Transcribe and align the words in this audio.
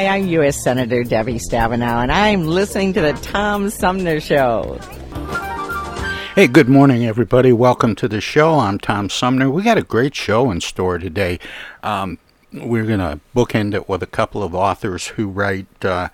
Hi, 0.00 0.06
I'm 0.16 0.28
U.S. 0.28 0.64
Senator 0.64 1.04
Debbie 1.04 1.38
Stabenow, 1.38 2.02
and 2.02 2.10
I'm 2.10 2.46
listening 2.46 2.94
to 2.94 3.02
the 3.02 3.12
Tom 3.12 3.68
Sumner 3.68 4.18
Show. 4.18 4.78
Hey, 6.34 6.46
good 6.46 6.70
morning, 6.70 7.04
everybody. 7.04 7.52
Welcome 7.52 7.94
to 7.96 8.08
the 8.08 8.22
show. 8.22 8.60
I'm 8.60 8.78
Tom 8.78 9.10
Sumner. 9.10 9.50
We 9.50 9.62
got 9.62 9.76
a 9.76 9.82
great 9.82 10.14
show 10.14 10.50
in 10.50 10.62
store 10.62 10.96
today. 10.96 11.38
Um, 11.82 12.16
we're 12.50 12.86
going 12.86 13.00
to 13.00 13.20
bookend 13.36 13.74
it 13.74 13.90
with 13.90 14.02
a 14.02 14.06
couple 14.06 14.42
of 14.42 14.54
authors 14.54 15.08
who 15.08 15.28
write 15.28 15.84
uh, 15.84 16.08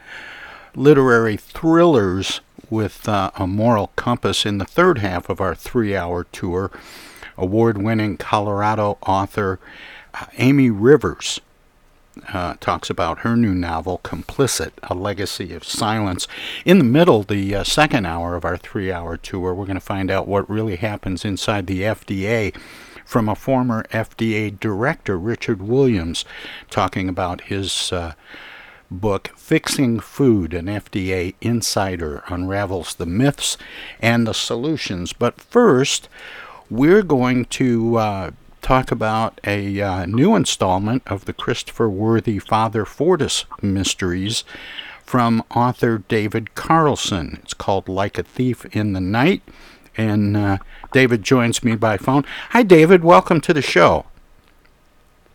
literary 0.75 1.37
thrillers 1.37 2.41
with 2.69 3.09
uh, 3.09 3.31
a 3.37 3.47
moral 3.47 3.93
compass 3.95 4.45
in 4.45 4.59
the 4.59 4.65
third 4.65 4.99
half 4.99 5.29
of 5.29 5.41
our 5.41 5.55
three 5.55 5.95
hour 5.95 6.25
tour. 6.33 6.73
Award 7.39 7.79
winning 7.79 8.17
Colorado 8.17 8.99
author 9.03 9.61
uh, 10.13 10.27
Amy 10.39 10.71
Rivers 10.71 11.41
uh, 12.32 12.54
talks 12.60 12.91
about 12.91 13.21
her 13.21 13.37
new 13.37 13.54
novel, 13.54 14.00
Complicit 14.03 14.72
A 14.84 14.94
Legacy 14.94 15.53
of 15.54 15.65
Silence. 15.65 16.27
In 16.65 16.78
the 16.78 16.84
middle, 16.84 17.22
the 17.22 17.54
uh, 17.54 17.65
second 17.65 18.06
hour 18.06 18.37
of 18.37 18.44
our 18.44 18.56
three 18.56 18.91
hour 18.91 19.16
tour, 19.16 19.54
we're 19.54 19.66
going 19.66 19.75
to 19.75 19.81
find 19.81 20.10
out 20.10 20.28
what 20.28 20.49
really 20.49 20.76
happens 20.76 21.25
inside 21.25 21.66
the 21.66 21.82
FDA 21.82 22.55
from 23.05 23.28
a 23.28 23.34
former 23.34 23.84
FDA 23.93 24.59
director, 24.59 25.19
Richard 25.19 25.62
Williams, 25.62 26.25
talking 26.71 27.09
about 27.09 27.43
his. 27.43 27.93
Uh, 27.93 28.15
book, 28.88 29.32
Fixing 29.37 29.99
Food, 29.99 30.55
an 30.55 30.66
FDA 30.66 31.34
insider 31.41 32.22
unravels 32.28 32.94
the 32.94 33.05
myths 33.05 33.56
and 33.99 34.26
the 34.28 34.32
solutions. 34.32 35.12
But 35.12 35.41
first, 35.41 36.09
we're 36.71 37.03
going 37.03 37.47
to 37.47 37.97
uh, 37.97 38.31
talk 38.66 38.91
about 38.91 39.41
a 39.44 39.81
uh, 39.81 40.04
new 40.06 40.34
installment 40.34 41.00
of 41.06 41.25
the 41.25 41.32
Christopher 41.32 41.88
Worthy 41.88 42.41
Father 42.41 42.84
Fortis 42.84 43.44
Mysteries 43.62 44.43
from 45.04 45.44
author 45.54 45.99
David 45.99 46.56
Carlson. 46.56 47.38
It's 47.44 47.55
called 47.55 47.88
Like 47.88 48.19
a 48.19 48.25
Thief 48.25 48.66
in 48.75 48.93
the 48.93 49.00
Night. 49.00 49.43
And 49.97 50.37
uh, 50.37 50.59
David 50.93 51.22
joins 51.22 51.62
me 51.62 51.76
by 51.76 51.97
phone. 51.97 52.25
Hi, 52.50 52.65
David. 52.65 53.05
Welcome 53.05 53.41
to 53.43 53.55
the 53.55 53.62
show. 53.62 54.06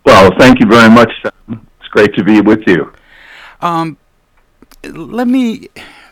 Well, 0.06 0.32
thank 0.38 0.60
you 0.60 0.66
very 0.66 0.90
much. 0.90 1.14
It's 1.24 1.88
great 1.92 2.14
to 2.16 2.26
be 2.26 2.42
with 2.42 2.68
you. 2.68 2.92
Um, 3.62 3.96
let 4.84 5.30
me 5.30 5.70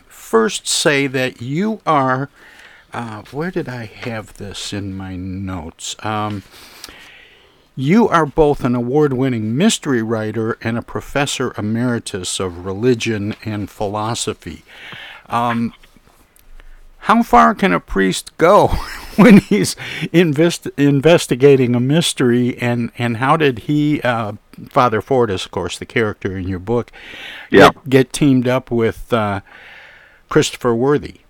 first 0.08 0.66
say 0.66 1.06
that 1.06 1.42
you 1.42 1.82
are. 1.84 2.30
Uh, 2.94 3.24
where 3.30 3.50
did 3.50 3.68
I 3.68 3.84
have 3.84 4.38
this 4.38 4.72
in 4.72 4.96
my 4.96 5.16
notes? 5.16 5.94
Um, 6.02 6.44
you 7.76 8.08
are 8.08 8.26
both 8.26 8.64
an 8.64 8.74
award 8.74 9.12
winning 9.12 9.56
mystery 9.56 10.02
writer 10.02 10.58
and 10.62 10.76
a 10.76 10.82
professor 10.82 11.54
emeritus 11.56 12.40
of 12.40 12.64
religion 12.64 13.34
and 13.44 13.70
philosophy. 13.70 14.62
Um, 15.28 15.72
how 17.04 17.22
far 17.22 17.54
can 17.54 17.72
a 17.72 17.80
priest 17.80 18.36
go 18.36 18.68
when 19.16 19.38
he's 19.38 19.76
invest- 20.12 20.68
investigating 20.76 21.74
a 21.74 21.80
mystery, 21.80 22.58
and, 22.58 22.92
and 22.98 23.16
how 23.16 23.36
did 23.36 23.60
he, 23.60 24.02
uh, 24.02 24.32
Father 24.68 25.00
Fortis, 25.00 25.46
of 25.46 25.50
course, 25.50 25.78
the 25.78 25.86
character 25.86 26.36
in 26.36 26.46
your 26.46 26.58
book, 26.58 26.92
yeah. 27.50 27.70
get, 27.70 27.88
get 27.88 28.12
teamed 28.12 28.46
up 28.46 28.70
with 28.70 29.12
uh, 29.12 29.40
Christopher 30.28 30.74
Worthy? 30.74 31.20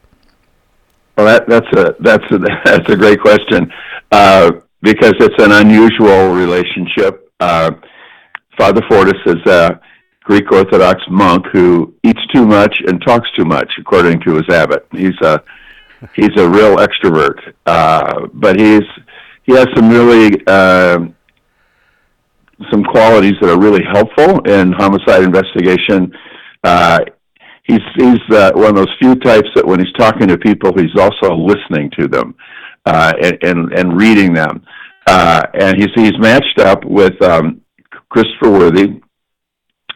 Well, 1.17 1.26
that, 1.26 1.47
that's 1.49 1.67
a 1.76 1.94
that's 2.00 2.25
a 2.32 2.38
that's 2.65 2.88
a 2.88 2.97
great 2.97 3.20
question. 3.20 3.70
Uh, 4.11 4.53
because 4.82 5.15
it's 5.21 5.43
an 5.43 5.53
unusual 5.53 6.32
relationship. 6.32 7.31
Uh, 7.38 7.73
Father 8.59 8.82
Fortis 8.88 9.21
is 9.27 9.47
a 9.47 9.81
Greek 10.23 10.50
Orthodox 10.53 11.03
monk 11.11 11.47
who 11.53 11.94
eats 12.05 12.21
too 12.32 12.47
much 12.47 12.75
and 12.87 13.03
talks 13.03 13.29
too 13.37 13.44
much, 13.44 13.71
according 13.79 14.21
to 14.21 14.35
his 14.35 14.49
abbot. 14.50 14.87
He's 14.93 15.19
a 15.23 15.43
he's 16.15 16.31
a 16.37 16.49
real 16.49 16.77
extrovert, 16.77 17.55
uh, 17.67 18.27
but 18.35 18.59
he's 18.59 18.82
he 19.43 19.53
has 19.53 19.67
some 19.75 19.88
really 19.88 20.37
uh, 20.47 20.99
some 22.71 22.85
qualities 22.85 23.35
that 23.41 23.50
are 23.50 23.59
really 23.59 23.85
helpful 23.85 24.41
in 24.43 24.73
homicide 24.73 25.23
investigation. 25.23 26.12
Uh, 26.62 27.00
he's 27.65 27.81
he's 27.97 28.21
uh, 28.31 28.53
one 28.55 28.71
of 28.71 28.77
those 28.77 28.94
few 28.99 29.15
types 29.17 29.49
that 29.55 29.67
when 29.67 29.81
he's 29.81 29.93
talking 29.94 30.29
to 30.29 30.37
people, 30.38 30.73
he's 30.77 30.94
also 30.99 31.35
listening 31.35 31.91
to 31.99 32.06
them 32.09 32.35
uh, 32.87 33.12
and, 33.43 33.73
and 33.73 33.97
reading 33.97 34.32
them. 34.35 34.62
Uh, 35.06 35.43
and 35.55 35.77
he's 35.77 35.91
he's 35.97 36.19
matched 36.19 36.61
up 36.61 36.85
with 36.85 37.21
um, 37.23 37.61
Christopher 38.11 38.50
Worthy, 38.50 39.00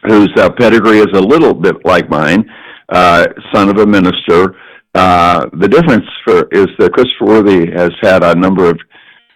whose 0.07 0.31
uh, 0.37 0.49
pedigree 0.49 0.99
is 0.99 1.07
a 1.13 1.21
little 1.21 1.53
bit 1.53 1.75
like 1.85 2.09
mine, 2.09 2.49
uh, 2.89 3.27
son 3.53 3.69
of 3.69 3.77
a 3.77 3.85
minister. 3.85 4.55
Uh, 4.93 5.45
the 5.59 5.67
difference 5.67 6.05
for 6.23 6.47
is 6.51 6.67
that 6.79 6.93
Christopher 6.93 7.25
Worthy 7.25 7.71
has 7.71 7.91
had 8.01 8.23
a 8.23 8.35
number 8.35 8.69
of 8.69 8.79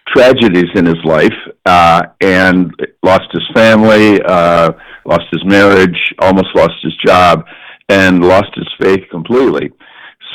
tragedies 0.08 0.70
in 0.74 0.86
his 0.86 1.02
life 1.04 1.28
uh, 1.66 2.02
and 2.20 2.74
lost 3.02 3.28
his 3.32 3.46
family, 3.54 4.20
uh, 4.22 4.72
lost 5.04 5.24
his 5.30 5.44
marriage, 5.44 5.96
almost 6.18 6.48
lost 6.54 6.74
his 6.82 6.94
job, 7.04 7.44
and 7.88 8.24
lost 8.24 8.50
his 8.54 8.68
faith 8.80 9.04
completely. 9.10 9.70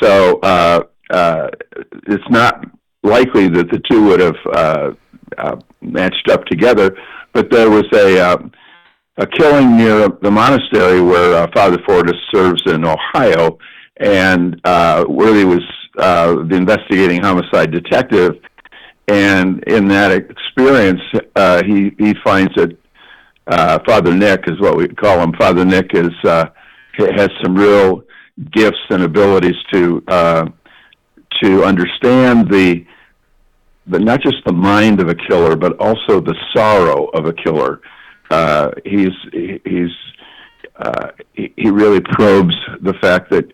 So 0.00 0.38
uh, 0.40 0.80
uh, 1.10 1.48
it's 2.06 2.30
not 2.30 2.64
likely 3.06 3.48
that 3.48 3.70
the 3.70 3.80
two 3.90 4.04
would 4.04 4.20
have 4.20 4.36
uh, 4.52 4.90
uh, 5.38 5.56
matched 5.80 6.28
up 6.30 6.44
together, 6.46 6.96
but 7.32 7.50
there 7.50 7.70
was 7.70 7.84
a 7.94 8.20
uh, 8.20 8.36
a 9.18 9.26
killing 9.26 9.76
near 9.78 10.08
the 10.20 10.30
monastery 10.30 11.00
where 11.00 11.34
uh, 11.34 11.46
Father 11.54 11.78
Fortis 11.86 12.16
serves 12.34 12.62
in 12.66 12.84
Ohio, 12.84 13.58
and 13.98 14.60
uh, 14.64 15.04
Worthy 15.08 15.44
was 15.44 15.62
uh, 15.98 16.34
the 16.34 16.54
investigating 16.54 17.22
homicide 17.22 17.72
detective. 17.72 18.34
And 19.08 19.62
in 19.64 19.88
that 19.88 20.10
experience, 20.10 21.00
uh, 21.36 21.62
he 21.64 21.92
he 21.98 22.14
finds 22.24 22.52
that 22.56 22.76
uh, 23.46 23.78
Father 23.86 24.12
Nick 24.12 24.44
is 24.48 24.60
what 24.60 24.76
we 24.76 24.88
call 24.88 25.20
him. 25.20 25.32
Father 25.38 25.64
Nick 25.64 25.94
is 25.94 26.12
uh, 26.24 26.46
has 26.98 27.30
some 27.42 27.54
real 27.54 28.02
gifts 28.52 28.84
and 28.90 29.04
abilities 29.04 29.56
to 29.72 30.02
uh, 30.08 30.46
to 31.42 31.64
understand 31.64 32.50
the 32.50 32.84
but 33.86 34.02
not 34.02 34.20
just 34.20 34.36
the 34.44 34.52
mind 34.52 35.00
of 35.00 35.08
a 35.08 35.14
killer, 35.14 35.56
but 35.56 35.76
also 35.78 36.20
the 36.20 36.34
sorrow 36.54 37.06
of 37.06 37.26
a 37.26 37.32
killer. 37.32 37.80
Uh, 38.30 38.70
he's 38.84 39.12
he's 39.32 39.90
uh, 40.76 41.10
he, 41.32 41.52
he 41.56 41.70
really 41.70 42.00
probes 42.00 42.54
the 42.80 42.94
fact 42.94 43.30
that 43.30 43.52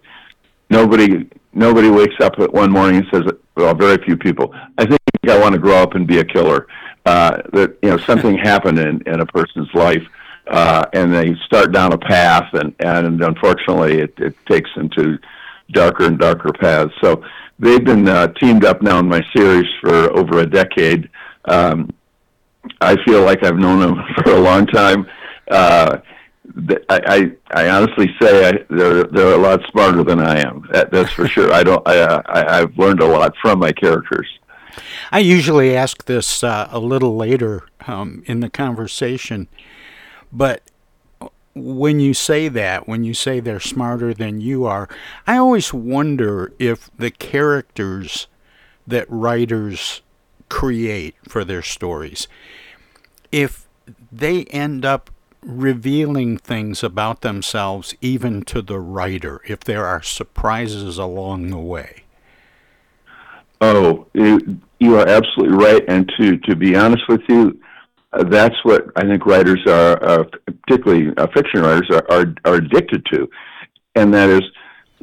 nobody 0.71 1.29
nobody 1.53 1.91
wakes 1.91 2.17
up 2.21 2.39
at 2.39 2.53
one 2.53 2.71
morning 2.71 2.97
and 2.97 3.07
says, 3.13 3.33
well, 3.57 3.75
very 3.75 4.03
few 4.05 4.17
people. 4.17 4.55
I 4.79 4.87
think 4.87 5.01
I 5.29 5.39
want 5.39 5.53
to 5.53 5.61
grow 5.61 5.77
up 5.77 5.95
and 5.95 6.07
be 6.07 6.19
a 6.19 6.25
killer. 6.25 6.67
Uh, 7.05 7.43
that 7.53 7.77
you 7.83 7.91
know 7.91 7.99
something 7.99 8.37
happened 8.43 8.79
in 8.79 9.03
in 9.07 9.21
a 9.21 9.27
person's 9.27 9.73
life. 9.75 10.07
Uh, 10.49 10.85
and 10.93 11.15
they 11.15 11.37
start 11.47 11.71
down 11.71 11.93
a 11.93 11.99
path, 11.99 12.53
and, 12.53 12.75
and 12.81 13.23
unfortunately, 13.23 14.01
it, 14.01 14.13
it 14.19 14.35
takes 14.47 14.69
them 14.75 14.91
to 14.91 15.17
darker 15.71 16.05
and 16.05 16.19
darker 16.19 16.53
paths. 16.53 16.93
So 17.01 17.25
they've 17.63 17.85
been 17.85 18.09
uh, 18.09 18.27
teamed 18.35 18.65
up 18.65 18.83
now 18.83 18.99
in 18.99 19.09
my 19.09 19.23
series 19.35 19.67
for 19.81 20.13
over 20.13 20.41
a 20.41 20.47
decade. 20.47 21.09
Um, 21.47 21.91
I 22.81 23.03
feel 23.05 23.23
like 23.23 23.43
I've 23.43 23.57
known 23.57 23.81
them 23.81 24.05
for 24.17 24.33
a 24.33 24.41
long 24.41 24.67
time. 24.67 25.07
Uh, 25.51 25.99
I, 26.91 27.01
I, 27.07 27.33
I 27.55 27.69
honestly 27.71 28.11
say 28.21 28.49
I, 28.49 28.53
they're 28.69 29.05
they're 29.05 29.35
a 29.35 29.39
lot 29.39 29.61
smarter 29.71 30.03
than 30.03 30.21
I 30.21 30.41
am. 30.41 30.69
That, 30.73 30.91
that's 30.91 31.13
for 31.13 31.27
sure. 31.27 31.53
I 31.53 31.63
don't. 31.63 31.87
I, 31.87 32.03
I 32.27 32.61
I've 32.61 32.77
learned 32.77 33.01
a 33.01 33.07
lot 33.07 33.35
from 33.41 33.61
my 33.61 33.73
characters. 33.73 34.29
I 35.11 35.21
usually 35.21 35.77
ask 35.77 36.05
this 36.05 36.43
uh, 36.43 36.69
a 36.71 36.79
little 36.79 37.17
later 37.17 37.63
um, 37.87 38.23
in 38.27 38.41
the 38.41 38.51
conversation, 38.51 39.49
but 40.33 40.63
when 41.55 42.01
you 42.01 42.15
say 42.15 42.49
that, 42.49 42.89
when 42.89 43.05
you 43.05 43.15
say 43.15 43.41
they're 43.41 43.61
smarter 43.61 44.15
than 44.15 44.41
you 44.41 44.65
are, 44.65 44.89
I 45.27 45.37
always 45.37 45.73
wonder 45.73 46.53
if 46.59 46.91
the 46.97 47.11
characters 47.11 48.27
that 48.87 49.07
writers 49.09 50.03
create 50.49 51.15
for 51.29 51.45
their 51.45 51.63
stories, 51.63 52.27
if 53.31 53.69
they 54.11 54.45
end 54.45 54.85
up 54.85 55.11
revealing 55.43 56.39
things 56.39 56.83
about 56.83 57.21
themselves 57.23 57.95
even 58.01 58.43
to 58.43 58.63
the 58.63 58.79
writer, 58.79 59.41
if 59.47 59.61
there 59.61 59.85
are 59.85 60.03
surprises 60.03 60.99
along 60.99 61.51
the 61.51 61.59
way. 61.59 62.05
Oh, 63.61 64.07
you, 64.13 64.61
you 64.79 64.99
are 64.99 65.07
absolutely 65.07 65.57
right. 65.57 65.85
And 65.89 66.11
to, 66.19 66.37
to 66.39 66.57
be 66.57 66.75
honest 66.75 67.05
with 67.09 67.23
you, 67.29 67.61
that's 68.29 68.57
what 68.63 68.87
I 68.97 69.03
think 69.03 69.25
writers 69.27 69.61
are, 69.67 70.03
uh, 70.03 70.25
particularly 70.67 71.13
uh, 71.17 71.27
fiction 71.35 71.63
writers, 71.63 71.89
are, 71.91 72.07
are, 72.11 72.35
are 72.45 72.55
addicted 72.57 73.05
to, 73.13 73.29
and 73.95 74.13
that 74.13 74.29
is 74.29 74.43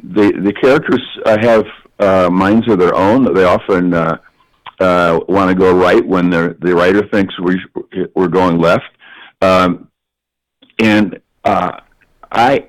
the 0.02 0.32
the 0.44 0.52
characters 0.52 1.02
uh, 1.26 1.36
have 1.40 1.64
uh, 1.98 2.30
minds 2.30 2.70
of 2.70 2.78
their 2.78 2.94
own. 2.94 3.32
They 3.34 3.44
often 3.44 3.94
uh, 3.94 4.18
uh, 4.80 5.20
want 5.28 5.50
to 5.50 5.54
go 5.54 5.76
right 5.76 6.06
when 6.06 6.30
the 6.30 6.56
the 6.60 6.74
writer 6.74 7.06
thinks 7.08 7.34
we 7.40 7.60
we're 8.14 8.28
going 8.28 8.58
left, 8.58 8.90
um, 9.42 9.88
and 10.78 11.20
uh, 11.44 11.80
I 12.30 12.68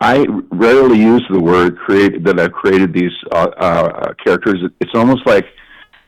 I 0.00 0.26
rarely 0.50 0.98
use 0.98 1.24
the 1.30 1.40
word 1.40 1.78
create 1.78 2.24
that 2.24 2.38
I've 2.38 2.52
created 2.52 2.92
these 2.92 3.12
uh, 3.32 3.48
uh, 3.56 4.12
characters. 4.24 4.62
It's 4.80 4.90
almost 4.94 5.26
like 5.26 5.46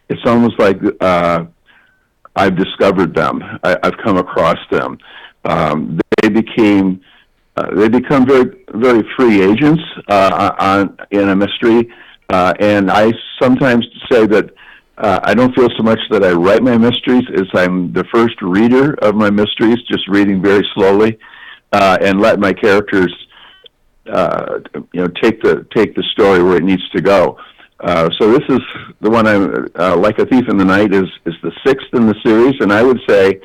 it's 0.09 0.21
almost 0.27 0.59
like 0.59 0.79
uh, 1.01 1.45
I've 2.39 2.57
discovered 2.57 3.15
them. 3.15 3.43
I, 3.65 3.77
have 3.83 3.97
come 4.05 4.17
across 4.17 4.59
them. 4.71 4.97
Um, 5.45 5.99
they 6.23 6.29
became 6.29 7.01
uh, 7.57 7.75
they 7.75 7.89
become 7.89 8.25
very 8.27 8.65
very 8.75 9.03
free 9.17 9.43
agents 9.43 9.83
uh, 10.09 10.53
on 10.61 10.97
in 11.11 11.29
a 11.31 11.37
mystery, 11.37 11.91
uh, 12.31 12.55
and 12.61 12.91
I 12.91 13.13
sometimes 13.43 13.85
say 14.11 14.27
that. 14.27 14.51
Uh, 14.97 15.21
I 15.23 15.33
don't 15.33 15.55
feel 15.55 15.69
so 15.77 15.85
much 15.85 16.01
that 16.11 16.25
I 16.25 16.33
write 16.33 16.61
my 16.61 16.77
mysteries 16.77 17.23
as 17.33 17.47
I'm 17.55 17.93
the 17.93 18.03
first 18.13 18.35
reader 18.43 18.95
of 18.95 19.15
my 19.15 19.31
mysteries, 19.31 19.77
just 19.89 20.09
reading 20.09 20.43
very 20.43 20.67
slowly, 20.75 21.21
uh, 21.71 21.99
and 22.01 22.21
let 22.21 22.41
my 22.41 22.53
characters, 22.53 23.15
uh, 24.13 24.59
you 24.93 25.03
know, 25.03 25.07
take 25.23 25.41
the 25.41 25.65
take 25.73 25.95
the 25.95 26.03
story 26.15 26.43
where 26.43 26.57
it 26.57 26.65
needs 26.65 26.83
to 26.91 27.01
go. 27.01 27.39
Uh, 27.81 28.09
so 28.19 28.33
this 28.33 28.43
is 28.49 28.61
the 29.01 29.11
one 29.11 29.27
I'm 29.27 29.69
uh, 29.79 29.97
like 29.97 30.19
a 30.19 30.27
thief 30.27 30.49
in 30.49 30.57
the 30.57 30.65
night 30.65 30.93
is 30.93 31.07
is 31.27 31.35
the 31.43 31.53
sixth 31.65 31.89
in 31.93 32.07
the 32.07 32.15
series, 32.25 32.55
and 32.61 32.73
I 32.73 32.83
would 32.83 32.99
say 33.09 33.41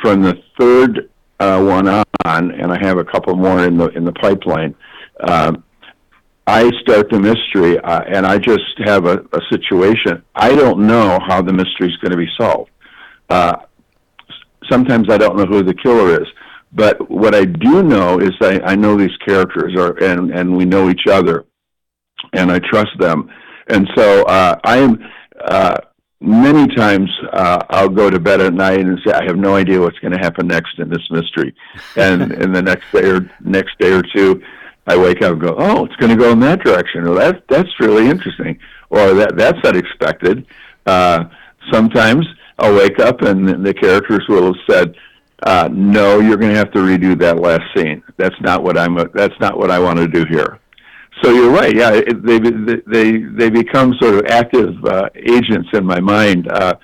from 0.00 0.22
the 0.22 0.40
third 0.58 1.10
uh, 1.40 1.62
one 1.62 1.86
on, 1.88 2.04
and 2.24 2.72
I 2.72 2.78
have 2.80 2.96
a 2.96 3.04
couple 3.04 3.36
more 3.36 3.64
in 3.64 3.76
the 3.76 3.88
in 3.88 4.04
the 4.04 4.12
pipeline. 4.12 4.74
Uh, 5.20 5.56
I 6.46 6.70
start 6.80 7.10
the 7.10 7.18
mystery, 7.20 7.78
uh, 7.80 8.02
and 8.06 8.24
I 8.24 8.38
just 8.38 8.62
have 8.84 9.04
a, 9.04 9.18
a 9.32 9.40
situation. 9.50 10.22
I 10.34 10.54
don't 10.54 10.86
know 10.86 11.18
how 11.26 11.42
the 11.42 11.52
mystery 11.52 11.88
is 11.88 11.96
going 11.96 12.12
to 12.12 12.16
be 12.16 12.28
solved. 12.38 12.70
Uh, 13.28 13.56
sometimes 14.70 15.10
I 15.10 15.18
don't 15.18 15.36
know 15.36 15.44
who 15.44 15.62
the 15.62 15.74
killer 15.74 16.22
is, 16.22 16.28
but 16.72 17.10
what 17.10 17.34
I 17.34 17.44
do 17.44 17.82
know 17.82 18.20
is 18.20 18.30
I, 18.40 18.60
I 18.60 18.74
know 18.76 18.96
these 18.96 19.16
characters, 19.26 19.74
are, 19.76 20.02
and 20.02 20.30
and 20.30 20.56
we 20.56 20.64
know 20.64 20.88
each 20.88 21.06
other, 21.10 21.44
and 22.32 22.50
I 22.50 22.58
trust 22.60 22.96
them 22.98 23.28
and 23.68 23.88
so 23.94 24.24
uh, 24.24 24.58
I 24.64 24.78
am 24.78 24.98
uh, 25.40 25.76
many 26.20 26.74
times 26.74 27.10
uh, 27.32 27.58
I'll 27.70 27.88
go 27.88 28.10
to 28.10 28.18
bed 28.18 28.40
at 28.40 28.54
night 28.54 28.80
and 28.80 28.98
say 29.04 29.12
I 29.12 29.24
have 29.24 29.36
no 29.36 29.54
idea 29.54 29.80
what's 29.80 29.98
going 29.98 30.12
to 30.12 30.18
happen 30.18 30.46
next 30.46 30.78
in 30.78 30.88
this 30.88 31.10
mystery, 31.10 31.54
and 31.96 32.32
in 32.42 32.52
the 32.52 32.62
next 32.62 32.90
day 32.92 33.08
or 33.08 33.30
next 33.40 33.78
day 33.78 33.92
or 33.92 34.02
two, 34.02 34.42
I 34.86 34.96
wake 34.96 35.22
up 35.22 35.32
and 35.32 35.40
go, 35.40 35.56
oh, 35.58 35.84
it's 35.84 35.96
going 35.96 36.10
to 36.10 36.16
go 36.16 36.30
in 36.30 36.40
that 36.40 36.62
direction, 36.62 37.06
or 37.06 37.14
that 37.16 37.46
that's 37.48 37.80
really 37.80 38.08
interesting, 38.08 38.58
or 38.90 39.14
that 39.14 39.36
that's 39.36 39.58
unexpected. 39.64 40.46
Uh, 40.86 41.24
sometimes 41.72 42.26
I'll 42.58 42.74
wake 42.74 42.98
up 42.98 43.22
and 43.22 43.64
the 43.64 43.74
characters 43.74 44.24
will 44.28 44.46
have 44.46 44.62
said. 44.68 44.94
Uh, 45.42 45.68
no, 45.70 46.18
you're 46.18 46.38
going 46.38 46.50
to 46.50 46.56
have 46.56 46.72
to 46.72 46.78
redo 46.78 47.16
that 47.18 47.38
last 47.38 47.62
scene. 47.76 48.02
That's 48.16 48.34
not 48.40 48.62
what 48.62 48.78
I'm. 48.78 48.96
That's 49.12 49.38
not 49.38 49.58
what 49.58 49.70
I 49.70 49.78
want 49.78 49.98
to 49.98 50.08
do 50.08 50.24
here. 50.24 50.58
So 51.26 51.32
you're 51.32 51.50
right. 51.50 51.74
Yeah, 51.74 51.90
it, 51.92 52.24
they 52.24 52.38
they 52.38 53.18
they 53.18 53.50
become 53.50 53.94
sort 54.00 54.14
of 54.14 54.26
active 54.26 54.72
uh, 54.84 55.08
agents 55.16 55.68
in 55.72 55.84
my 55.84 55.98
mind, 55.98 56.46
uh, 56.52 56.74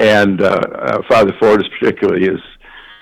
and 0.00 0.42
uh, 0.42 0.46
uh, 0.46 1.02
Father 1.08 1.32
Fortis 1.38 1.68
particularly 1.78 2.26
is 2.26 2.40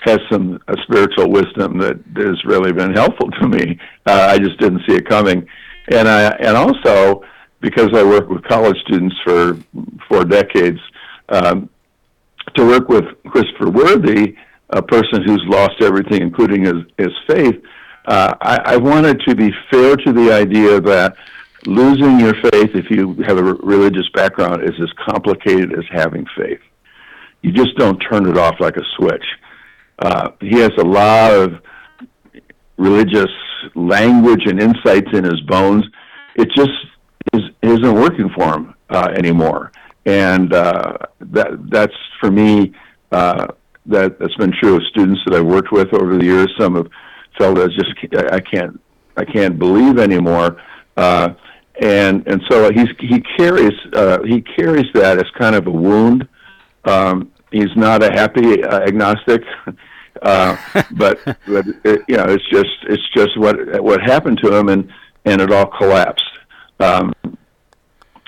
has 0.03 0.19
some 0.31 0.61
uh, 0.69 0.75
spiritual 0.83 1.31
wisdom 1.31 1.79
that 1.79 1.97
has 2.17 2.45
really 2.45 2.75
been 2.75 2.93
helpful 2.93 3.31
to 3.31 3.49
me. 3.49 3.79
Uh, 4.05 4.27
I 4.33 4.39
just 4.39 4.59
didn't 4.59 4.83
see 4.87 4.95
it 4.97 5.09
coming, 5.09 5.49
and 5.91 6.07
I 6.07 6.25
and 6.33 6.59
also 6.59 7.23
because 7.63 7.89
I 7.95 8.03
work 8.03 8.29
with 8.29 8.45
college 8.45 8.77
students 8.87 9.17
for 9.25 9.57
four 10.11 10.27
decades, 10.27 10.81
um, 11.31 11.71
to 12.55 12.67
work 12.67 12.91
with 12.91 13.05
Christopher 13.29 13.71
Worthy, 13.71 14.37
a 14.69 14.83
person 14.83 15.23
who's 15.25 15.43
lost 15.47 15.81
everything, 15.81 16.21
including 16.21 16.67
his 16.67 16.85
his 16.99 17.13
faith 17.27 17.63
uh, 18.07 18.35
I, 18.41 18.75
I 18.75 18.77
wanted 18.77 19.21
to 19.29 19.35
be 19.35 19.53
fair 19.71 19.97
to 19.97 20.13
the 20.13 20.33
idea 20.33 20.81
that 20.81 21.17
losing 21.67 22.19
your 22.19 22.35
faith, 22.35 22.75
if 22.75 22.91
you 22.91 23.15
have 23.27 23.39
a 23.39 23.43
religious 23.43 24.09
background, 24.15 24.65
is 24.65 24.75
as 24.81 24.91
complicated 25.09 25.73
as 25.73 25.85
having 25.91 26.27
faith. 26.37 26.61
You 27.43 27.53
just 27.53 27.77
don't 27.77 27.99
turn 27.99 28.29
it 28.29 28.37
off 28.37 28.57
like 28.61 28.77
a 28.77 28.85
switch. 28.97 29.25
Uh, 29.99 30.31
he 30.41 30.59
has 30.59 30.73
a 30.79 30.85
lot 30.85 31.33
of 31.33 31.63
religious 32.77 33.31
language 33.75 34.43
and 34.47 34.61
insights 34.61 35.09
in 35.13 35.25
his 35.25 35.41
bones. 35.43 35.85
It 36.35 36.49
just 36.57 36.71
is, 37.33 37.43
isn't 37.63 37.95
working 37.95 38.31
for 38.31 38.55
him 38.55 38.75
uh, 38.91 39.09
anymore, 39.15 39.71
and 40.07 40.53
uh, 40.53 40.99
that 41.21 41.71
that's 41.71 41.95
for 42.21 42.31
me. 42.31 42.73
Uh, 43.11 43.49
that 43.87 44.19
that's 44.19 44.35
been 44.37 44.53
true 44.53 44.77
of 44.77 44.83
students 44.91 45.21
that 45.27 45.35
I've 45.35 45.45
worked 45.45 45.73
with 45.73 45.93
over 45.93 46.17
the 46.17 46.25
years. 46.25 46.53
Some 46.59 46.77
of 46.77 46.89
felt 47.39 47.59
as 47.59 47.71
just 47.75 47.91
I 48.33 48.41
can't 48.41 48.81
I 49.17 49.25
can't 49.25 49.59
believe 49.59 49.99
anymore. 49.99 50.61
Uh, 50.97 51.35
and 51.81 52.27
and 52.27 52.43
so 52.51 52.71
he's 52.73 52.89
he 52.99 53.21
carries 53.37 53.73
uh, 53.95 54.23
he 54.23 54.43
carries 54.43 54.87
that 54.95 55.19
as 55.19 55.31
kind 55.39 55.55
of 55.55 55.67
a 55.67 55.71
wound, 55.71 56.29
um, 56.85 57.31
he's 57.51 57.75
not 57.77 58.03
a 58.03 58.11
happy 58.13 58.63
uh, 58.65 58.81
agnostic. 58.81 59.43
Uh, 60.21 60.57
but 60.93 61.19
but 61.25 61.67
it, 61.85 62.03
you 62.07 62.17
know, 62.17 62.27
it's 62.29 62.49
just 62.51 62.69
it's 62.83 63.03
just 63.17 63.37
what 63.39 63.83
what 63.83 64.01
happened 64.03 64.39
to 64.41 64.55
him, 64.55 64.69
and 64.69 64.89
and 65.25 65.41
it 65.41 65.51
all 65.51 65.67
collapsed. 65.67 66.23
Um, 66.79 67.13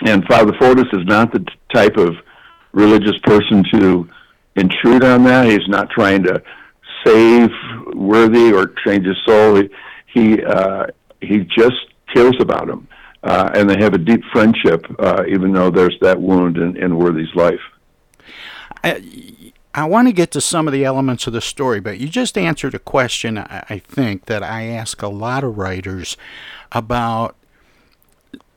and 0.04 0.24
Father 0.26 0.52
Fortis 0.58 0.86
is 0.92 1.06
not 1.06 1.30
the 1.30 1.46
type 1.72 1.96
of 1.96 2.16
religious 2.72 3.16
person 3.22 3.62
to 3.72 4.08
intrude 4.56 5.04
on 5.04 5.24
that. 5.24 5.46
He's 5.46 5.68
not 5.68 5.90
trying 5.90 6.22
to 6.24 6.42
save 7.04 7.50
Worthy 7.94 8.52
or 8.52 8.74
change 8.84 9.06
his 9.06 9.16
soul. 9.26 9.56
He 9.56 9.70
he, 10.14 10.42
uh, 10.44 10.86
he 11.20 11.40
just 11.40 11.86
cares 12.14 12.36
about 12.40 12.68
him, 12.68 12.86
uh, 13.24 13.50
and 13.54 13.68
they 13.68 13.76
have 13.78 13.94
a 13.94 13.98
deep 13.98 14.22
friendship, 14.32 14.86
uh, 15.00 15.24
even 15.28 15.52
though 15.52 15.70
there's 15.70 15.98
that 16.00 16.20
wound 16.20 16.56
in, 16.56 16.76
in 16.76 16.96
Worthy's 16.96 17.34
life. 17.34 17.60
I, 18.84 19.02
I 19.74 19.86
want 19.86 20.06
to 20.06 20.12
get 20.12 20.30
to 20.32 20.40
some 20.40 20.68
of 20.68 20.72
the 20.72 20.84
elements 20.84 21.26
of 21.26 21.32
the 21.32 21.40
story, 21.40 21.80
but 21.80 21.98
you 21.98 22.08
just 22.08 22.38
answered 22.38 22.74
a 22.74 22.78
question 22.78 23.38
I 23.38 23.82
think 23.84 24.26
that 24.26 24.44
I 24.44 24.66
ask 24.66 25.02
a 25.02 25.08
lot 25.08 25.42
of 25.42 25.58
writers 25.58 26.16
about 26.70 27.34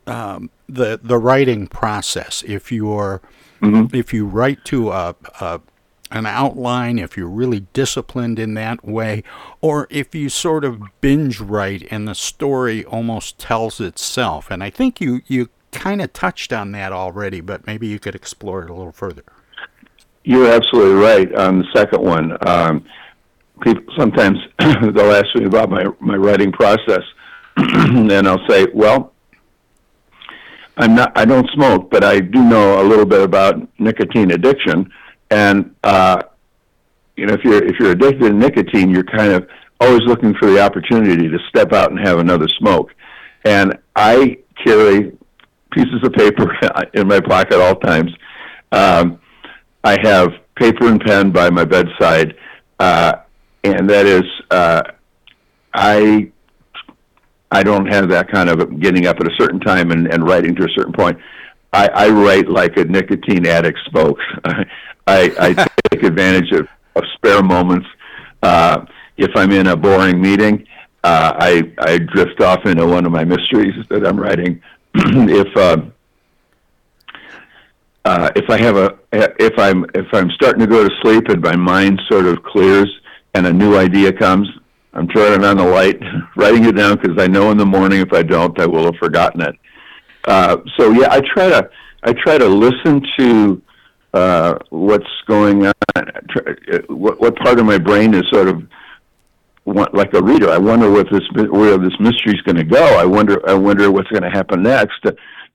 um, 0.05 0.51
the 0.69 0.99
the 1.01 1.17
writing 1.17 1.67
process. 1.67 2.43
If 2.45 2.71
you're 2.71 3.21
mm-hmm. 3.61 3.95
if 3.95 4.13
you 4.13 4.27
write 4.27 4.63
to 4.65 4.91
a, 4.91 5.15
a 5.41 5.61
an 6.11 6.25
outline, 6.25 6.99
if 6.99 7.17
you're 7.17 7.27
really 7.27 7.61
disciplined 7.73 8.39
in 8.39 8.53
that 8.55 8.85
way, 8.85 9.23
or 9.61 9.87
if 9.89 10.15
you 10.15 10.29
sort 10.29 10.63
of 10.63 10.81
binge 11.01 11.39
write 11.39 11.87
and 11.91 12.07
the 12.07 12.15
story 12.15 12.85
almost 12.85 13.37
tells 13.37 13.79
itself. 13.79 14.49
And 14.49 14.63
I 14.63 14.69
think 14.69 15.01
you, 15.01 15.21
you 15.27 15.49
kind 15.71 16.01
of 16.01 16.13
touched 16.13 16.53
on 16.53 16.71
that 16.71 16.91
already, 16.91 17.41
but 17.41 17.67
maybe 17.67 17.87
you 17.87 17.99
could 17.99 18.15
explore 18.15 18.63
it 18.63 18.69
a 18.69 18.73
little 18.73 18.91
further. 18.91 19.23
You're 20.23 20.51
absolutely 20.51 20.95
right 20.95 21.33
on 21.35 21.59
the 21.59 21.65
second 21.73 22.01
one. 22.01 22.37
Um, 22.47 22.85
people 23.61 23.93
sometimes 23.97 24.37
they'll 24.59 25.13
ask 25.13 25.35
me 25.35 25.45
about 25.45 25.69
my, 25.69 25.85
my 25.99 26.15
writing 26.15 26.51
process, 26.51 27.03
and 27.57 28.27
I'll 28.27 28.45
say, 28.47 28.67
well, 28.73 29.13
I'm 30.77 30.95
not. 30.95 31.17
I 31.17 31.25
don't 31.25 31.49
smoke, 31.51 31.89
but 31.89 32.03
I 32.03 32.19
do 32.19 32.43
know 32.43 32.81
a 32.81 32.85
little 32.85 33.05
bit 33.05 33.21
about 33.21 33.67
nicotine 33.79 34.31
addiction. 34.31 34.91
And 35.29 35.75
uh, 35.83 36.23
you 37.15 37.25
know, 37.25 37.33
if 37.33 37.43
you're 37.43 37.63
if 37.63 37.79
you're 37.79 37.91
addicted 37.91 38.29
to 38.29 38.33
nicotine, 38.33 38.89
you're 38.89 39.03
kind 39.03 39.33
of 39.33 39.47
always 39.79 40.01
looking 40.05 40.33
for 40.35 40.49
the 40.49 40.61
opportunity 40.61 41.27
to 41.27 41.37
step 41.49 41.73
out 41.73 41.91
and 41.91 41.99
have 41.99 42.19
another 42.19 42.47
smoke. 42.59 42.93
And 43.45 43.77
I 43.95 44.39
carry 44.63 45.15
pieces 45.71 46.03
of 46.03 46.13
paper 46.13 46.55
in 46.93 47.07
my 47.07 47.19
pocket 47.19 47.59
all 47.59 47.75
times. 47.75 48.11
Um, 48.71 49.19
I 49.83 49.97
have 50.03 50.33
paper 50.55 50.87
and 50.87 50.99
pen 50.99 51.31
by 51.31 51.49
my 51.49 51.65
bedside, 51.65 52.35
uh, 52.79 53.17
and 53.63 53.89
that 53.89 54.05
is 54.05 54.23
uh, 54.51 54.81
I 55.73 56.31
I 57.51 57.63
don't 57.63 57.85
have 57.87 58.09
that 58.09 58.29
kind 58.29 58.49
of 58.49 58.79
getting 58.79 59.07
up 59.07 59.17
at 59.19 59.27
a 59.27 59.35
certain 59.37 59.59
time 59.59 59.91
and, 59.91 60.11
and 60.13 60.27
writing 60.27 60.55
to 60.55 60.63
a 60.63 60.69
certain 60.75 60.93
point. 60.93 61.17
I, 61.71 61.87
I 61.87 62.09
write 62.09 62.49
like 62.49 62.77
a 62.77 62.83
nicotine 62.83 63.45
addict 63.45 63.79
smokes. 63.89 64.23
I, 65.07 65.31
I 65.39 65.67
take 65.91 66.03
advantage 66.03 66.51
of, 66.51 66.67
of 66.95 67.03
spare 67.15 67.41
moments. 67.41 67.87
Uh, 68.43 68.85
if 69.17 69.31
I'm 69.35 69.51
in 69.51 69.67
a 69.67 69.75
boring 69.75 70.21
meeting, 70.21 70.67
uh, 71.03 71.33
I, 71.37 71.71
I 71.79 71.97
drift 71.99 72.41
off 72.41 72.65
into 72.65 72.85
one 72.85 73.05
of 73.05 73.11
my 73.11 73.23
mysteries 73.23 73.73
that 73.89 74.05
I'm 74.05 74.19
writing. 74.19 74.61
if 74.93 75.57
uh, 75.57 75.77
uh, 78.05 78.31
if 78.35 78.49
I 78.49 78.57
have 78.57 78.77
a 78.77 78.97
if 79.11 79.57
I'm 79.57 79.85
if 79.93 80.05
I'm 80.13 80.29
starting 80.31 80.61
to 80.61 80.67
go 80.67 80.87
to 80.87 80.95
sleep 81.01 81.27
and 81.29 81.41
my 81.41 81.55
mind 81.55 82.01
sort 82.09 82.25
of 82.25 82.41
clears 82.43 82.89
and 83.33 83.45
a 83.47 83.53
new 83.53 83.77
idea 83.77 84.13
comes, 84.13 84.47
I'm 84.93 85.07
turning 85.09 85.45
on 85.45 85.57
the 85.57 85.65
light, 85.65 85.99
writing 86.35 86.65
it 86.65 86.73
down 86.73 86.97
because 86.97 87.21
I 87.21 87.27
know 87.27 87.51
in 87.51 87.57
the 87.57 87.65
morning 87.65 88.01
if 88.01 88.13
I 88.13 88.23
don't, 88.23 88.57
I 88.59 88.65
will 88.65 88.85
have 88.85 88.95
forgotten 88.95 89.41
it. 89.41 89.55
Uh, 90.25 90.57
so 90.77 90.91
yeah, 90.91 91.07
I 91.11 91.21
try 91.21 91.49
to 91.49 91.69
I 92.03 92.13
try 92.13 92.37
to 92.37 92.47
listen 92.47 93.01
to 93.17 93.61
uh, 94.13 94.57
what's 94.69 95.05
going 95.27 95.65
on, 95.65 95.73
what, 96.87 97.19
what 97.19 97.35
part 97.37 97.59
of 97.59 97.65
my 97.65 97.77
brain 97.77 98.13
is 98.13 98.23
sort 98.31 98.47
of 98.47 98.67
like 99.65 100.13
a 100.13 100.23
reader. 100.23 100.49
I 100.49 100.57
wonder 100.57 100.89
what 100.89 101.07
this 101.11 101.23
where 101.49 101.77
this 101.77 101.93
mystery 101.99 102.33
is 102.33 102.41
going 102.41 102.55
to 102.55 102.63
go. 102.63 102.83
I 102.97 103.05
wonder 103.05 103.47
I 103.49 103.53
wonder 103.53 103.91
what's 103.91 104.09
going 104.09 104.23
to 104.23 104.29
happen 104.29 104.63
next. 104.63 105.05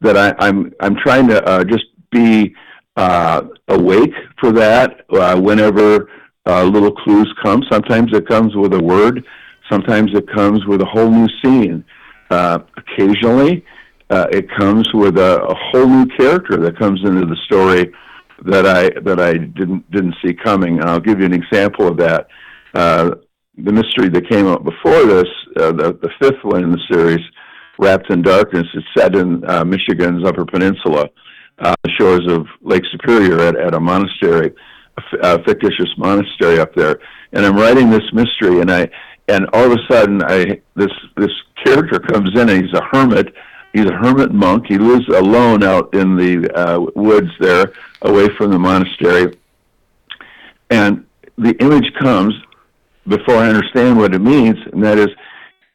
That 0.00 0.16
I, 0.16 0.34
I'm 0.38 0.72
I'm 0.80 0.96
trying 0.96 1.28
to 1.28 1.42
uh, 1.44 1.64
just 1.64 1.84
be 2.10 2.54
uh, 2.96 3.42
awake 3.68 4.12
for 4.38 4.52
that 4.52 5.06
uh, 5.10 5.40
whenever 5.40 6.10
uh, 6.46 6.64
little 6.64 6.92
clues 6.92 7.32
come. 7.42 7.62
Sometimes 7.70 8.12
it 8.12 8.28
comes 8.28 8.54
with 8.54 8.74
a 8.74 8.82
word. 8.82 9.24
Sometimes 9.70 10.10
it 10.14 10.28
comes 10.34 10.66
with 10.66 10.82
a 10.82 10.86
whole 10.86 11.10
new 11.10 11.28
scene. 11.42 11.84
Uh, 12.30 12.58
occasionally, 12.76 13.64
uh, 14.10 14.26
it 14.30 14.46
comes 14.58 14.86
with 14.92 15.16
a, 15.18 15.42
a 15.42 15.54
whole 15.54 15.86
new 15.86 16.06
character 16.16 16.58
that 16.58 16.78
comes 16.78 17.00
into 17.04 17.24
the 17.24 17.36
story 17.46 17.92
that 18.46 18.66
I 18.66 18.90
that 19.00 19.20
I 19.20 19.34
didn't 19.34 19.90
didn't 19.90 20.14
see 20.24 20.34
coming. 20.34 20.78
And 20.78 20.88
I'll 20.88 21.00
give 21.00 21.20
you 21.20 21.26
an 21.26 21.34
example 21.34 21.86
of 21.86 21.96
that. 21.98 22.26
Uh, 22.74 23.10
the 23.56 23.72
mystery 23.72 24.08
that 24.08 24.28
came 24.30 24.46
up 24.46 24.64
before 24.64 25.04
this, 25.04 25.28
uh, 25.56 25.72
the 25.72 25.98
the 26.00 26.10
fifth 26.20 26.42
one 26.42 26.64
in 26.64 26.70
the 26.70 26.80
series, 26.90 27.24
Wrapped 27.78 28.10
in 28.10 28.22
Darkness, 28.22 28.66
is 28.74 28.84
set 28.96 29.14
in 29.14 29.48
uh, 29.48 29.64
Michigan's 29.64 30.26
Upper 30.26 30.44
Peninsula, 30.44 31.08
uh, 31.58 31.74
shores 31.98 32.26
of 32.28 32.46
Lake 32.62 32.84
Superior 32.90 33.40
at, 33.40 33.56
at 33.56 33.74
a 33.74 33.80
monastery, 33.80 34.52
a 35.22 35.42
fictitious 35.44 35.90
monastery 35.98 36.58
up 36.58 36.74
there. 36.74 36.98
And 37.32 37.44
I'm 37.44 37.56
writing 37.56 37.90
this 37.90 38.08
mystery, 38.12 38.60
and 38.60 38.70
I 38.70 38.88
and 39.28 39.46
all 39.52 39.70
of 39.70 39.72
a 39.72 39.92
sudden, 39.92 40.22
I 40.22 40.60
this 40.74 40.92
this 41.16 41.30
character 41.64 42.00
comes 42.00 42.30
in, 42.34 42.48
and 42.48 42.64
he's 42.64 42.74
a 42.74 42.82
hermit. 42.90 43.34
He's 43.72 43.86
a 43.86 43.92
hermit 43.92 44.32
monk. 44.32 44.66
He 44.68 44.78
lives 44.78 45.08
alone 45.08 45.62
out 45.62 45.94
in 45.94 46.16
the 46.16 46.50
uh, 46.54 46.80
woods 46.94 47.30
there, 47.40 47.72
away 48.02 48.28
from 48.36 48.50
the 48.50 48.58
monastery. 48.58 49.38
And 50.70 51.06
the 51.38 51.56
image 51.60 51.92
comes 51.98 52.34
before 53.08 53.36
I 53.36 53.48
understand 53.48 53.98
what 53.98 54.14
it 54.14 54.20
means, 54.20 54.58
and 54.72 54.82
that 54.84 54.98
is, 54.98 55.08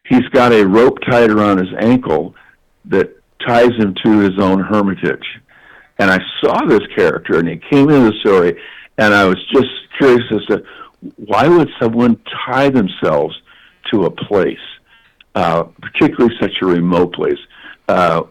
he's 0.06 0.28
got 0.30 0.54
a 0.54 0.66
rope 0.66 0.98
tied 1.10 1.32
around 1.32 1.58
his 1.58 1.74
ankle 1.80 2.36
that 2.86 3.12
ties 3.46 3.74
him 3.78 3.96
to 4.04 4.20
his 4.20 4.40
own 4.40 4.60
hermitage. 4.62 5.26
And 6.00 6.12
I 6.12 6.20
saw 6.42 6.66
this 6.66 6.86
character, 6.96 7.40
and 7.40 7.48
he 7.48 7.58
came 7.58 7.90
into 7.90 8.12
the 8.12 8.20
story, 8.20 8.60
and 8.98 9.14
I 9.14 9.26
was 9.26 9.38
just 9.52 9.70
curious 9.98 10.24
as 10.32 10.46
to 10.46 10.64
why 11.18 11.48
would 11.48 11.70
someone 11.80 12.20
tie 12.46 12.70
themselves 12.70 13.36
to 13.92 14.06
a 14.06 14.12
place, 14.12 14.58
uh, 15.36 15.64
particularly 15.82 16.36
such 16.40 16.54
a 16.62 16.66
remote 16.66 17.14
place? 17.14 17.40
Uh, 17.88 18.24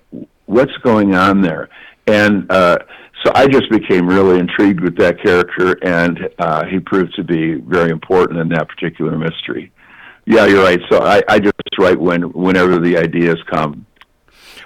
what's 0.46 0.76
going 0.82 1.14
on 1.14 1.40
there? 1.40 1.68
And 2.06 2.50
uh, 2.50 2.78
so 3.24 3.32
I 3.34 3.46
just 3.48 3.70
became 3.70 4.06
really 4.06 4.38
intrigued 4.38 4.80
with 4.80 4.96
that 4.98 5.20
character, 5.22 5.76
and 5.82 6.28
uh, 6.38 6.64
he 6.66 6.78
proved 6.78 7.14
to 7.16 7.24
be 7.24 7.54
very 7.54 7.90
important 7.90 8.38
in 8.38 8.48
that 8.50 8.68
particular 8.68 9.16
mystery. 9.18 9.72
Yeah, 10.26 10.46
you're 10.46 10.62
right. 10.62 10.80
So 10.90 11.02
I, 11.02 11.22
I 11.28 11.38
just 11.38 11.54
write 11.78 11.98
when 11.98 12.22
whenever 12.32 12.78
the 12.78 12.96
ideas 12.96 13.36
come. 13.50 13.86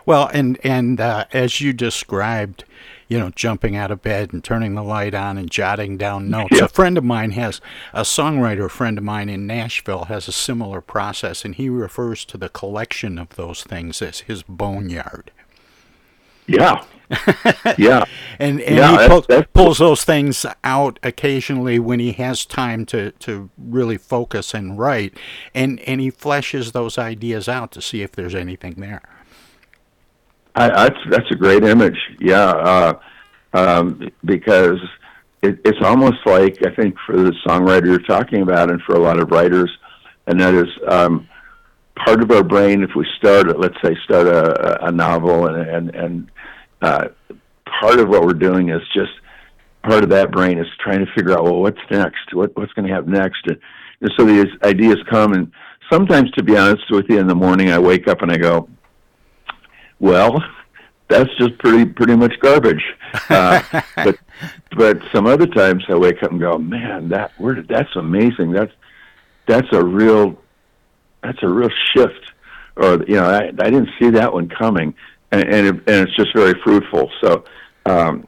Well, 0.06 0.30
and 0.32 0.58
and 0.64 1.00
uh, 1.00 1.26
as 1.32 1.60
you 1.60 1.72
described, 1.72 2.64
you 3.10 3.18
know, 3.18 3.28
jumping 3.30 3.74
out 3.74 3.90
of 3.90 4.00
bed 4.00 4.32
and 4.32 4.42
turning 4.42 4.76
the 4.76 4.84
light 4.84 5.14
on 5.14 5.36
and 5.36 5.50
jotting 5.50 5.98
down 5.98 6.30
notes. 6.30 6.56
Yeah. 6.56 6.66
A 6.66 6.68
friend 6.68 6.96
of 6.96 7.02
mine 7.02 7.32
has 7.32 7.60
a 7.92 8.02
songwriter 8.02 8.70
friend 8.70 8.96
of 8.96 9.04
mine 9.04 9.28
in 9.28 9.48
Nashville 9.48 10.04
has 10.04 10.28
a 10.28 10.32
similar 10.32 10.80
process, 10.80 11.44
and 11.44 11.56
he 11.56 11.68
refers 11.68 12.24
to 12.26 12.38
the 12.38 12.48
collection 12.48 13.18
of 13.18 13.30
those 13.30 13.64
things 13.64 14.00
as 14.00 14.20
his 14.20 14.44
boneyard. 14.44 15.32
Yeah. 16.46 16.84
yeah. 17.76 18.04
and 18.38 18.60
and 18.60 18.76
yeah, 18.76 19.02
he 19.02 19.08
pull, 19.08 19.22
that's, 19.22 19.26
that's, 19.26 19.50
pulls 19.52 19.78
those 19.78 20.04
things 20.04 20.46
out 20.62 21.00
occasionally 21.02 21.80
when 21.80 21.98
he 21.98 22.12
has 22.12 22.46
time 22.46 22.86
to, 22.86 23.10
to 23.12 23.50
really 23.58 23.98
focus 23.98 24.54
and 24.54 24.78
write. 24.78 25.16
And, 25.52 25.80
and 25.80 26.00
he 26.00 26.12
fleshes 26.12 26.70
those 26.70 26.96
ideas 26.96 27.48
out 27.48 27.72
to 27.72 27.82
see 27.82 28.02
if 28.02 28.12
there's 28.12 28.36
anything 28.36 28.74
there. 28.74 29.02
I, 30.54 30.68
that's 30.68 30.98
that's 31.10 31.30
a 31.30 31.36
great 31.36 31.64
image. 31.64 31.98
Yeah, 32.18 32.50
uh, 32.50 33.00
um, 33.52 34.10
because 34.24 34.78
it, 35.42 35.60
it's 35.64 35.78
almost 35.82 36.18
like 36.26 36.58
I 36.66 36.74
think 36.74 36.96
for 37.06 37.16
the 37.16 37.32
songwriter 37.46 37.86
you're 37.86 37.98
talking 38.00 38.42
about, 38.42 38.70
and 38.70 38.80
for 38.82 38.94
a 38.94 38.98
lot 38.98 39.20
of 39.20 39.30
writers, 39.30 39.70
and 40.26 40.40
that 40.40 40.54
is 40.54 40.68
um, 40.88 41.28
part 42.04 42.22
of 42.22 42.30
our 42.30 42.42
brain. 42.42 42.82
If 42.82 42.90
we 42.94 43.06
start, 43.16 43.58
let's 43.58 43.76
say, 43.82 43.96
start 44.04 44.26
a, 44.26 44.86
a 44.86 44.92
novel, 44.92 45.46
and 45.46 45.68
and 45.68 45.94
and 45.94 46.30
uh, 46.82 47.08
part 47.80 48.00
of 48.00 48.08
what 48.08 48.22
we're 48.22 48.32
doing 48.32 48.70
is 48.70 48.82
just 48.94 49.12
part 49.82 50.02
of 50.02 50.10
that 50.10 50.30
brain 50.30 50.58
is 50.58 50.66
trying 50.78 51.04
to 51.04 51.12
figure 51.14 51.32
out 51.32 51.44
well, 51.44 51.60
what's 51.60 51.80
next? 51.90 52.34
What 52.34 52.56
what's 52.56 52.72
going 52.72 52.88
to 52.88 52.94
happen 52.94 53.12
next? 53.12 53.46
And, 53.46 53.58
and 54.00 54.12
so 54.16 54.24
these 54.24 54.46
ideas 54.64 54.96
come, 55.08 55.32
and 55.32 55.52
sometimes, 55.90 56.30
to 56.32 56.42
be 56.42 56.56
honest 56.56 56.90
with 56.90 57.06
you, 57.08 57.18
in 57.18 57.26
the 57.26 57.34
morning 57.34 57.70
I 57.70 57.78
wake 57.78 58.08
up 58.08 58.22
and 58.22 58.32
I 58.32 58.36
go, 58.36 58.68
well, 60.00 60.42
that's 61.08 61.30
just 61.38 61.58
pretty 61.58 61.84
pretty 61.84 62.16
much 62.16 62.38
garbage. 62.40 62.84
Uh, 63.28 63.60
but 63.96 64.16
but 64.76 64.98
some 65.12 65.26
other 65.26 65.46
times 65.46 65.84
I 65.88 65.96
wake 65.96 66.22
up 66.22 66.30
and 66.30 66.38
go, 66.38 66.58
man, 66.58 67.08
that 67.08 67.32
where 67.38 67.54
did 67.54 67.66
that's 67.66 67.94
amazing. 67.96 68.52
That's 68.52 68.72
that's 69.46 69.66
a 69.72 69.84
real 69.84 70.40
that's 71.22 71.42
a 71.42 71.48
real 71.48 71.70
shift. 71.92 72.32
Or 72.76 73.02
you 73.06 73.16
know, 73.16 73.24
I, 73.24 73.48
I 73.48 73.70
didn't 73.70 73.90
see 73.98 74.10
that 74.10 74.32
one 74.32 74.48
coming, 74.48 74.94
and 75.32 75.42
and, 75.42 75.66
it, 75.66 75.74
and 75.88 76.08
it's 76.08 76.16
just 76.16 76.34
very 76.34 76.54
fruitful. 76.62 77.10
So. 77.20 77.44
Um, 77.86 78.26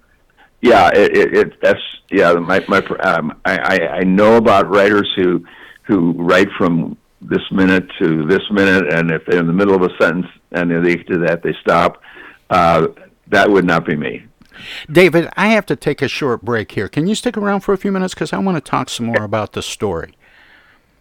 yeah, 0.63 0.91
it, 0.95 1.17
it, 1.17 1.37
it 1.37 1.61
that's 1.61 1.81
yeah. 2.11 2.33
My 2.35 2.65
my 2.69 2.79
um, 3.01 3.41
I 3.45 3.81
I 3.81 4.05
know 4.05 4.37
about 4.37 4.71
writers 4.71 5.13
who 5.17 5.45
who 5.83 6.13
write 6.13 6.49
from 6.57 6.97
this 7.23 7.43
minute 7.51 7.87
to 8.01 8.27
this 8.27 8.43
minute, 8.51 8.93
and 8.93 9.11
if 9.11 9.25
they're 9.27 9.41
in 9.41 9.47
the 9.47 9.53
middle 9.53 9.75
of 9.75 9.83
a 9.83 9.97
sentence 10.01 10.27
and 10.53 10.71
they 10.85 10.97
do 10.97 11.19
that, 11.27 11.43
they 11.43 11.55
stop. 11.61 12.03
Uh, 12.51 12.89
that 13.29 13.51
would 13.51 13.65
not 13.65 13.87
be 13.87 13.97
me. 13.97 14.25
David, 14.91 15.29
I 15.37 15.49
have 15.49 15.67
to 15.67 15.77
take 15.77 16.03
a 16.03 16.09
short 16.09 16.43
break 16.43 16.73
here. 16.73 16.89
Can 16.89 17.07
you 17.07 17.15
stick 17.15 17.37
around 17.37 17.61
for 17.61 17.73
a 17.73 17.79
few 17.79 17.91
minutes 17.93 18.15
because 18.15 18.33
I 18.33 18.39
want 18.39 18.57
to 18.57 18.71
talk 18.71 18.91
some 18.91 19.07
more 19.07 19.23
about 19.23 19.53
the 19.53 19.63
story. 19.63 20.15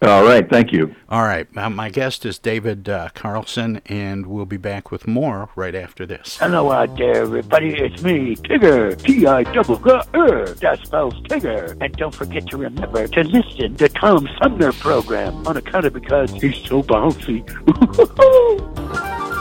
All 0.03 0.24
right, 0.24 0.50
thank 0.50 0.72
you. 0.72 0.96
All 1.10 1.22
right, 1.22 1.46
uh, 1.55 1.70
my 1.70 1.89
guest 1.89 2.25
is 2.25 2.39
David 2.39 2.89
uh, 2.89 3.10
Carlson, 3.13 3.81
and 3.86 4.25
we'll 4.25 4.48
be 4.48 4.58
back 4.58 4.89
with 4.89 5.05
more 5.05 5.50
right 5.55 5.75
after 5.75 6.08
this. 6.08 6.38
Hello 6.39 6.72
out 6.72 6.98
there, 6.98 7.17
everybody. 7.17 7.75
It's 7.77 8.01
me, 8.01 8.36
Tigger. 8.36 9.00
T-I 9.00 9.43
double 9.43 9.77
G 9.77 9.91
R. 10.15 10.46
That 10.55 10.79
spells 10.84 11.13
Tigger. 11.29 11.77
And 11.81 11.96
don't 11.98 12.15
forget 12.15 12.48
to 12.48 12.58
remember 12.58 13.08
to 13.08 13.24
listen 13.25 13.75
to 13.75 13.89
Tom 13.89 14.27
Sumner 14.41 14.74
program 14.74 15.46
on 15.46 15.58
account 15.58 15.86
of 15.86 15.93
because 15.93 16.31
he's 16.31 16.58
so 16.58 16.81
bouncy. 16.81 17.46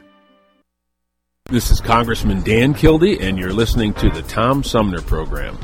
This 1.49 1.69
is 1.69 1.81
Congressman 1.81 2.43
Dan 2.43 2.73
Kildee, 2.73 3.19
and 3.19 3.37
you're 3.37 3.51
listening 3.51 3.93
to 3.95 4.09
the 4.09 4.21
Tom 4.21 4.63
Sumner 4.63 5.01
Program. 5.01 5.57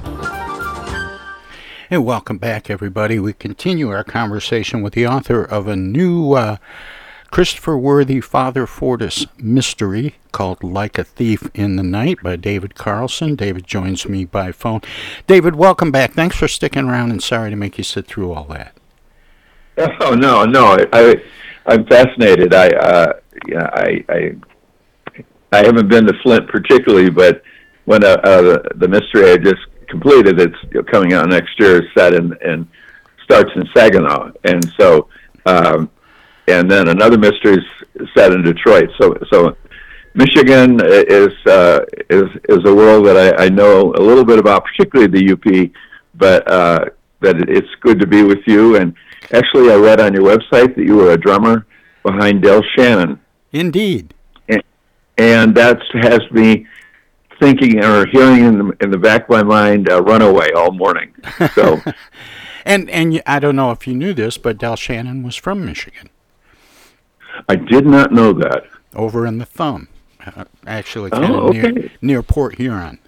And 1.90 2.04
welcome 2.04 2.38
back, 2.38 2.70
everybody. 2.70 3.20
We 3.20 3.32
continue 3.32 3.90
our 3.90 4.04
conversation 4.04 4.82
with 4.82 4.94
the 4.94 5.08
author 5.08 5.42
of 5.42 5.66
a 5.70 5.78
new 5.78 6.34
uh, 6.34 6.58
Christopher 7.32 7.78
Worthy 7.78 8.20
Father 8.20 8.68
Fortis 8.68 9.28
mystery 9.38 10.16
called 10.34 10.62
Like 10.62 10.98
a 10.98 11.06
Thief 11.06 11.50
in 11.54 11.78
the 11.78 11.84
Night 11.84 12.18
by 12.22 12.36
David 12.36 12.76
Carlson. 12.76 13.36
David 13.36 13.66
joins 13.66 14.10
me 14.10 14.26
by 14.26 14.52
phone. 14.52 14.82
David, 15.26 15.56
welcome 15.56 15.92
back. 15.92 16.12
Thanks 16.12 16.36
for 16.36 16.50
sticking 16.50 16.90
around, 16.90 17.12
and 17.12 17.24
sorry 17.24 17.50
to 17.50 17.56
make 17.56 17.78
you 17.78 17.86
sit 17.86 18.08
through 18.08 18.34
all 18.34 18.46
that. 18.46 18.76
Oh 20.02 20.16
no, 20.16 20.44
no, 20.44 20.76
I, 20.92 21.16
I'm 21.68 21.86
fascinated. 21.86 22.54
I, 22.54 22.68
uh, 22.70 23.14
yeah, 23.48 23.70
I, 23.74 24.04
I 24.10 24.36
I 25.52 25.64
haven't 25.64 25.88
been 25.88 26.06
to 26.06 26.14
Flint 26.24 26.48
particularly, 26.48 27.10
but 27.10 27.42
when 27.86 28.04
uh, 28.04 28.20
uh, 28.24 28.60
the 28.76 28.88
mystery 28.88 29.32
I 29.32 29.38
just 29.38 29.62
completed, 29.88 30.40
it's 30.40 30.90
coming 30.92 31.14
out 31.14 31.30
next 31.30 31.58
year, 31.60 31.84
is 31.84 31.90
set 31.98 32.14
in 32.14 32.34
and 32.44 32.68
starts 33.24 33.50
in 33.56 33.66
Saginaw, 33.76 34.32
and 34.44 34.70
so 34.80 35.08
um, 35.46 35.90
and 36.48 36.70
then 36.70 36.90
another 36.90 37.18
mystery 37.18 37.64
is 37.96 38.10
set 38.16 38.34
in 38.34 38.44
Detroit. 38.44 38.90
So 39.00 39.18
so 39.32 39.56
Michigan 40.14 40.82
is 40.84 41.30
uh, 41.46 41.86
is 42.10 42.30
is 42.50 42.60
a 42.66 42.76
world 42.76 43.06
that 43.06 43.18
I, 43.18 43.46
I 43.46 43.50
know 43.50 43.94
a 43.94 44.02
little 44.02 44.26
bit 44.26 44.40
about, 44.40 44.66
particularly 44.66 45.08
the 45.08 45.34
UP, 45.34 45.72
but 46.16 46.50
uh, 46.52 46.86
that 47.22 47.50
it's 47.50 47.74
good 47.80 48.00
to 48.02 48.08
be 48.08 48.24
with 48.24 48.46
you. 48.48 48.76
And 48.76 48.94
actually, 49.32 49.72
I 49.72 49.76
read 49.76 50.02
on 50.02 50.14
your 50.14 50.24
website 50.24 50.76
that 50.76 50.84
you 50.86 50.98
were 50.98 51.12
a 51.12 51.18
drummer 51.18 51.66
behind 52.04 52.42
Del 52.42 52.64
Shannon. 52.76 53.20
Indeed 53.54 54.14
and 55.18 55.56
that 55.56 55.82
has 55.94 56.22
me 56.32 56.66
thinking 57.40 57.84
or 57.84 58.06
hearing 58.08 58.46
in 58.46 58.58
the, 58.58 58.78
in 58.82 58.92
the 58.92 58.98
back 58.98 59.24
of 59.24 59.30
my 59.30 59.44
mind 59.44 59.90
uh, 59.90 60.02
"Runaway" 60.02 60.52
all 60.52 60.72
morning. 60.72 61.14
So, 61.54 61.82
and 62.66 62.90
and 62.90 63.22
I 63.26 63.40
don't 63.40 63.56
know 63.56 63.72
if 63.72 63.88
you 63.88 63.96
knew 63.96 64.14
this, 64.14 64.38
but 64.38 64.58
Del 64.58 64.76
Shannon 64.76 65.24
was 65.24 65.36
from 65.36 65.66
Michigan. 65.66 66.10
I 67.48 67.56
did 67.56 67.86
not 67.86 68.12
know 68.12 68.34
that. 68.34 68.64
Over 68.96 69.28
in 69.28 69.38
the 69.38 69.46
thumb, 69.46 69.90
uh, 70.26 70.46
actually, 70.66 71.12
oh, 71.14 71.50
okay. 71.50 71.72
near, 71.72 71.92
near 72.02 72.24
Port 72.24 72.56
Huron. 72.56 73.00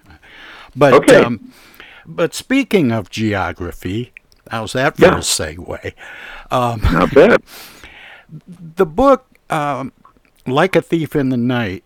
But 0.76 0.92
okay. 0.94 1.16
um, 1.16 1.52
but 2.06 2.34
speaking 2.34 2.92
of 2.92 3.10
geography, 3.10 4.12
how's 4.50 4.72
that 4.74 4.96
for 4.96 5.02
yeah. 5.02 5.16
a 5.16 5.20
segue? 5.20 5.94
Um, 6.50 6.80
not 6.82 7.14
bad. 7.14 7.42
The 8.76 8.86
book, 8.86 9.26
um, 9.50 9.92
like 10.46 10.76
a 10.76 10.82
thief 10.82 11.16
in 11.16 11.30
the 11.30 11.36
night, 11.36 11.82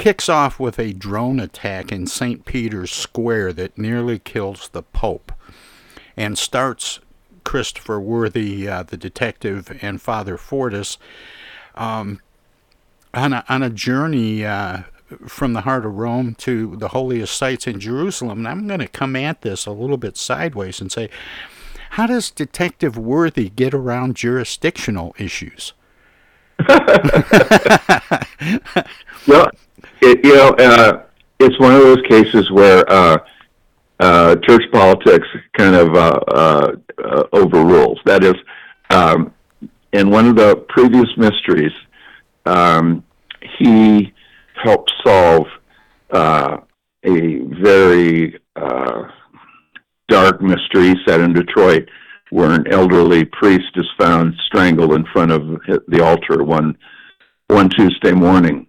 kicks 0.00 0.28
off 0.30 0.58
with 0.58 0.78
a 0.78 0.94
drone 0.94 1.38
attack 1.38 1.92
in 1.92 2.06
St. 2.06 2.44
Peter's 2.44 2.90
Square 2.90 3.52
that 3.54 3.76
nearly 3.76 4.18
kills 4.18 4.68
the 4.68 4.82
Pope 4.82 5.30
and 6.16 6.38
starts 6.38 7.00
Christopher 7.44 8.00
Worthy, 8.00 8.66
uh, 8.68 8.82
the 8.82 8.96
detective, 8.96 9.76
and 9.82 10.00
Father 10.00 10.36
Fortis 10.36 10.98
um, 11.74 12.20
on, 13.12 13.32
a, 13.32 13.44
on 13.48 13.62
a 13.62 13.70
journey 13.70 14.44
uh, 14.44 14.84
from 15.26 15.52
the 15.52 15.62
heart 15.62 15.84
of 15.84 15.94
Rome 15.94 16.34
to 16.36 16.76
the 16.76 16.88
holiest 16.88 17.36
sites 17.36 17.66
in 17.66 17.80
Jerusalem. 17.80 18.38
And 18.38 18.48
I'm 18.48 18.66
going 18.66 18.80
to 18.80 18.88
come 18.88 19.16
at 19.16 19.42
this 19.42 19.66
a 19.66 19.72
little 19.72 19.96
bit 19.96 20.16
sideways 20.16 20.80
and 20.80 20.90
say, 20.90 21.10
how 21.90 22.06
does 22.06 22.30
Detective 22.30 22.96
Worthy 22.96 23.50
get 23.50 23.74
around 23.74 24.16
jurisdictional 24.16 25.14
issues? 25.18 25.72
well, 29.26 29.50
it, 30.02 30.24
you 30.24 30.34
know, 30.34 30.50
uh, 30.58 31.02
it's 31.38 31.58
one 31.58 31.74
of 31.74 31.82
those 31.82 32.02
cases 32.08 32.50
where 32.50 32.84
uh, 32.90 33.18
uh, 34.00 34.36
church 34.46 34.62
politics 34.72 35.26
kind 35.56 35.74
of 35.74 35.94
uh, 35.94 36.20
uh, 36.28 36.72
uh, 37.04 37.24
overrules. 37.32 37.98
That 38.04 38.24
is, 38.24 38.34
um, 38.90 39.32
in 39.92 40.10
one 40.10 40.26
of 40.26 40.36
the 40.36 40.56
previous 40.68 41.08
mysteries, 41.16 41.72
um, 42.46 43.04
he 43.58 44.12
helped 44.62 44.92
solve 45.04 45.46
uh, 46.10 46.58
a 47.04 47.38
very 47.62 48.38
uh, 48.56 49.02
dark 50.08 50.42
mystery 50.42 50.94
set 51.06 51.20
in 51.20 51.32
Detroit 51.32 51.88
where 52.30 52.52
an 52.52 52.64
elderly 52.72 53.24
priest 53.24 53.70
is 53.74 53.86
found 53.98 54.34
strangled 54.46 54.94
in 54.94 55.04
front 55.12 55.30
of 55.30 55.42
the 55.88 56.02
altar 56.02 56.42
one 56.42 56.76
one 57.48 57.68
Tuesday 57.68 58.12
morning, 58.12 58.66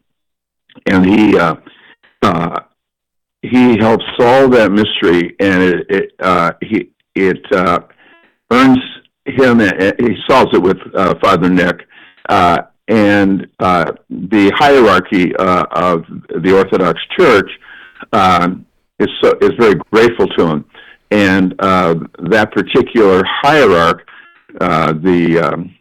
and 0.87 1.05
he 1.05 1.37
uh, 1.37 1.55
uh, 2.23 2.59
he 3.41 3.77
helps 3.77 4.03
solve 4.19 4.51
that 4.51 4.71
mystery, 4.71 5.35
and 5.39 5.63
it, 5.63 5.85
it 5.89 6.11
uh, 6.19 6.51
he 6.61 6.89
it 7.15 7.45
uh, 7.53 7.79
earns 8.51 8.79
him. 9.25 9.59
He 9.59 10.15
solves 10.27 10.53
it 10.53 10.61
with 10.61 10.77
uh, 10.95 11.15
Father 11.21 11.49
Nick, 11.49 11.87
uh, 12.29 12.63
and 12.87 13.47
uh, 13.59 13.91
the 14.09 14.51
hierarchy 14.55 15.35
uh, 15.35 15.65
of 15.71 16.03
the 16.43 16.55
Orthodox 16.55 16.99
Church 17.17 17.49
um, 18.13 18.65
is 18.99 19.09
so, 19.21 19.37
is 19.41 19.51
very 19.59 19.75
grateful 19.91 20.27
to 20.27 20.47
him 20.47 20.65
and 21.11 21.53
uh, 21.59 21.95
that 22.29 22.51
particular 22.51 23.23
hierarch, 23.25 24.07
uh, 24.59 24.93
the 24.93 25.39
um, 25.39 25.75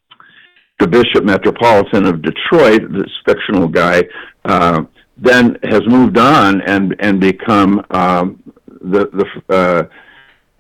the 0.79 0.89
Bishop 0.89 1.25
Metropolitan 1.25 2.07
of 2.07 2.23
Detroit, 2.23 2.91
this 2.93 3.11
fictional 3.27 3.69
guy, 3.69 4.03
uh, 4.45 4.83
then 5.17 5.57
has 5.63 5.83
moved 5.87 6.19
on 6.19 6.61
and 6.63 6.97
and 6.99 7.21
become 7.21 7.85
um, 7.91 8.43
the 8.67 9.09
the 9.49 9.55
uh, 9.55 9.85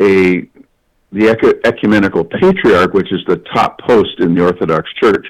a 0.00 0.48
the 1.12 1.60
ecumenical 1.64 2.24
patriarch, 2.24 2.94
which 2.94 3.12
is 3.12 3.20
the 3.26 3.38
top 3.52 3.80
post 3.80 4.20
in 4.20 4.34
the 4.34 4.44
Orthodox 4.44 4.88
Church. 4.94 5.26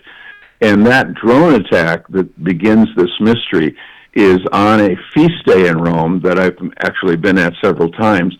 And 0.61 0.87
that 0.87 1.15
drone 1.15 1.55
attack 1.55 2.07
that 2.09 2.45
begins 2.45 2.87
this 2.95 3.09
mystery 3.19 3.75
is 4.13 4.41
on 4.53 4.81
a 4.81 4.97
feast 5.15 5.47
day 5.47 5.69
in 5.69 5.79
Rome 5.79 6.21
that 6.23 6.39
I've 6.39 6.59
actually 6.85 7.17
been 7.17 7.39
at 7.39 7.55
several 7.63 7.91
times 7.93 8.37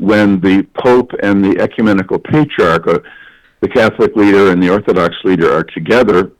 when 0.00 0.40
the 0.40 0.66
Pope 0.74 1.12
and 1.22 1.44
the 1.44 1.60
ecumenical 1.60 2.18
patriarch, 2.18 2.86
uh, 2.86 2.98
the 3.60 3.68
Catholic 3.68 4.16
leader 4.16 4.50
and 4.50 4.62
the 4.62 4.70
Orthodox 4.70 5.14
leader, 5.24 5.52
are 5.52 5.64
together 5.64 6.32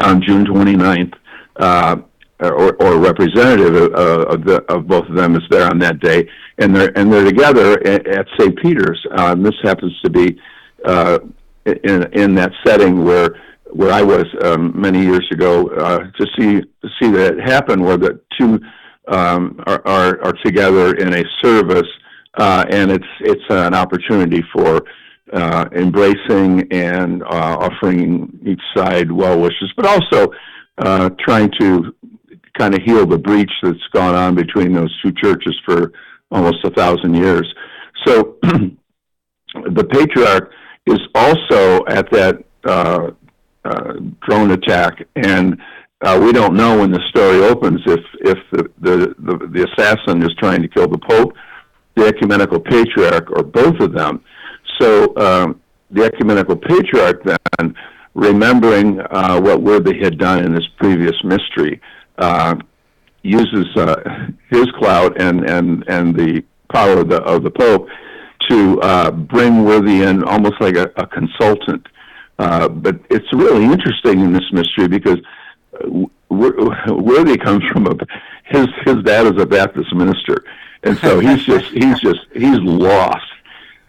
on 0.00 0.20
June 0.22 0.44
29th, 0.44 1.14
uh, 1.56 1.96
or, 2.40 2.74
or, 2.82 2.98
representative 2.98 3.74
of, 3.76 3.94
uh, 3.94 4.32
of, 4.32 4.44
the, 4.44 4.56
of, 4.64 4.88
both 4.88 5.08
of 5.08 5.14
them 5.14 5.36
is 5.36 5.42
there 5.50 5.70
on 5.70 5.78
that 5.78 6.00
day, 6.00 6.28
and 6.58 6.74
they're 6.74 6.92
and 6.98 7.10
they're 7.10 7.24
together 7.24 7.80
at, 7.86 8.06
at 8.08 8.26
St. 8.38 8.58
Peter's. 8.60 9.00
Um, 9.12 9.42
this 9.42 9.54
happens 9.62 9.98
to 10.02 10.10
be 10.10 10.38
uh, 10.84 11.20
in 11.64 12.02
in 12.12 12.34
that 12.34 12.50
setting 12.66 13.04
where 13.04 13.40
where 13.72 13.92
I 13.92 14.02
was 14.02 14.24
um, 14.42 14.78
many 14.78 15.00
years 15.02 15.26
ago 15.32 15.68
uh, 15.68 15.98
to 15.98 16.26
see 16.36 16.60
see 17.00 17.10
that 17.12 17.38
happen, 17.38 17.82
where 17.82 17.96
the 17.96 18.20
two 18.38 18.60
um, 19.08 19.62
are, 19.66 19.82
are, 19.86 20.22
are 20.24 20.32
together 20.44 20.94
in 20.94 21.14
a 21.14 21.24
service 21.42 21.88
uh, 22.36 22.64
and 22.70 22.90
it's 22.90 23.04
it's 23.20 23.44
an 23.50 23.74
opportunity 23.74 24.42
for 24.52 24.82
uh, 25.32 25.66
embracing 25.72 26.70
and 26.72 27.22
uh, 27.22 27.56
offering 27.60 28.38
each 28.44 28.60
side 28.76 29.10
well 29.10 29.40
wishes, 29.40 29.72
but 29.76 29.86
also 29.86 30.30
uh, 30.78 31.10
trying 31.20 31.50
to 31.60 31.94
kind 32.58 32.74
of 32.74 32.82
heal 32.82 33.06
the 33.06 33.18
breach 33.18 33.50
that's 33.62 33.78
gone 33.92 34.14
on 34.14 34.34
between 34.34 34.72
those 34.72 34.94
two 35.02 35.12
churches 35.12 35.56
for 35.64 35.92
almost 36.30 36.58
a 36.64 36.70
thousand 36.70 37.14
years. 37.14 37.52
So 38.06 38.36
the 38.42 39.84
patriarch 39.90 40.52
is 40.86 41.00
also 41.14 41.84
at 41.86 42.10
that 42.12 42.44
uh, 42.64 43.10
uh, 43.64 43.92
drone 44.28 44.50
attack, 44.52 45.06
and 45.16 45.60
uh, 46.02 46.20
we 46.22 46.32
don't 46.32 46.54
know 46.54 46.78
when 46.78 46.90
the 46.90 47.00
story 47.08 47.38
opens 47.38 47.80
if 47.86 48.00
if 48.20 48.38
the, 48.52 48.70
the 48.80 49.14
the 49.18 49.48
the 49.48 49.68
assassin 49.72 50.22
is 50.22 50.34
trying 50.38 50.60
to 50.62 50.68
kill 50.68 50.88
the 50.88 50.98
pope 50.98 51.32
the 51.96 52.06
ecumenical 52.06 52.60
patriarch 52.60 53.30
or 53.30 53.42
both 53.42 53.78
of 53.80 53.92
them. 53.92 54.22
So 54.80 55.16
um, 55.16 55.60
the 55.90 56.04
ecumenical 56.04 56.56
patriarch 56.56 57.22
then, 57.24 57.74
remembering 58.14 59.00
uh, 59.00 59.40
what 59.40 59.60
Worthy 59.62 60.02
had 60.02 60.18
done 60.18 60.44
in 60.44 60.54
this 60.54 60.66
previous 60.76 61.14
mystery, 61.24 61.80
uh, 62.18 62.56
uses 63.22 63.66
uh, 63.76 64.28
his 64.50 64.66
clout 64.78 65.20
and, 65.20 65.48
and, 65.48 65.84
and 65.88 66.14
the 66.14 66.44
power 66.72 66.98
of 66.98 67.08
the, 67.08 67.22
of 67.22 67.42
the 67.42 67.50
Pope 67.50 67.88
to 68.48 68.80
uh, 68.82 69.10
bring 69.10 69.64
Worthy 69.64 70.02
in 70.02 70.22
almost 70.24 70.60
like 70.60 70.76
a, 70.76 70.90
a 70.96 71.06
consultant. 71.06 71.86
Uh, 72.38 72.68
but 72.68 72.96
it's 73.10 73.32
really 73.32 73.64
interesting 73.64 74.20
in 74.20 74.32
this 74.32 74.44
mystery 74.52 74.88
because 74.88 75.18
uh, 75.72 76.00
Worthy 76.30 77.36
comes 77.36 77.62
from 77.72 77.86
a 77.86 77.94
his 78.46 78.66
his 78.84 78.96
dad 79.04 79.26
is 79.26 79.40
a 79.40 79.46
Baptist 79.46 79.94
minister, 79.94 80.44
and 80.84 80.98
so 80.98 81.20
he's 81.20 81.44
just 81.44 81.66
he's 81.66 81.98
just 82.00 82.20
he's 82.32 82.58
lost 82.60 83.24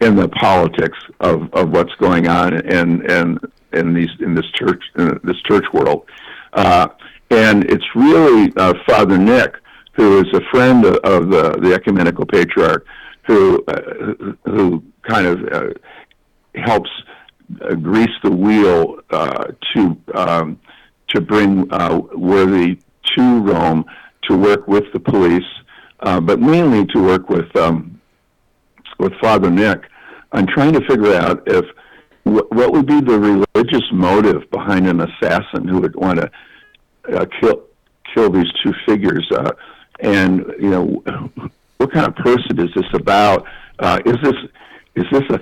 in 0.00 0.16
the 0.16 0.28
politics 0.28 0.98
of, 1.20 1.52
of 1.54 1.70
what's 1.70 1.94
going 1.96 2.28
on 2.28 2.54
in 2.54 3.10
in 3.10 3.38
in 3.72 3.94
these 3.94 4.10
in 4.20 4.34
this 4.34 4.46
church 4.54 4.82
in 4.96 5.18
this 5.24 5.40
church 5.42 5.64
world. 5.72 6.04
Uh, 6.52 6.88
and 7.30 7.64
it's 7.64 7.84
really 7.94 8.52
uh, 8.56 8.74
Father 8.86 9.18
Nick, 9.18 9.54
who 9.92 10.20
is 10.20 10.26
a 10.32 10.40
friend 10.50 10.84
of, 10.84 10.96
of 10.96 11.30
the 11.30 11.58
the 11.60 11.74
ecumenical 11.74 12.26
patriarch, 12.26 12.86
who 13.26 13.64
uh, 13.68 14.14
who 14.44 14.82
kind 15.02 15.26
of 15.26 15.44
uh, 15.52 15.70
helps 16.54 16.90
uh, 17.60 17.74
grease 17.74 18.16
the 18.22 18.30
wheel 18.30 18.98
uh, 19.10 19.46
to 19.74 19.96
um, 20.14 20.60
to 21.08 21.20
bring 21.20 21.72
uh, 21.72 22.00
Worthy 22.14 22.78
to 23.16 23.40
Rome 23.40 23.84
to 24.24 24.36
work 24.36 24.66
with 24.66 24.84
the 24.92 25.00
police, 25.00 25.44
uh, 26.00 26.20
but 26.20 26.40
mainly 26.40 26.86
to 26.86 27.02
work 27.02 27.28
with 27.28 27.54
um, 27.56 28.00
with 28.98 29.12
Father 29.20 29.50
Nick 29.50 29.82
on 30.32 30.46
trying 30.46 30.72
to 30.72 30.80
figure 30.86 31.14
out 31.14 31.42
if 31.46 31.64
wh- 32.24 32.50
what 32.52 32.72
would 32.72 32.86
be 32.86 33.00
the 33.00 33.18
religious 33.18 33.84
motive 33.92 34.50
behind 34.50 34.86
an 34.86 35.00
assassin 35.00 35.66
who 35.66 35.80
would 35.80 35.96
want 35.96 36.20
to 36.20 36.30
uh, 37.14 37.26
kill 37.40 37.62
kill 38.14 38.30
these 38.30 38.50
two 38.62 38.72
figures, 38.86 39.26
uh, 39.32 39.50
and 40.00 40.44
you 40.58 40.70
know 40.70 41.02
what 41.78 41.92
kind 41.92 42.06
of 42.06 42.16
person 42.16 42.58
is 42.58 42.70
this 42.74 42.92
about? 42.94 43.46
Uh, 43.78 44.00
is 44.04 44.16
this 44.22 44.34
is 44.96 45.04
this 45.10 45.22
a, 45.30 45.40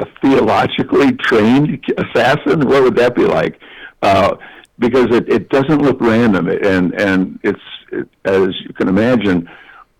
a 0.00 0.06
theologically 0.20 1.12
trained 1.12 1.78
assassin? 1.98 2.66
What 2.66 2.82
would 2.82 2.96
that 2.96 3.14
be 3.14 3.24
like? 3.24 3.60
Uh, 4.02 4.36
because 4.78 5.06
it, 5.14 5.28
it 5.32 5.48
doesn't 5.50 5.82
look 5.82 6.00
random, 6.00 6.48
and 6.48 6.92
and 7.00 7.38
it's 7.42 7.60
it, 7.92 8.08
as 8.24 8.48
you 8.66 8.72
can 8.74 8.88
imagine, 8.88 9.48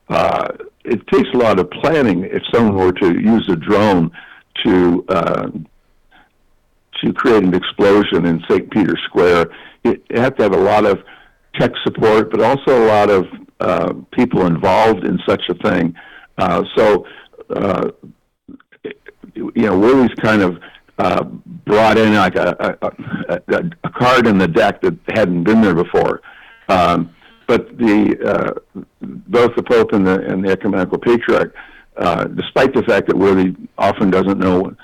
uh, 0.09 0.49
it 0.85 1.07
takes 1.09 1.29
a 1.33 1.37
lot 1.37 1.59
of 1.59 1.71
planning 1.71 2.25
if 2.25 2.43
someone 2.53 2.77
were 2.77 2.93
to 2.93 3.19
use 3.21 3.49
a 3.49 3.57
drone 3.57 4.11
to 4.65 5.05
uh, 5.09 5.51
to 7.03 7.13
create 7.13 7.43
an 7.43 7.55
explosion 7.55 8.27
in 8.27 8.43
St. 8.49 8.71
Peter's 8.71 9.01
Square. 9.07 9.51
You 9.83 10.01
have 10.15 10.37
to 10.37 10.43
have 10.43 10.55
a 10.55 10.59
lot 10.61 10.87
of 10.87 11.03
tech 11.59 11.73
support, 11.83 12.31
but 12.31 12.41
also 12.41 12.85
a 12.85 12.87
lot 12.87 13.11
of 13.11 13.27
uh, 13.61 13.93
people 14.13 14.47
involved 14.47 15.05
in 15.05 15.19
such 15.27 15.43
a 15.49 15.55
thing. 15.55 15.95
Uh, 16.39 16.65
so, 16.77 17.07
uh, 17.51 17.91
you 19.35 19.53
know, 19.57 19.79
Worthy's 19.79 20.15
kind 20.17 20.43
of 20.43 20.59
uh, 20.99 21.25
brought 21.25 21.99
in 21.99 22.15
like 22.15 22.37
a, 22.37 22.77
a, 22.83 23.33
a, 23.35 23.71
a 23.85 23.91
card 23.91 24.27
in 24.27 24.39
the 24.39 24.49
deck 24.49 24.81
that 24.83 24.97
hadn't 25.09 25.45
been 25.45 25.61
there 25.61 25.75
before. 25.75 26.23
Um, 26.69 27.15
but 27.47 27.77
the 27.77 28.17
uh, 28.25 28.81
both 29.35 29.55
the 29.57 29.63
Pope 29.63 29.93
and 29.93 30.07
the 30.07 30.21
and 30.31 30.45
the 30.45 30.51
ecumenical 30.51 30.99
patriarch, 30.99 31.55
uh, 31.97 32.25
despite 32.25 32.73
the 32.73 32.85
fact 32.85 33.09
that 33.09 33.17
Worthy 33.17 33.55
often 33.77 34.09
doesn't 34.11 34.39
know 34.39 34.75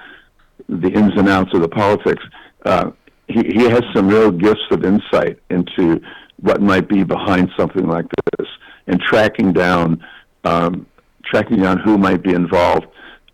the 0.68 0.88
ins 0.88 1.14
and 1.16 1.28
outs 1.28 1.54
of 1.54 1.60
the 1.62 1.68
politics, 1.68 2.22
uh, 2.66 2.90
he 3.28 3.42
he 3.58 3.64
has 3.68 3.82
some 3.94 4.08
real 4.08 4.30
gifts 4.30 4.66
of 4.72 4.84
insight 4.84 5.38
into 5.50 6.00
what 6.40 6.60
might 6.60 6.88
be 6.88 7.04
behind 7.04 7.48
something 7.56 7.86
like 7.86 8.06
this 8.38 8.48
and 8.88 9.00
tracking 9.00 9.52
down 9.52 10.04
um, 10.44 10.86
tracking 11.24 11.58
down 11.58 11.78
who 11.78 11.96
might 11.96 12.22
be 12.22 12.32
involved. 12.32 12.86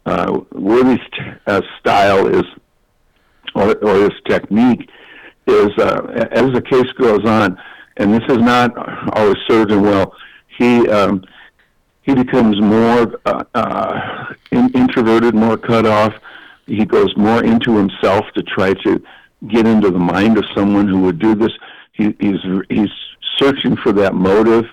Uh, 0.04 0.40
Worthy's 0.52 1.06
t- 1.12 1.32
uh, 1.46 1.62
style 1.80 2.26
is, 2.26 2.44
or, 3.54 3.76
or 3.84 3.94
his 4.02 4.12
technique 4.28 4.88
is, 5.46 5.70
uh, 5.78 6.26
as 6.32 6.52
the 6.52 6.62
case 6.62 6.90
goes 7.00 7.24
on, 7.24 7.56
and 7.96 8.12
this 8.12 8.22
has 8.28 8.38
not 8.38 8.70
always 9.16 9.36
served 9.48 9.72
him 9.72 9.82
well. 9.82 10.12
He 10.56 10.88
um, 10.88 11.24
he 12.02 12.14
becomes 12.14 12.60
more 12.60 13.20
uh, 13.26 13.44
uh, 13.54 14.34
in, 14.52 14.70
introverted, 14.74 15.34
more 15.34 15.56
cut 15.56 15.86
off. 15.86 16.14
He 16.66 16.84
goes 16.84 17.16
more 17.16 17.44
into 17.44 17.76
himself 17.76 18.24
to 18.34 18.42
try 18.42 18.74
to 18.74 19.02
get 19.48 19.66
into 19.66 19.90
the 19.90 19.98
mind 19.98 20.38
of 20.38 20.44
someone 20.54 20.88
who 20.88 21.00
would 21.02 21.18
do 21.18 21.34
this. 21.34 21.52
He, 21.92 22.14
he's 22.20 22.40
he's 22.68 22.90
searching 23.38 23.76
for 23.76 23.92
that 23.92 24.14
motive 24.14 24.64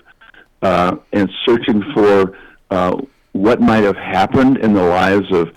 uh, 0.62 0.96
and 1.12 1.30
searching 1.44 1.82
for 1.92 2.36
uh, 2.70 3.00
what 3.32 3.60
might 3.60 3.84
have 3.84 3.96
happened 3.96 4.58
in 4.58 4.72
the 4.72 4.82
lives 4.82 5.30
of 5.32 5.52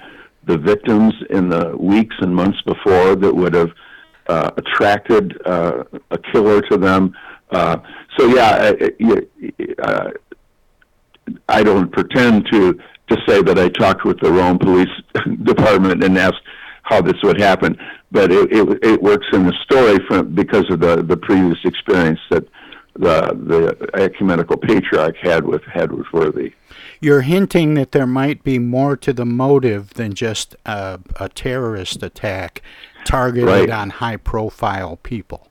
the 0.45 0.57
victims 0.57 1.13
in 1.29 1.49
the 1.49 1.75
weeks 1.77 2.15
and 2.19 2.35
months 2.35 2.59
before 2.61 3.15
that 3.15 3.33
would 3.33 3.53
have 3.53 3.71
uh, 4.27 4.51
attracted 4.57 5.39
uh, 5.45 5.83
a 6.11 6.17
killer 6.17 6.61
to 6.61 6.77
them. 6.77 7.15
Uh, 7.51 7.77
so 8.17 8.27
yeah, 8.27 8.73
I, 8.81 9.21
uh, 9.81 10.09
I 11.49 11.63
don't 11.63 11.91
pretend 11.91 12.47
to 12.51 12.79
to 13.09 13.17
say 13.27 13.41
that 13.41 13.57
I 13.57 13.69
talked 13.69 14.03
with 14.03 14.19
the 14.19 14.31
Rome 14.31 14.59
Police 14.59 14.89
Department 15.43 16.03
and 16.03 16.17
asked 16.17 16.41
how 16.83 17.01
this 17.01 17.15
would 17.23 17.39
happen, 17.39 17.77
but 18.11 18.31
it, 18.31 18.51
it, 18.51 18.79
it 18.83 19.01
works 19.01 19.27
in 19.31 19.45
the 19.45 19.53
story 19.63 19.97
from 20.07 20.33
because 20.35 20.69
of 20.69 20.79
the 20.81 21.03
the 21.03 21.17
previous 21.17 21.57
experience 21.63 22.19
that 22.29 22.43
the 22.95 23.31
the 23.45 23.89
ecumenical 24.01 24.57
patriarch 24.57 25.15
had 25.21 25.45
with 25.45 25.63
had 25.63 25.91
with 25.91 26.07
Worthy. 26.11 26.53
You're 26.99 27.21
hinting 27.21 27.75
that 27.75 27.91
there 27.91 28.07
might 28.07 28.43
be 28.43 28.57
more 28.59 28.97
to 28.97 29.13
the 29.13 29.25
motive 29.25 29.93
than 29.93 30.13
just 30.13 30.55
a, 30.65 30.99
a 31.19 31.29
terrorist 31.29 32.01
attack 32.03 32.61
targeted 33.05 33.47
Right. 33.47 33.69
on 33.69 33.89
high 33.91 34.17
profile 34.17 34.97
people. 34.97 35.47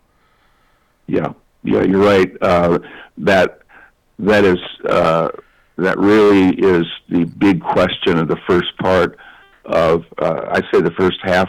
Yeah, 1.06 1.35
yeah, 1.66 1.83
you're 1.83 2.02
right. 2.02 2.31
Uh, 2.40 2.79
that 3.18 3.61
that 4.18 4.44
is 4.44 4.59
uh, 4.88 5.29
that 5.76 5.98
really 5.98 6.55
is 6.57 6.87
the 7.09 7.24
big 7.24 7.61
question 7.62 8.18
of 8.18 8.29
the 8.29 8.38
first 8.46 8.76
part 8.79 9.18
of 9.64 10.05
uh, 10.18 10.42
I 10.50 10.61
say 10.72 10.81
the 10.81 10.94
first 10.96 11.18
half 11.22 11.48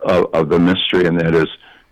of, 0.00 0.26
of 0.32 0.48
the 0.48 0.58
mystery, 0.58 1.06
and 1.06 1.18
that 1.20 1.34
is 1.34 1.48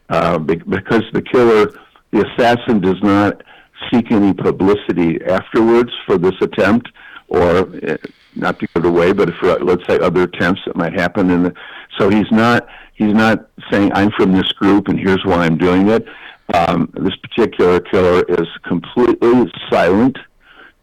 uh, 0.09 0.39
be- 0.39 0.57
because 0.57 1.05
the 1.13 1.23
killer, 1.23 1.73
the 2.11 2.27
assassin, 2.33 2.81
does 2.81 3.01
not 3.03 3.43
seek 3.91 4.11
any 4.11 4.33
publicity 4.33 5.23
afterwards 5.25 5.91
for 6.07 6.19
this 6.19 6.35
attempt, 6.41 6.89
or 7.29 7.59
uh, 7.59 7.97
not 8.35 8.59
to 8.61 8.67
give 8.67 8.85
it 8.85 8.89
away, 8.89 9.13
but 9.13 9.33
for 9.35 9.59
let's 9.61 9.87
say 9.87 9.99
other 9.99 10.23
attempts 10.23 10.63
that 10.67 10.77
might 10.77 10.95
happen. 10.95 11.43
The, 11.43 11.55
so 11.99 12.09
he's 12.09 12.31
not 12.31 12.67
he's 12.95 13.15
not 13.15 13.49
saying 13.71 13.93
I'm 13.95 14.11
from 14.13 14.33
this 14.33 14.51
group 14.53 14.89
and 14.89 14.99
here's 14.99 15.25
why 15.25 15.45
I'm 15.45 15.57
doing 15.59 15.89
it. 15.89 16.07
Um, 16.55 16.91
this 16.95 17.15
particular 17.17 17.81
killer 17.81 18.23
is 18.29 18.47
completely 18.67 19.53
silent 19.71 20.17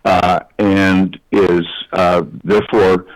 uh, 0.06 0.42
and 0.60 1.20
is 1.32 1.66
uh, 1.94 2.24
therefore, 2.44 3.08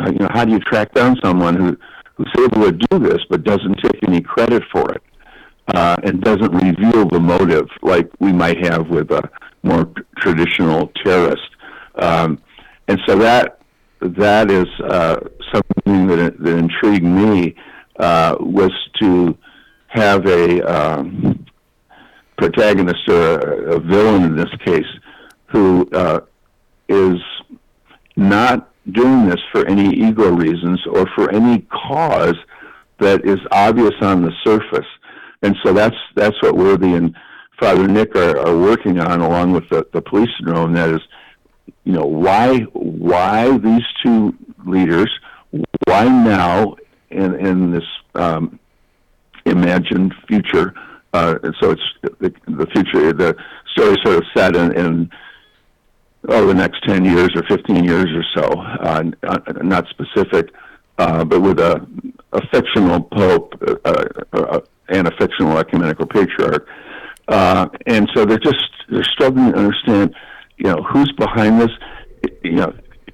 uh, 0.00 0.10
you 0.10 0.18
know, 0.18 0.28
how 0.30 0.44
do 0.44 0.52
you 0.52 0.60
track 0.60 0.92
down 0.92 1.16
someone 1.22 1.56
who 1.56 1.76
who's 2.16 2.32
able 2.38 2.70
to 2.70 2.72
do 2.72 2.98
this 2.98 3.18
but 3.28 3.42
doesn't 3.42 3.74
take 3.82 3.98
any 4.06 4.20
credit 4.20 4.62
for 4.70 4.92
it 4.92 5.02
uh, 5.74 5.96
and 6.04 6.22
doesn't 6.22 6.52
reveal 6.52 7.08
the 7.08 7.18
motive 7.18 7.66
like 7.82 8.08
we 8.20 8.32
might 8.32 8.64
have 8.64 8.88
with 8.88 9.10
a 9.10 9.28
more 9.62 9.90
traditional 10.18 10.88
terrorist? 11.02 11.48
Um, 11.96 12.40
and 12.88 13.00
so 13.06 13.16
that 13.18 13.60
that 14.00 14.50
is 14.50 14.66
uh, 14.80 15.16
something 15.52 16.06
that, 16.08 16.36
that 16.38 16.56
intrigued 16.58 17.04
me 17.04 17.54
uh, 17.98 18.36
was 18.38 18.72
to 19.00 19.36
have 19.86 20.26
a 20.26 20.60
um, 20.62 21.46
protagonist 22.36 23.08
or 23.08 23.38
a, 23.38 23.76
a 23.76 23.80
villain 23.80 24.24
in 24.24 24.36
this 24.36 24.50
case 24.64 24.86
who 25.46 25.88
uh, 25.92 26.20
is 26.88 27.20
not 28.16 28.70
doing 28.92 29.26
this 29.26 29.40
for 29.52 29.66
any 29.66 29.94
ego 29.94 30.30
reasons 30.30 30.80
or 30.86 31.06
for 31.14 31.30
any 31.32 31.60
cause 31.88 32.36
that 32.98 33.24
is 33.24 33.38
obvious 33.50 33.94
on 34.02 34.22
the 34.22 34.32
surface. 34.44 34.86
And 35.42 35.56
so 35.64 35.72
that's 35.72 35.96
that's 36.14 36.40
what 36.42 36.56
Worthy 36.56 36.94
and 36.94 37.14
Father 37.60 37.86
Nick 37.86 38.16
are, 38.16 38.38
are 38.38 38.58
working 38.58 38.98
on 38.98 39.20
along 39.20 39.52
with 39.52 39.68
the, 39.68 39.86
the 39.92 40.02
police 40.02 40.30
in 40.40 40.46
Rome. 40.46 40.72
That 40.72 40.90
is, 40.90 41.00
you 41.84 41.92
know, 41.92 42.04
why 42.04 42.60
why 42.72 43.56
these 43.58 43.84
two 44.02 44.34
leaders, 44.64 45.10
why 45.86 46.04
now 46.04 46.76
in 47.10 47.34
in 47.34 47.70
this 47.70 47.84
um, 48.14 48.58
imagined 49.44 50.14
future. 50.26 50.74
Uh, 51.14 51.38
and 51.44 51.54
so 51.60 51.70
it's 51.70 51.88
the, 52.02 52.34
the 52.48 52.66
future. 52.74 53.12
The 53.12 53.36
story 53.72 53.96
sort 54.04 54.16
of 54.16 54.24
set 54.36 54.56
in, 54.56 54.72
in 54.76 55.10
oh 56.28 56.46
the 56.46 56.54
next 56.54 56.82
ten 56.82 57.04
years 57.04 57.30
or 57.36 57.44
fifteen 57.44 57.84
years 57.84 58.10
or 58.20 58.24
so. 58.34 58.46
Uh, 58.60 59.04
uh, 59.22 59.38
not 59.62 59.86
specific, 59.88 60.50
uh, 60.98 61.24
but 61.24 61.40
with 61.40 61.60
a, 61.60 61.86
a 62.32 62.40
fictional 62.48 63.00
pope 63.00 63.54
uh, 63.84 64.04
uh, 64.32 64.60
and 64.88 65.06
a 65.06 65.12
fictional 65.16 65.56
ecumenical 65.56 66.06
patriarch. 66.06 66.66
Uh, 67.28 67.68
and 67.86 68.10
so 68.12 68.24
they're 68.24 68.38
just 68.38 68.70
they're 68.90 69.04
struggling 69.04 69.52
to 69.52 69.58
understand, 69.58 70.14
you 70.58 70.66
know, 70.66 70.82
who's 70.82 71.12
behind 71.12 71.60
this. 71.60 71.70
You 72.42 72.56
know, 72.56 72.72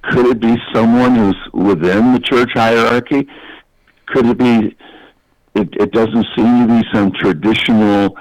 could 0.09 0.25
it 0.25 0.39
be 0.39 0.55
someone 0.73 1.15
who's 1.15 1.37
within 1.53 2.13
the 2.13 2.19
church 2.19 2.49
hierarchy? 2.55 3.27
Could 4.07 4.25
it 4.25 4.39
be 4.39 4.75
it, 5.55 5.69
it 5.79 5.91
doesn't 5.91 6.25
seem 6.35 6.67
to 6.67 6.81
be 6.81 6.87
some 6.93 7.11
traditional 7.11 8.15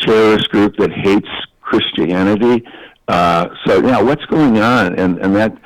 terrorist 0.00 0.48
group 0.50 0.76
that 0.76 0.92
hates 0.92 1.28
Christianity. 1.60 2.66
Uh, 3.08 3.48
so 3.64 3.84
yeah, 3.86 4.00
what's 4.00 4.24
going 4.26 4.58
on? 4.58 4.98
And 4.98 5.18
and 5.18 5.34
that 5.36 5.56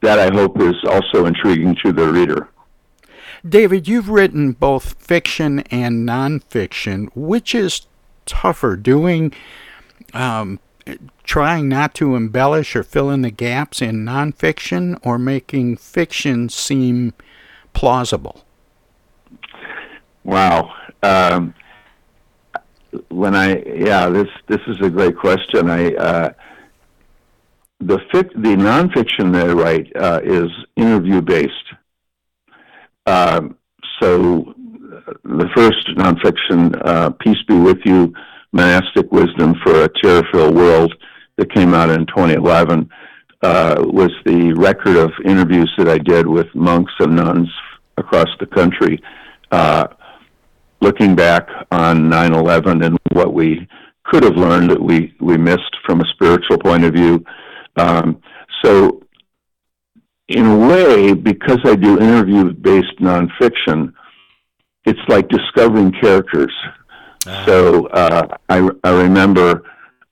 that 0.00 0.18
I 0.18 0.34
hope 0.34 0.60
is 0.60 0.76
also 0.84 1.26
intriguing 1.26 1.76
to 1.84 1.92
the 1.92 2.08
reader. 2.08 2.48
David, 3.48 3.86
you've 3.86 4.08
written 4.08 4.52
both 4.52 5.00
fiction 5.00 5.60
and 5.70 6.08
nonfiction. 6.08 7.08
Which 7.14 7.54
is 7.54 7.86
tougher, 8.26 8.76
doing 8.76 9.32
um, 10.12 10.58
trying 11.24 11.68
not 11.68 11.94
to 11.94 12.16
embellish 12.16 12.74
or 12.74 12.82
fill 12.82 13.10
in 13.10 13.22
the 13.22 13.30
gaps 13.30 13.80
in 13.82 14.04
nonfiction 14.04 14.98
or 15.02 15.18
making 15.18 15.76
fiction 15.76 16.48
seem 16.48 17.12
plausible? 17.74 18.44
Wow. 20.28 20.74
Um, 21.02 21.54
when 23.08 23.34
I 23.34 23.62
yeah, 23.64 24.10
this 24.10 24.28
this 24.46 24.60
is 24.66 24.76
a 24.82 24.90
great 24.90 25.16
question. 25.16 25.70
I 25.70 25.94
uh, 25.94 26.32
the 27.80 27.96
fic, 28.12 28.30
the 28.34 28.54
nonfiction 28.54 29.32
that 29.32 29.48
I 29.48 29.52
write 29.54 29.90
uh, 29.96 30.20
is 30.22 30.50
interview 30.76 31.22
based. 31.22 31.54
Um, 33.06 33.56
so 34.02 34.54
the 35.24 35.48
first 35.56 35.88
nonfiction, 35.96 36.78
uh, 36.84 37.08
"Peace 37.24 37.42
Be 37.48 37.58
With 37.58 37.78
You: 37.86 38.12
Monastic 38.52 39.10
Wisdom 39.10 39.54
for 39.64 39.84
a 39.84 39.88
Terror-Filled 40.02 40.54
World," 40.54 40.94
that 41.38 41.54
came 41.54 41.72
out 41.72 41.88
in 41.88 42.04
2011, 42.04 42.90
uh, 43.40 43.76
was 43.78 44.10
the 44.26 44.52
record 44.52 44.96
of 44.98 45.10
interviews 45.24 45.72
that 45.78 45.88
I 45.88 45.96
did 45.96 46.26
with 46.26 46.54
monks 46.54 46.92
and 46.98 47.16
nuns 47.16 47.48
across 47.96 48.28
the 48.40 48.46
country, 48.46 49.00
uh, 49.52 49.86
looking 50.80 51.14
back 51.14 51.48
on 51.70 52.08
9/11 52.08 52.84
and 52.84 52.98
what 53.12 53.34
we 53.34 53.66
could 54.04 54.24
have 54.24 54.36
learned 54.36 54.70
that 54.70 54.82
we 54.82 55.14
we 55.20 55.36
missed 55.36 55.76
from 55.84 56.00
a 56.00 56.06
spiritual 56.14 56.58
point 56.58 56.84
of 56.84 56.94
view. 56.94 57.24
Um, 57.76 58.20
so, 58.64 59.02
in 60.28 60.46
a 60.46 60.56
way, 60.68 61.12
because 61.12 61.60
I 61.64 61.74
do 61.76 62.00
interview-based 62.00 62.98
nonfiction, 63.00 63.92
it's 64.84 65.00
like 65.08 65.28
discovering 65.28 65.92
characters. 65.92 66.52
So 67.46 67.86
uh, 67.88 68.26
I, 68.48 68.68
I 68.84 68.90
remember 68.90 69.62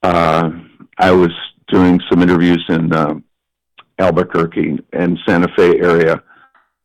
uh, 0.03 0.51
I 0.99 1.11
was 1.13 1.31
doing 1.69 2.01
some 2.11 2.23
interviews 2.23 2.65
in 2.69 2.93
um, 2.93 3.25
Albuquerque 3.99 4.79
and 4.93 5.19
Santa 5.27 5.49
Fe 5.57 5.81
area 5.81 6.23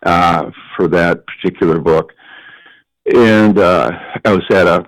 uh, 0.03 0.49
for 0.75 0.87
that 0.87 1.23
particular 1.27 1.79
book, 1.79 2.13
and 3.05 3.57
uh, 3.57 3.91
I 4.25 4.31
was 4.31 4.43
at 4.51 4.67
a, 4.67 4.85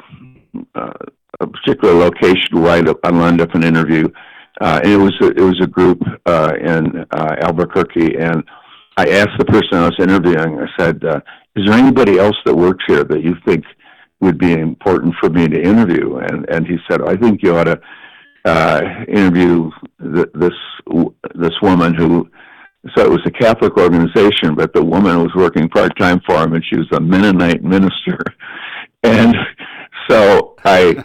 uh, 0.76 0.94
a 1.40 1.48
particular 1.48 1.94
location 1.94 2.62
where 2.62 2.72
I, 2.72 2.94
I 3.04 3.10
lined 3.10 3.42
up 3.42 3.54
an 3.56 3.64
interview, 3.64 4.08
uh, 4.62 4.80
and 4.84 4.92
it 4.94 4.98
was 4.98 5.14
a, 5.22 5.28
it 5.28 5.42
was 5.42 5.60
a 5.62 5.68
group 5.68 6.02
uh, 6.26 6.54
in 6.60 7.06
uh, 7.12 7.36
Albuquerque, 7.42 8.18
and 8.18 8.44
I 8.98 9.10
asked 9.10 9.38
the 9.40 9.46
person 9.46 9.74
I 9.74 9.86
was 9.86 9.98
interviewing. 10.00 10.60
I 10.60 10.68
said, 10.80 11.04
uh, 11.04 11.22
"Is 11.56 11.66
there 11.66 11.78
anybody 11.78 12.20
else 12.20 12.38
that 12.46 12.56
works 12.56 12.84
here 12.88 13.04
that 13.04 13.24
you 13.24 13.36
think 13.46 13.64
would 14.22 14.38
be 14.38 14.54
important 14.54 15.16
for 15.20 15.30
me 15.30 15.48
to 15.48 15.62
interview?" 15.62 16.18
And 16.18 16.48
and 16.50 16.68
he 16.68 16.78
said, 16.90 17.02
"I 17.02 17.16
think 17.18 17.42
you 17.44 17.58
ought 17.58 17.66
to." 17.66 17.80
uh, 18.46 18.82
interview 19.08 19.72
th- 20.02 20.32
this 20.34 20.54
this 21.36 21.54
woman 21.62 21.94
who 21.94 22.30
so 22.96 23.02
it 23.06 23.10
was 23.10 23.22
a 23.26 23.32
Catholic 23.32 23.78
organization, 23.78 24.56
but 24.56 24.74
the 24.74 24.84
woman 24.84 25.22
was 25.24 25.34
working 25.36 25.70
part 25.70 25.98
time 25.98 26.20
for 26.26 26.36
him, 26.44 26.54
and 26.54 26.64
she 26.66 26.76
was 26.76 26.92
a 26.92 27.00
Mennonite 27.00 27.64
minister. 27.64 28.20
And 29.06 29.36
so 30.10 30.56
I 30.64 31.04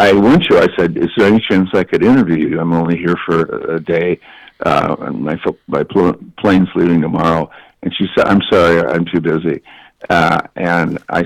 I 0.00 0.12
went 0.12 0.42
to. 0.46 0.56
her. 0.56 0.62
I 0.62 0.76
said, 0.76 0.96
"Is 0.96 1.10
there 1.16 1.28
any 1.28 1.38
chance 1.48 1.68
I 1.74 1.84
could 1.84 2.02
interview 2.02 2.48
you? 2.48 2.60
I'm 2.60 2.72
only 2.72 2.96
here 2.96 3.14
for 3.24 3.42
a 3.76 3.78
day, 3.78 4.18
uh, 4.66 4.96
and 4.98 5.22
my 5.22 5.38
my 5.68 5.84
pl- 5.84 6.18
plane's 6.38 6.68
leaving 6.74 7.00
tomorrow." 7.00 7.48
And 7.84 7.94
she 7.94 8.08
said, 8.16 8.26
"I'm 8.26 8.42
sorry, 8.50 8.80
I'm 8.80 9.04
too 9.04 9.20
busy." 9.20 9.62
Uh, 10.08 10.40
and 10.56 10.98
I 11.08 11.22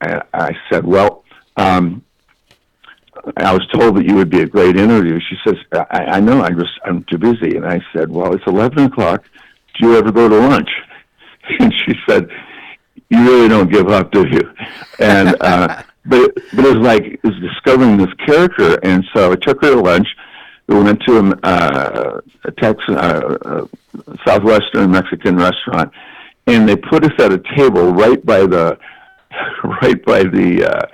I, 0.00 0.22
I 0.32 0.56
said, 0.70 0.86
"Well." 0.86 1.24
Um, 1.58 2.03
I 3.36 3.52
was 3.52 3.66
told 3.68 3.96
that 3.96 4.04
you 4.04 4.14
would 4.16 4.30
be 4.30 4.40
a 4.40 4.46
great 4.46 4.76
interview. 4.76 5.18
She 5.20 5.36
says, 5.44 5.56
I, 5.72 6.04
I 6.16 6.20
know, 6.20 6.42
I 6.42 6.50
just, 6.50 6.72
I'm 6.84 7.04
too 7.04 7.18
busy. 7.18 7.56
And 7.56 7.66
I 7.66 7.80
said, 7.92 8.10
well, 8.10 8.34
it's 8.34 8.46
11 8.46 8.84
o'clock. 8.84 9.24
Do 9.74 9.88
you 9.88 9.96
ever 9.96 10.12
go 10.12 10.28
to 10.28 10.36
lunch? 10.36 10.70
And 11.58 11.74
she 11.84 11.92
said, 12.08 12.30
you 13.10 13.18
really 13.18 13.48
don't 13.48 13.70
give 13.70 13.90
up, 13.90 14.10
do 14.12 14.26
you? 14.26 14.54
And, 14.98 15.36
uh, 15.42 15.82
but, 16.06 16.34
but 16.54 16.64
it 16.64 16.78
was 16.78 16.86
like, 16.86 17.02
it 17.04 17.22
was 17.22 17.38
discovering 17.38 17.98
this 17.98 18.12
character. 18.26 18.78
And 18.82 19.04
so 19.12 19.32
I 19.32 19.36
took 19.36 19.60
her 19.60 19.74
to 19.74 19.80
lunch. 19.80 20.08
We 20.68 20.82
went 20.82 21.02
to 21.02 21.18
a, 21.18 21.46
uh, 21.46 22.20
a 22.44 22.50
Texan, 22.52 22.96
uh, 22.96 23.36
uh, 23.44 23.66
Southwestern 24.26 24.90
Mexican 24.90 25.36
restaurant 25.36 25.92
and 26.46 26.66
they 26.66 26.76
put 26.76 27.04
us 27.04 27.12
at 27.18 27.30
a 27.30 27.42
table 27.54 27.92
right 27.92 28.24
by 28.24 28.46
the, 28.46 28.78
right 29.82 30.02
by 30.06 30.22
the, 30.22 30.64
uh, 30.64 30.86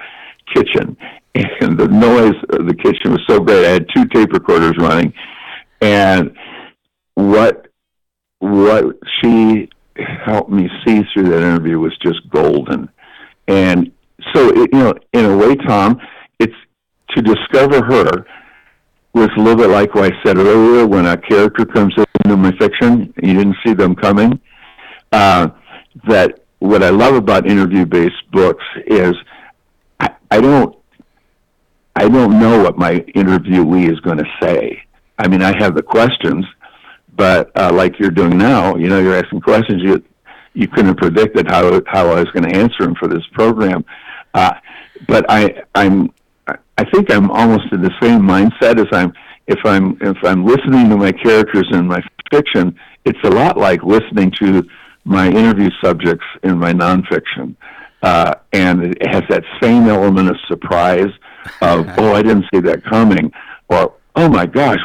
kitchen 0.53 0.97
and 1.35 1.79
the 1.79 1.89
noise 1.89 2.35
of 2.51 2.67
the 2.67 2.75
kitchen 2.75 3.13
was 3.13 3.23
so 3.29 3.41
great. 3.41 3.65
I 3.65 3.71
had 3.71 3.87
two 3.95 4.07
tape 4.07 4.33
recorders 4.33 4.75
running, 4.79 5.13
and 5.81 6.35
what 7.15 7.69
what 8.41 8.97
she 9.21 9.69
helped 9.97 10.51
me 10.51 10.69
see 10.85 11.03
through 11.13 11.29
that 11.29 11.43
interview 11.43 11.79
was 11.79 11.97
just 11.99 12.29
golden. 12.31 12.89
And 13.49 13.93
so, 14.35 14.49
it, 14.49 14.71
you 14.73 14.79
know, 14.79 14.95
in 15.13 15.25
a 15.27 15.37
way, 15.37 15.55
Tom, 15.57 16.01
it's 16.39 16.55
to 17.11 17.23
discover 17.23 17.85
her 17.85 18.27
was 19.13 19.29
a 19.37 19.41
little 19.41 19.57
bit 19.57 19.71
like 19.71 19.95
what 19.95 20.13
I 20.13 20.17
said 20.25 20.39
earlier 20.39 20.87
when 20.87 21.07
a 21.07 21.17
character 21.17 21.67
comes 21.67 21.95
into 22.25 22.37
my 22.37 22.53
fiction, 22.59 23.13
you 23.23 23.35
didn't 23.35 23.57
see 23.65 23.75
them 23.75 23.95
coming. 23.95 24.41
Uh, 25.11 25.49
that 26.07 26.45
what 26.61 26.83
I 26.83 26.91
love 26.91 27.15
about 27.15 27.51
interview-based 27.51 28.31
books 28.31 28.65
is 28.87 29.15
I, 29.99 30.11
I 30.31 30.41
don't 30.41 30.80
I 32.01 32.09
don't 32.09 32.41
know 32.41 32.63
what 32.63 32.79
my 32.79 33.01
interviewee 33.15 33.93
is 33.93 34.01
going 34.01 34.17
to 34.17 34.25
say. 34.41 34.83
I 35.19 35.29
mean, 35.29 35.43
I 35.43 35.55
have 35.59 35.75
the 35.75 35.83
questions, 35.83 36.47
but 37.15 37.51
uh, 37.55 37.71
like 37.75 37.99
you're 37.99 38.11
doing 38.11 38.39
now, 38.39 38.75
you 38.77 38.89
know, 38.89 39.01
you're 39.01 39.15
asking 39.15 39.43
questions 39.43 39.83
you 39.83 40.03
you 40.55 40.67
couldn't 40.67 40.87
have 40.87 40.97
predicted 40.97 41.47
how 41.47 41.79
how 41.87 42.09
I 42.09 42.21
was 42.21 42.31
going 42.31 42.49
to 42.49 42.57
answer 42.57 42.85
them 42.85 42.95
for 42.95 43.07
this 43.07 43.23
program. 43.35 43.85
Uh, 44.33 44.55
but 45.07 45.27
I 45.29 45.63
I'm 45.75 46.11
I 46.49 46.85
think 46.91 47.13
I'm 47.13 47.31
almost 47.31 47.71
in 47.71 47.83
the 47.83 47.93
same 48.01 48.23
mindset 48.23 48.81
as 48.81 48.89
I'm 48.93 49.13
if 49.47 49.59
I'm 49.67 49.99
if 50.01 50.17
I'm 50.25 50.47
listening 50.47 50.89
to 50.89 50.97
my 50.97 51.13
characters 51.13 51.69
in 51.71 51.87
my 51.87 52.01
fiction. 52.33 52.75
It's 53.05 53.23
a 53.25 53.31
lot 53.31 53.59
like 53.59 53.83
listening 53.83 54.33
to 54.39 54.67
my 55.05 55.29
interview 55.29 55.69
subjects 55.85 56.25
in 56.45 56.57
my 56.57 56.73
nonfiction, 56.73 57.57
uh, 58.03 58.37
and 58.55 58.85
it 58.85 59.07
has 59.07 59.25
that 59.29 59.45
same 59.61 59.87
element 59.87 60.31
of 60.31 60.37
surprise 60.49 61.13
of 61.61 61.87
oh 61.99 62.13
I 62.15 62.23
didn't 62.23 62.47
see 62.53 62.61
that 62.61 62.85
coming. 62.85 63.33
Or 63.69 63.95
oh 64.17 64.29
my 64.29 64.47
gosh 64.47 64.81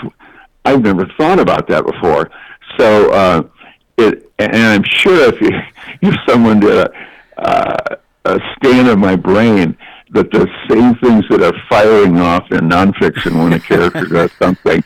I've 0.65 0.81
never 0.81 1.05
thought 1.17 1.39
about 1.39 1.67
that 1.67 1.85
before. 1.85 2.31
So 2.77 3.11
uh, 3.11 3.43
it 3.97 4.31
and 4.39 4.55
I'm 4.55 4.83
sure 4.83 5.33
if 5.33 5.39
you 5.39 5.49
if 6.01 6.15
someone 6.27 6.59
did 6.59 6.77
a 6.77 6.91
uh, 7.37 7.95
a 8.25 8.39
scan 8.55 8.87
of 8.87 8.97
my 8.97 9.15
brain 9.15 9.77
that 10.11 10.31
the 10.31 10.47
same 10.69 10.95
things 10.95 11.25
that 11.29 11.43
are 11.43 11.53
firing 11.69 12.19
off 12.19 12.49
in 12.51 12.61
nonfiction 12.69 13.43
when 13.43 13.53
a 13.53 13.59
character 13.59 14.05
does 14.05 14.31
something 14.39 14.83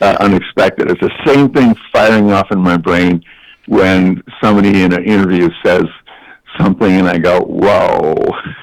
uh, 0.00 0.16
unexpected 0.20 0.90
it's 0.90 1.00
the 1.00 1.10
same 1.26 1.52
thing 1.52 1.74
firing 1.92 2.32
off 2.32 2.50
in 2.50 2.58
my 2.58 2.76
brain 2.76 3.22
when 3.66 4.22
somebody 4.42 4.82
in 4.82 4.92
an 4.92 5.04
interview 5.04 5.48
says 5.64 5.84
something 6.58 6.90
and 6.90 7.08
I 7.08 7.18
go 7.18 7.40
whoa 7.42 8.14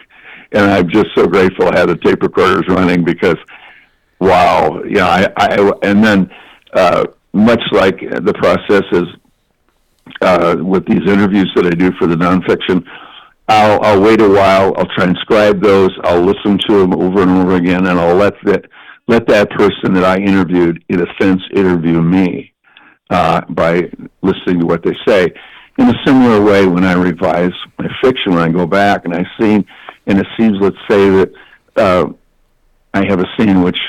and 0.52 0.72
I'm 0.72 0.90
just 0.90 1.08
so 1.16 1.28
grateful 1.28 1.68
I 1.68 1.80
had 1.80 1.90
the 1.90 1.98
tape 1.98 2.22
recorders 2.22 2.66
running 2.68 3.04
because, 3.04 3.38
wow, 4.20 4.82
yeah, 4.84 5.32
I, 5.38 5.46
I 5.46 5.72
and 5.84 6.04
then 6.04 6.30
uh, 6.74 7.06
much 7.34 7.62
like 7.72 8.00
the 8.00 8.34
process 8.34 8.84
is 8.92 9.06
uh, 10.22 10.56
with 10.60 10.86
these 10.86 11.08
interviews 11.08 11.52
that 11.56 11.66
I 11.66 11.72
do 11.72 11.92
for 12.00 12.08
the 12.08 12.16
nonfiction, 12.16 12.84
I'll, 13.48 13.82
I'll 13.84 14.02
wait 14.02 14.22
a 14.22 14.28
while, 14.28 14.74
I'll 14.78 14.90
transcribe 14.98 15.62
those, 15.62 15.92
I'll 16.04 16.22
listen 16.22 16.58
to 16.68 16.80
them 16.80 16.94
over 16.94 17.22
and 17.22 17.32
over 17.32 17.56
again, 17.56 17.86
and 17.88 18.00
I'll 18.00 18.16
let 18.16 18.34
that 18.44 18.66
let 19.10 19.26
that 19.28 19.50
person 19.52 19.94
that 19.94 20.04
I 20.04 20.18
interviewed, 20.18 20.84
in 20.90 21.00
a 21.02 21.06
sense, 21.18 21.42
interview 21.54 22.02
me 22.02 22.54
uh, 23.10 23.40
by 23.50 23.90
listening 24.22 24.60
to 24.60 24.66
what 24.66 24.84
they 24.84 24.94
say. 25.08 25.32
In 25.78 25.88
a 25.88 25.94
similar 26.06 26.44
way, 26.44 26.66
when 26.66 26.84
I 26.84 26.92
revise 26.94 27.54
my 27.80 27.88
fiction, 28.04 28.34
when 28.34 28.40
I 28.40 28.50
go 28.50 28.66
back 28.66 29.06
and 29.06 29.14
I 29.14 29.24
see 29.40 29.66
in 30.08 30.20
a 30.20 30.24
scene, 30.36 30.60
let's 30.60 30.78
say 30.90 31.10
that 31.10 31.32
uh, 31.76 32.06
I 32.94 33.06
have 33.08 33.20
a 33.20 33.26
scene 33.38 33.62
which 33.62 33.80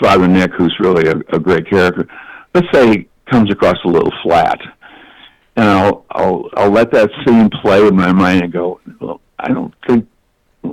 Father 0.00 0.28
Nick, 0.28 0.52
who's 0.52 0.74
really 0.80 1.08
a, 1.08 1.16
a 1.36 1.38
great 1.38 1.68
character, 1.68 2.08
let's 2.54 2.68
say 2.72 3.08
comes 3.30 3.50
across 3.50 3.76
a 3.84 3.88
little 3.88 4.12
flat, 4.22 4.58
and 5.56 5.68
I'll 5.68 6.04
I'll 6.10 6.50
I'll 6.56 6.70
let 6.70 6.90
that 6.92 7.10
scene 7.24 7.50
play 7.62 7.86
in 7.86 7.96
my 7.96 8.12
mind 8.12 8.42
and 8.42 8.52
go, 8.52 8.80
well, 9.00 9.20
I 9.38 9.48
don't 9.48 9.74
think, 9.86 10.08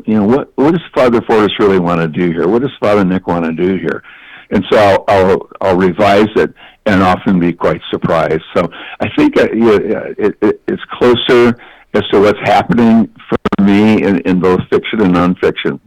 you 0.06 0.16
know, 0.16 0.26
what 0.26 0.52
what 0.56 0.72
does 0.72 0.84
Father 0.94 1.22
Fortis 1.22 1.60
really 1.60 1.80
want 1.80 2.02
to 2.02 2.08
do 2.08 2.32
here? 2.32 2.48
What 2.48 2.62
does 2.62 2.72
Father 2.80 3.04
Nick 3.04 3.28
want 3.28 3.46
to 3.46 3.52
do 3.52 3.78
here? 3.78 4.04
And 4.50 4.64
so 4.72 4.78
I'll 4.78 5.06
I'll, 5.08 5.50
I'll 5.62 5.78
revise 5.78 6.30
it 6.36 6.54
and 6.86 7.04
often 7.04 7.40
be 7.40 7.52
quite 7.52 7.82
surprised. 7.90 8.44
So 8.56 8.70
I 9.00 9.10
think 9.18 9.38
uh, 9.38 9.48
yeah, 9.54 10.14
it, 10.18 10.38
it, 10.42 10.62
it's 10.68 10.84
closer 10.92 11.58
as 11.94 12.04
to 12.12 12.20
what's 12.22 12.40
happening 12.44 13.14
for 13.28 13.37
me 13.62 14.04
in, 14.04 14.20
in 14.22 14.40
both 14.40 14.62
fiction 14.70 15.02
and 15.02 15.16
nonfiction. 15.16 15.80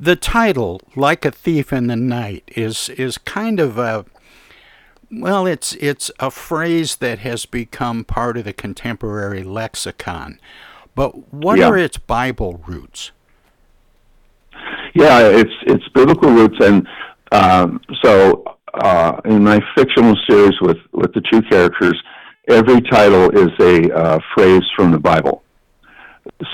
The 0.00 0.16
title, 0.16 0.80
"Like 0.94 1.24
a 1.24 1.30
Thief 1.30 1.72
in 1.72 1.88
the 1.88 1.96
Night," 1.96 2.44
is 2.54 2.88
is 2.90 3.18
kind 3.18 3.58
of 3.58 3.78
a 3.78 4.04
well, 5.10 5.46
it's 5.46 5.74
it's 5.74 6.10
a 6.20 6.30
phrase 6.30 6.96
that 6.96 7.20
has 7.20 7.46
become 7.46 8.04
part 8.04 8.36
of 8.36 8.44
the 8.44 8.52
contemporary 8.52 9.42
lexicon. 9.42 10.38
But 10.94 11.32
what 11.32 11.58
Yeah. 11.58 11.68
are 11.68 11.78
its 11.78 11.98
Bible 11.98 12.62
roots? 12.66 13.12
Yeah, 14.94 15.20
it's 15.28 15.54
it's 15.62 15.88
biblical 15.94 16.30
roots, 16.30 16.58
and 16.60 16.86
um, 17.32 17.80
so 18.02 18.44
uh, 18.74 19.20
in 19.24 19.44
my 19.44 19.60
fictional 19.76 20.16
series 20.28 20.60
with 20.60 20.78
with 20.92 21.12
the 21.14 21.22
two 21.30 21.42
characters, 21.42 22.00
every 22.48 22.80
title 22.82 23.30
is 23.30 23.50
a 23.60 23.90
uh, 23.92 24.18
phrase 24.34 24.62
from 24.76 24.90
the 24.90 24.98
Bible. 24.98 25.42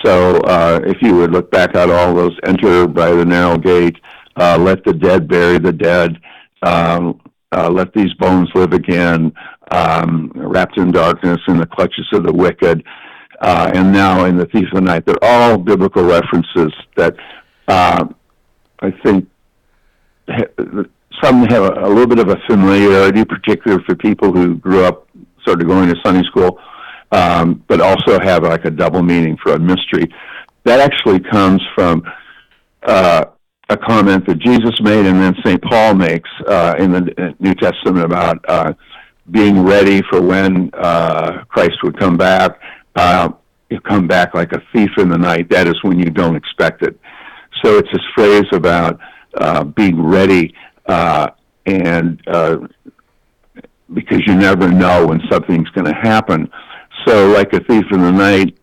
So 0.05 0.39
uh, 0.41 0.80
if 0.85 1.03
you 1.03 1.14
would 1.16 1.32
look 1.32 1.51
back 1.51 1.74
at 1.74 1.91
all 1.91 2.14
those, 2.14 2.37
enter 2.45 2.87
by 2.87 3.11
the 3.12 3.24
narrow 3.24 3.59
gate, 3.59 3.97
uh, 4.37 4.59
let 4.59 4.85
the 4.85 4.93
dead 4.93 5.28
bury 5.28 5.59
the 5.59 5.72
dead, 5.72 6.18
um, 6.62 7.20
uh, 7.53 7.70
let 7.70 7.93
these 7.93 8.12
bones 8.14 8.49
live 8.55 8.72
again, 8.72 9.32
um, 9.70 10.32
wrapped 10.35 10.78
in 10.78 10.91
darkness 10.91 11.41
in 11.49 11.59
the 11.59 11.66
clutches 11.66 12.07
of 12.12 12.24
the 12.24 12.32
wicked, 12.32 12.82
uh, 13.41 13.70
and 13.74 13.93
now 13.93 14.24
in 14.24 14.37
the 14.37 14.47
thief 14.47 14.66
of 14.72 14.76
the 14.76 14.80
night. 14.80 15.05
They're 15.05 15.22
all 15.22 15.59
biblical 15.59 16.05
references 16.05 16.72
that 16.97 17.14
uh, 17.68 18.07
I 18.80 18.91
think 19.05 19.28
some 21.22 21.45
have 21.47 21.62
a, 21.62 21.87
a 21.87 21.89
little 21.89 22.07
bit 22.07 22.18
of 22.18 22.28
a 22.28 22.37
familiarity, 22.47 23.24
particularly 23.24 23.85
for 23.85 23.95
people 23.95 24.32
who 24.32 24.57
grew 24.57 24.85
up 24.85 25.09
sort 25.47 25.61
of 25.61 25.68
going 25.68 25.89
to 25.89 25.97
Sunday 26.05 26.26
school, 26.26 26.59
um, 27.12 27.62
but 27.68 27.80
also 27.80 28.18
have 28.20 28.42
like 28.42 28.64
a 28.64 28.70
double 28.70 29.02
meaning 29.02 29.36
for 29.42 29.52
a 29.52 29.59
mystery. 29.59 30.07
That 30.64 30.80
actually 30.80 31.20
comes 31.20 31.62
from 31.74 32.02
uh, 32.82 33.26
a 33.68 33.76
comment 33.76 34.26
that 34.26 34.38
Jesus 34.38 34.72
made 34.80 35.07
and 35.07 35.20
then 35.20 35.34
St. 35.44 35.62
Paul 35.62 35.94
makes 35.94 36.28
uh, 36.48 36.74
in 36.78 36.92
the 36.92 37.34
New 37.38 37.55
Testament 37.55 38.05
about 38.05 38.44
uh, 38.48 38.72
being 39.30 39.64
ready 39.64 40.02
for 40.11 40.20
when 40.20 40.70
uh, 40.74 41.44
Christ 41.48 41.76
would 41.82 41.98
come 41.98 42.16
back. 42.16 42.59
Uh, 42.94 43.30
you 43.70 43.80
come 43.80 44.07
back 44.07 44.34
like 44.34 44.52
a 44.52 44.62
thief 44.72 44.90
in 44.98 45.09
the 45.09 45.18
night. 45.18 45.48
That 45.50 45.66
is 45.66 45.74
when 45.82 45.98
you 45.98 46.11
don't 46.11 46.36
expect 46.36 46.82
it. 46.82 46.98
So 47.62 47.78
it's 47.78 47.88
this 47.90 48.02
phrase 48.14 48.44
about 48.52 49.00
uh, 49.36 49.64
being 49.64 50.00
ready 50.02 50.55
uh, 50.86 51.30
and 51.66 52.20
uh, 52.28 52.59
because 53.92 54.26
you 54.26 54.34
never 54.34 54.70
know 54.70 55.07
when 55.07 55.20
something's 55.30 55.68
going 55.70 55.86
to 55.86 55.94
happen. 55.94 56.50
So, 57.05 57.28
like 57.28 57.53
a 57.53 57.61
thief 57.61 57.84
in 57.90 58.01
the 58.01 58.12
night 58.12 58.57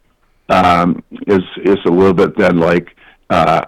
um, 0.49 1.03
is 1.27 1.43
is 1.63 1.77
a 1.86 1.89
little 1.89 2.13
bit 2.13 2.38
then 2.38 2.57
like 2.57 2.95
uh, 3.29 3.65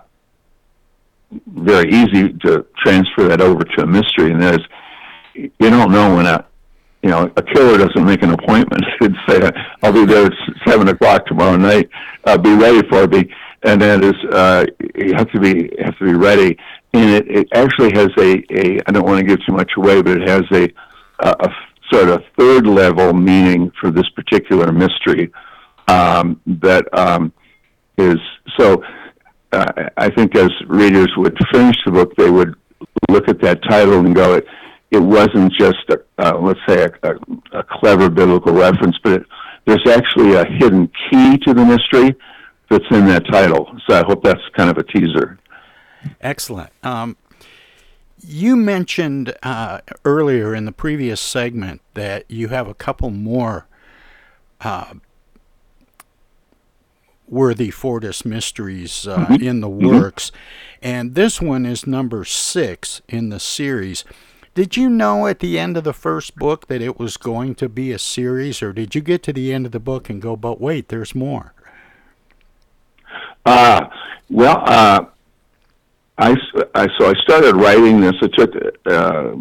very 1.47 1.89
easy 1.89 2.33
to 2.33 2.65
transfer 2.83 3.27
that 3.27 3.41
over 3.41 3.63
to 3.63 3.81
a 3.83 3.87
mystery, 3.87 4.31
and 4.31 4.41
that 4.41 4.55
is 4.55 4.65
you 5.33 5.69
don't 5.69 5.91
know 5.91 6.15
when 6.15 6.25
a 6.25 6.45
you 7.01 7.09
know 7.09 7.31
a 7.35 7.41
killer 7.41 7.77
doesn't 7.77 8.05
make 8.05 8.23
an 8.23 8.31
appointment 8.31 8.83
and 9.01 9.15
say 9.27 9.51
I'll 9.81 9.93
be 9.93 10.05
there 10.05 10.27
at 10.27 10.33
seven 10.67 10.87
o'clock 10.89 11.25
tomorrow 11.25 11.57
night. 11.57 11.89
Uh, 12.25 12.37
be 12.37 12.53
ready 12.53 12.87
for 12.89 13.07
me, 13.07 13.33
and 13.63 13.81
that 13.81 14.03
is 14.03 14.15
uh, 14.31 14.65
you 14.95 15.13
have 15.15 15.31
to 15.31 15.39
be 15.39 15.69
have 15.83 15.97
to 15.99 16.05
be 16.05 16.13
ready. 16.13 16.57
And 16.95 17.09
it, 17.09 17.27
it 17.27 17.47
actually 17.53 17.91
has 17.93 18.09
a, 18.17 18.43
a 18.51 18.79
I 18.85 18.91
don't 18.91 19.05
want 19.05 19.19
to 19.19 19.25
give 19.25 19.43
too 19.45 19.53
much 19.53 19.71
away, 19.77 20.01
but 20.01 20.21
it 20.21 20.27
has 20.27 20.43
a 20.51 20.69
a, 21.19 21.29
a 21.39 21.49
sort 21.93 22.09
of 22.09 22.23
third 22.37 22.65
level 22.65 23.13
meaning 23.13 23.71
for 23.79 23.91
this 23.91 24.09
particular 24.09 24.71
mystery 24.71 25.31
um, 25.87 26.41
that 26.45 26.85
um, 26.97 27.33
is 27.97 28.17
so. 28.57 28.83
Uh, 29.51 29.89
I 29.97 30.09
think 30.09 30.35
as 30.35 30.49
readers 30.67 31.11
would 31.15 31.37
finish 31.51 31.75
the 31.85 31.91
book, 31.91 32.15
they 32.15 32.29
would 32.29 32.55
look 33.09 33.29
at 33.29 33.39
that 33.41 33.61
title 33.69 33.99
and 33.99 34.15
go, 34.15 34.35
"It, 34.35 34.47
it 34.89 34.99
wasn't 34.99 35.53
just 35.53 35.77
a, 35.89 35.99
uh, 36.17 36.39
let's 36.39 36.59
say 36.67 36.83
a, 36.83 37.09
a, 37.09 37.59
a 37.59 37.63
clever 37.63 38.09
biblical 38.09 38.53
reference, 38.53 38.97
but 39.03 39.13
it, 39.13 39.25
there's 39.65 39.87
actually 39.87 40.33
a 40.33 40.45
hidden 40.45 40.89
key 41.09 41.37
to 41.39 41.53
the 41.53 41.63
mystery 41.63 42.15
that's 42.69 42.85
in 42.91 43.05
that 43.07 43.25
title." 43.31 43.69
So 43.87 43.95
I 43.95 44.03
hope 44.05 44.23
that's 44.23 44.41
kind 44.57 44.71
of 44.71 44.77
a 44.77 44.83
teaser. 44.83 45.37
Excellent. 46.21 46.71
Um, 46.83 47.15
you 48.25 48.55
mentioned 48.55 49.35
uh, 49.43 49.79
earlier 50.05 50.55
in 50.55 50.65
the 50.65 50.71
previous 50.71 51.19
segment 51.19 51.81
that 51.93 52.23
you 52.29 52.47
have 52.49 52.67
a 52.67 52.73
couple 52.73 53.09
more 53.09 53.67
uh, 54.61 54.93
worthy 57.27 57.69
Fortis 57.71 58.23
mysteries 58.25 59.07
uh, 59.07 59.17
Mhm. 59.27 59.41
in 59.41 59.59
the 59.61 59.67
Mhm. 59.67 59.87
works, 59.87 60.31
and 60.81 61.15
this 61.15 61.41
one 61.41 61.65
is 61.65 61.85
number 61.87 62.23
six 62.25 63.01
in 63.09 63.29
the 63.29 63.39
series. 63.39 64.03
Did 64.55 64.77
you 64.77 64.89
know 64.89 65.25
at 65.27 65.39
the 65.39 65.57
end 65.57 65.77
of 65.77 65.83
the 65.83 65.93
first 65.93 66.35
book 66.35 66.67
that 66.67 66.81
it 66.81 66.99
was 66.99 67.17
going 67.17 67.55
to 67.55 67.67
be 67.67 67.91
a 67.91 67.97
series, 67.99 68.61
or 68.61 68.71
did 68.71 68.93
you 68.93 69.01
get 69.01 69.23
to 69.23 69.33
the 69.33 69.51
end 69.51 69.65
of 69.65 69.71
the 69.71 69.79
book 69.79 70.09
and 70.09 70.21
go, 70.21 70.35
but 70.35 70.61
wait, 70.61 70.89
there's 70.89 71.15
more? 71.15 71.53
Uh, 73.45 73.87
well, 74.29 74.61
uh, 74.65 75.05
I, 76.17 76.35
I- 76.75 76.87
so 76.99 77.09
I 77.09 77.13
started 77.23 77.55
writing 77.55 77.99
this. 78.01 78.13
It 78.21 78.33
took, 78.37 78.51
uh, 78.85 79.35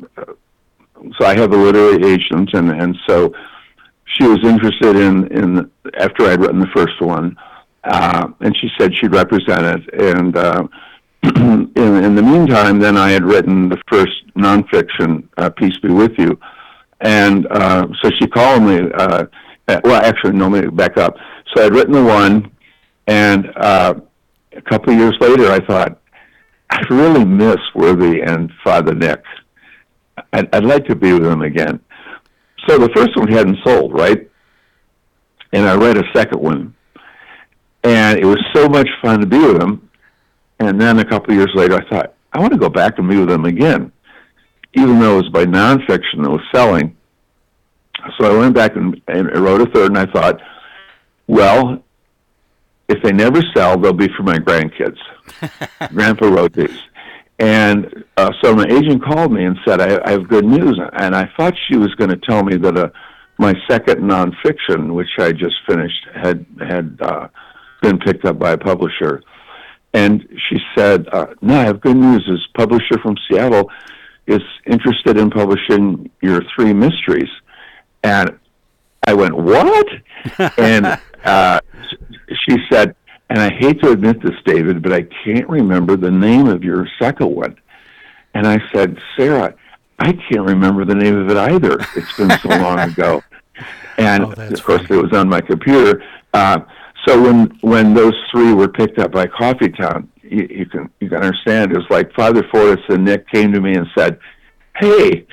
so 1.19 1.27
I 1.27 1.37
have 1.37 1.53
a 1.53 1.57
literary 1.57 2.05
agent, 2.13 2.51
and, 2.55 2.71
and 2.71 2.97
so 3.09 3.33
she 4.05 4.25
was 4.25 4.39
interested 4.45 4.97
in, 4.97 5.27
in 5.33 5.71
after 5.99 6.27
I'd 6.27 6.41
written 6.41 6.61
the 6.61 6.69
first 6.75 7.01
one, 7.01 7.37
uh, 7.85 8.29
and 8.41 8.57
she 8.57 8.69
said 8.79 8.93
she'd 8.97 9.13
represent 9.15 9.63
it. 9.65 10.01
And 10.01 10.37
uh, 10.37 10.65
in, 11.23 11.71
in 11.77 12.15
the 12.15 12.23
meantime, 12.23 12.79
then 12.79 12.97
I 12.97 13.11
had 13.11 13.25
written 13.25 13.69
the 13.69 13.81
first 13.91 14.13
nonfiction, 14.37 15.29
uh, 15.39 15.51
Peace 15.51 15.77
Be 15.83 15.89
With 15.91 16.13
You. 16.19 16.39
And 17.01 17.47
uh, 17.51 17.89
so 18.01 18.11
she 18.21 18.29
called 18.29 18.63
me, 18.63 18.81
uh, 18.95 19.25
well, 19.85 20.03
actually, 20.03 20.33
no, 20.35 20.49
me 20.49 20.63
back 20.69 20.97
up. 20.97 21.17
So 21.55 21.65
I'd 21.67 21.73
written 21.75 21.93
the 21.95 22.05
one, 22.05 22.51
and 23.09 23.51
uh, 23.57 23.95
a 24.53 24.63
couple 24.63 24.93
of 24.93 24.99
years 25.01 25.17
later, 25.21 25.51
I 25.51 25.59
thought, 25.67 25.99
I 26.73 26.87
really 26.89 27.25
miss 27.25 27.59
Worthy 27.75 28.23
and 28.23 28.51
Father 28.65 28.95
Nick. 28.95 29.23
I'd, 30.33 30.55
I'd 30.55 30.65
like 30.65 30.87
to 30.87 30.97
be 30.97 31.13
with 31.13 31.23
them 31.23 31.43
again. 31.43 31.81
So 32.67 32.79
the 32.79 32.89
first 32.95 33.15
one 33.15 33.29
hadn't 33.29 33.59
sold, 33.63 33.93
right? 33.93 34.31
And 35.53 35.69
I 35.69 35.75
read 35.75 35.99
a 35.99 36.05
second 36.15 36.41
one, 36.41 36.75
and 37.85 38.19
it 38.19 38.25
was 38.25 38.43
so 38.55 38.69
much 38.71 38.89
fun 39.03 39.21
to 39.21 39.27
be 39.27 39.39
with 39.39 39.59
them. 39.59 39.91
And 40.61 40.81
then 40.81 40.99
a 40.99 41.05
couple 41.05 41.33
of 41.33 41.37
years 41.37 41.51
later, 41.55 41.75
I 41.75 41.89
thought, 41.91 42.15
I 42.33 42.41
want 42.41 42.55
to 42.55 42.59
go 42.59 42.71
back 42.71 42.99
and 42.99 43.07
be 43.07 43.19
with 43.19 43.29
them 43.29 43.45
again, 43.45 43.93
even 44.73 44.99
though 44.99 45.19
it 45.19 45.25
was 45.25 45.29
by 45.29 45.45
nonfiction 45.45 46.23
that 46.23 46.31
was 46.31 46.41
selling. 46.55 46.97
So 48.19 48.35
I 48.35 48.39
went 48.39 48.55
back 48.55 48.77
and, 48.77 48.99
and 49.09 49.29
wrote 49.39 49.61
a 49.61 49.67
third, 49.67 49.95
and 49.95 49.99
I 49.99 50.07
thought, 50.07 50.41
well, 51.27 51.83
if 52.89 53.03
they 53.03 53.13
never 53.13 53.43
sell, 53.55 53.79
they'll 53.79 53.93
be 53.93 54.09
for 54.17 54.23
my 54.23 54.39
grandkids. 54.39 54.99
Grandpa 55.95 56.27
wrote 56.27 56.53
these. 56.53 56.79
And 57.39 58.05
uh, 58.17 58.31
so 58.43 58.55
my 58.55 58.67
agent 58.67 59.03
called 59.03 59.33
me 59.33 59.45
and 59.45 59.57
said, 59.67 59.81
I, 59.81 60.01
I 60.05 60.13
have 60.13 60.29
good 60.29 60.45
news. 60.45 60.79
And 60.93 61.15
I 61.15 61.29
thought 61.37 61.55
she 61.69 61.77
was 61.77 61.95
going 61.97 62.11
to 62.11 62.17
tell 62.17 62.45
me 62.45 62.57
that 62.57 62.77
uh, 62.77 62.91
my 63.39 63.55
second 63.69 64.03
nonfiction, 64.03 64.95
which 64.95 65.09
I 65.19 65.33
just 65.33 65.57
finished, 65.67 66.07
had, 66.15 66.47
had 66.61 66.99
uh, 67.01 67.29
been 67.81 67.99
picked 67.99 68.25
up 68.25 68.39
by 68.39 68.53
a 68.53 68.59
publisher. 68.59 69.23
And 69.95 70.27
she 70.49 70.59
said, 70.77 71.09
uh, 71.13 71.27
No, 71.41 71.55
I 71.59 71.65
have 71.65 71.81
good 71.81 71.97
news. 71.97 72.25
This 72.29 72.47
publisher 72.57 72.99
from 73.03 73.17
Seattle 73.29 73.71
is 74.27 74.43
interested 74.67 75.19
in 75.19 75.31
publishing 75.31 76.11
your 76.23 76.43
three 76.55 76.73
mysteries. 76.73 77.31
And 78.03 78.39
I 79.07 79.15
went, 79.15 79.37
What? 79.37 79.87
and 80.59 80.99
uh, 81.25 81.61
she 82.49 82.57
said, 82.71 82.95
and 83.31 83.41
I 83.41 83.51
hate 83.51 83.81
to 83.83 83.91
admit 83.91 84.23
this, 84.23 84.37
David, 84.45 84.83
but 84.83 84.93
I 84.93 85.03
can't 85.25 85.49
remember 85.49 85.97
the 85.97 86.11
name 86.11 86.49
of 86.49 86.63
your 86.63 86.87
second 87.01 87.35
one. 87.35 87.57
And 88.35 88.47
I 88.47 88.59
said, 88.73 88.99
Sarah, 89.17 89.55
I 89.99 90.13
can't 90.13 90.47
remember 90.47 90.85
the 90.85 90.95
name 90.95 91.17
of 91.17 91.31
it 91.31 91.37
either. 91.37 91.79
It's 91.97 92.17
been 92.17 92.31
so 92.41 92.49
long 92.49 92.79
ago. 92.91 93.23
And 93.99 94.25
of 94.25 94.65
course, 94.65 94.83
it 94.91 94.97
was 94.97 95.13
on 95.13 95.29
my 95.29 95.41
computer. 95.41 96.03
Uh, 96.35 96.61
so 97.07 97.21
when 97.21 97.47
when 97.61 97.95
those 97.95 98.15
three 98.31 98.53
were 98.53 98.69
picked 98.69 98.99
up 98.99 99.13
by 99.13 99.27
Coffeetown, 99.27 100.09
you, 100.23 100.47
you 100.51 100.67
can 100.67 100.91
you 101.01 101.09
can 101.09 101.19
understand. 101.23 101.73
It 101.73 101.79
was 101.79 101.87
like 101.91 102.13
Father 102.15 102.43
Fortis 102.51 102.85
and 102.89 103.05
Nick 103.05 103.29
came 103.29 103.53
to 103.53 103.61
me 103.61 103.75
and 103.75 103.87
said, 103.97 104.19
"Hey, 104.77 105.27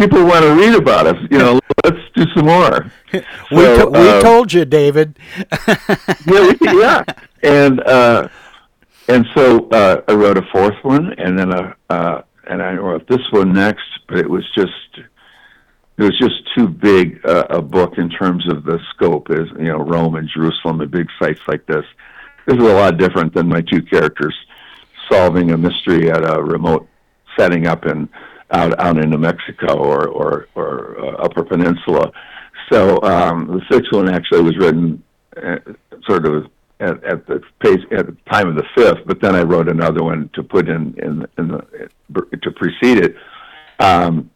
people 0.00 0.24
want 0.24 0.42
to 0.44 0.54
read 0.54 0.74
about 0.74 1.06
us. 1.06 1.16
You 1.30 1.38
know, 1.38 1.60
let's 1.84 1.98
do 2.14 2.24
some 2.34 2.46
more." 2.46 2.90
we, 3.12 3.20
to- 3.76 3.90
we 3.92 4.08
uh, 4.08 4.20
told 4.20 4.52
you, 4.52 4.64
David. 4.64 5.18
yeah, 5.68 6.54
we- 6.60 6.80
yeah. 6.80 7.04
And 7.42 7.80
uh, 7.80 8.28
and 9.08 9.26
so 9.34 9.68
uh, 9.70 10.02
I 10.08 10.12
wrote 10.14 10.38
a 10.38 10.46
fourth 10.52 10.76
one, 10.82 11.12
and 11.14 11.38
then 11.38 11.52
a 11.52 11.76
uh, 11.90 12.22
and 12.46 12.62
I 12.62 12.74
wrote 12.74 13.06
this 13.08 13.22
one 13.30 13.52
next, 13.52 13.88
but 14.08 14.18
it 14.18 14.28
was 14.28 14.44
just 14.54 15.06
it 15.98 16.02
was 16.02 16.18
just 16.18 16.34
too 16.56 16.68
big 16.68 17.20
uh, 17.26 17.44
a 17.50 17.62
book 17.62 17.98
in 17.98 18.08
terms 18.10 18.46
of 18.50 18.64
the 18.64 18.78
scope. 18.94 19.30
Is 19.30 19.48
you 19.58 19.66
know 19.72 19.78
Rome 19.78 20.16
and 20.16 20.28
Jerusalem, 20.28 20.80
and 20.80 20.90
big 20.90 21.08
sites 21.20 21.40
like 21.46 21.66
this. 21.66 21.84
this 22.46 22.56
is 22.56 22.62
a 22.64 22.74
lot 22.74 22.96
different 22.98 23.34
than 23.34 23.48
my 23.48 23.60
two 23.60 23.82
characters 23.82 24.34
solving 25.10 25.50
a 25.50 25.56
mystery 25.56 26.10
at 26.10 26.22
a 26.22 26.40
remote 26.42 26.86
setting 27.38 27.66
up 27.66 27.84
in 27.86 28.08
out 28.52 28.78
out 28.80 28.98
in 28.98 29.10
New 29.10 29.18
Mexico 29.18 29.78
or 29.78 30.08
or, 30.08 30.48
or 30.54 30.98
uh, 30.98 31.24
Upper 31.24 31.44
Peninsula. 31.44 32.12
So 32.70 33.02
um, 33.02 33.46
the 33.46 33.60
sixth 33.70 33.92
one 33.92 34.08
actually 34.08 34.42
was 34.42 34.56
written 34.58 35.02
uh, 35.36 35.56
sort 36.06 36.26
of 36.26 36.46
at, 36.80 37.02
at 37.04 37.26
the 37.26 37.42
pace 37.60 37.80
at 37.92 38.06
the 38.06 38.16
time 38.30 38.48
of 38.48 38.56
the 38.56 38.64
fifth, 38.74 39.06
but 39.06 39.20
then 39.20 39.34
I 39.34 39.42
wrote 39.42 39.68
another 39.68 40.02
one 40.02 40.30
to 40.34 40.42
put 40.42 40.68
in 40.68 40.94
in, 40.98 41.26
in 41.38 41.48
the 41.48 41.88
to 42.42 42.50
precede 42.52 42.98
it. 42.98 43.16
Um, 43.78 44.30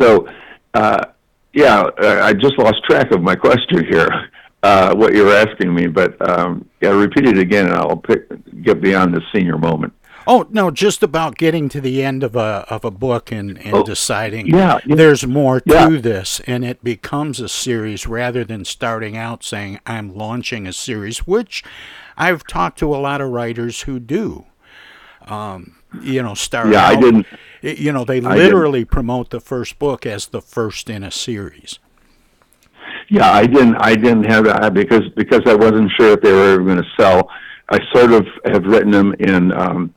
so, 0.00 0.28
uh, 0.74 1.04
yeah, 1.52 1.84
I 1.98 2.32
just 2.32 2.58
lost 2.58 2.84
track 2.88 3.12
of 3.12 3.22
my 3.22 3.34
question 3.34 3.84
here. 3.90 4.08
Uh, 4.62 4.94
what 4.94 5.14
you 5.14 5.24
were 5.24 5.34
asking 5.34 5.74
me, 5.74 5.86
but 5.86 6.20
um, 6.28 6.68
yeah, 6.82 6.90
repeat 6.90 7.26
it 7.26 7.38
again, 7.38 7.64
and 7.64 7.74
I'll 7.74 7.96
pick, 7.96 8.28
get 8.62 8.82
beyond 8.82 9.14
the 9.14 9.22
senior 9.34 9.56
moment. 9.56 9.90
Oh 10.26 10.46
no, 10.50 10.70
just 10.70 11.02
about 11.02 11.36
getting 11.38 11.68
to 11.70 11.80
the 11.80 12.02
end 12.02 12.22
of 12.22 12.36
a 12.36 12.64
of 12.68 12.84
a 12.84 12.90
book 12.90 13.32
and, 13.32 13.58
and 13.58 13.74
Oh, 13.74 13.82
deciding 13.84 14.46
yeah, 14.48 14.78
yeah. 14.84 14.94
there's 14.94 15.26
more 15.26 15.60
to 15.60 15.72
Yeah. 15.72 15.88
this 15.88 16.40
and 16.46 16.64
it 16.64 16.84
becomes 16.84 17.40
a 17.40 17.48
series 17.48 18.06
rather 18.06 18.44
than 18.44 18.64
starting 18.64 19.16
out 19.16 19.42
saying 19.42 19.80
I'm 19.86 20.14
launching 20.14 20.66
a 20.66 20.72
series, 20.72 21.26
which 21.26 21.64
I've 22.16 22.44
talked 22.46 22.78
to 22.80 22.94
a 22.94 22.98
lot 22.98 23.20
of 23.20 23.30
writers 23.30 23.82
who 23.82 23.98
do. 23.98 24.44
Um, 25.26 25.76
you 26.02 26.22
know, 26.22 26.34
start 26.34 26.68
Yeah, 26.68 26.86
I 26.86 26.96
didn't- 26.96 27.26
you 27.62 27.92
know, 27.92 28.04
they 28.04 28.20
literally 28.20 28.84
promote 28.84 29.30
the 29.30 29.40
first 29.40 29.78
book 29.78 30.06
as 30.06 30.26
the 30.28 30.40
first 30.40 30.88
in 30.88 31.02
a 31.02 31.10
series. 31.10 31.78
Yeah, 33.08 33.30
I 33.30 33.46
didn't. 33.46 33.76
I 33.76 33.96
didn't 33.96 34.24
have 34.24 34.44
that 34.44 34.72
because 34.72 35.08
because 35.16 35.42
I 35.46 35.54
wasn't 35.54 35.90
sure 35.98 36.12
if 36.12 36.20
they 36.20 36.32
were 36.32 36.52
ever 36.54 36.62
going 36.64 36.78
to 36.78 36.88
sell. 36.98 37.28
I 37.68 37.78
sort 37.92 38.12
of 38.12 38.26
have 38.46 38.64
written 38.64 38.90
them 38.92 39.14
in 39.18 39.52
um, 39.52 39.92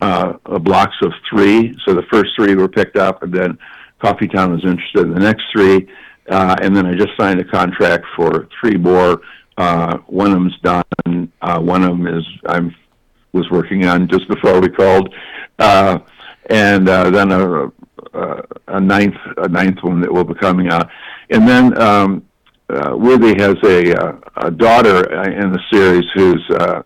uh, 0.00 0.34
uh, 0.46 0.58
blocks 0.58 0.96
of 1.02 1.12
three. 1.30 1.74
So 1.84 1.94
the 1.94 2.04
first 2.10 2.30
three 2.36 2.54
were 2.54 2.68
picked 2.68 2.96
up, 2.96 3.22
and 3.22 3.32
then 3.32 3.58
Coffeetown 4.02 4.50
was 4.50 4.64
interested 4.64 5.02
in 5.02 5.14
the 5.14 5.20
next 5.20 5.44
three, 5.52 5.88
uh, 6.28 6.56
and 6.62 6.76
then 6.76 6.86
I 6.86 6.94
just 6.94 7.16
signed 7.16 7.40
a 7.40 7.44
contract 7.44 8.04
for 8.16 8.48
three 8.60 8.76
more. 8.76 9.20
Uh, 9.56 9.98
one 10.06 10.32
of 10.32 10.34
them's 10.34 10.58
done. 10.62 11.32
Uh, 11.40 11.60
one 11.60 11.84
of 11.84 11.90
them 11.90 12.06
is 12.06 12.24
I'm 12.46 12.74
was 13.32 13.50
working 13.50 13.84
on 13.86 14.08
just 14.08 14.28
before 14.28 14.60
we 14.60 14.68
called, 14.68 15.12
uh, 15.58 15.98
and 16.50 16.88
uh, 16.88 17.10
then 17.10 17.32
a, 17.32 17.66
a, 18.12 18.42
a 18.68 18.80
ninth 18.80 19.16
a 19.38 19.48
ninth 19.48 19.78
one 19.82 20.00
that 20.00 20.12
will 20.12 20.24
be 20.24 20.34
coming 20.34 20.70
out, 20.70 20.88
and 21.30 21.48
then 21.48 21.76
um, 21.80 22.24
uh, 22.68 22.96
Worthy 22.96 23.34
has 23.40 23.56
a, 23.64 23.94
uh, 23.94 24.16
a 24.36 24.50
daughter 24.50 25.12
uh, 25.14 25.24
in 25.24 25.52
the 25.52 25.60
series 25.70 26.04
who's 26.14 26.44
uh, 26.58 26.82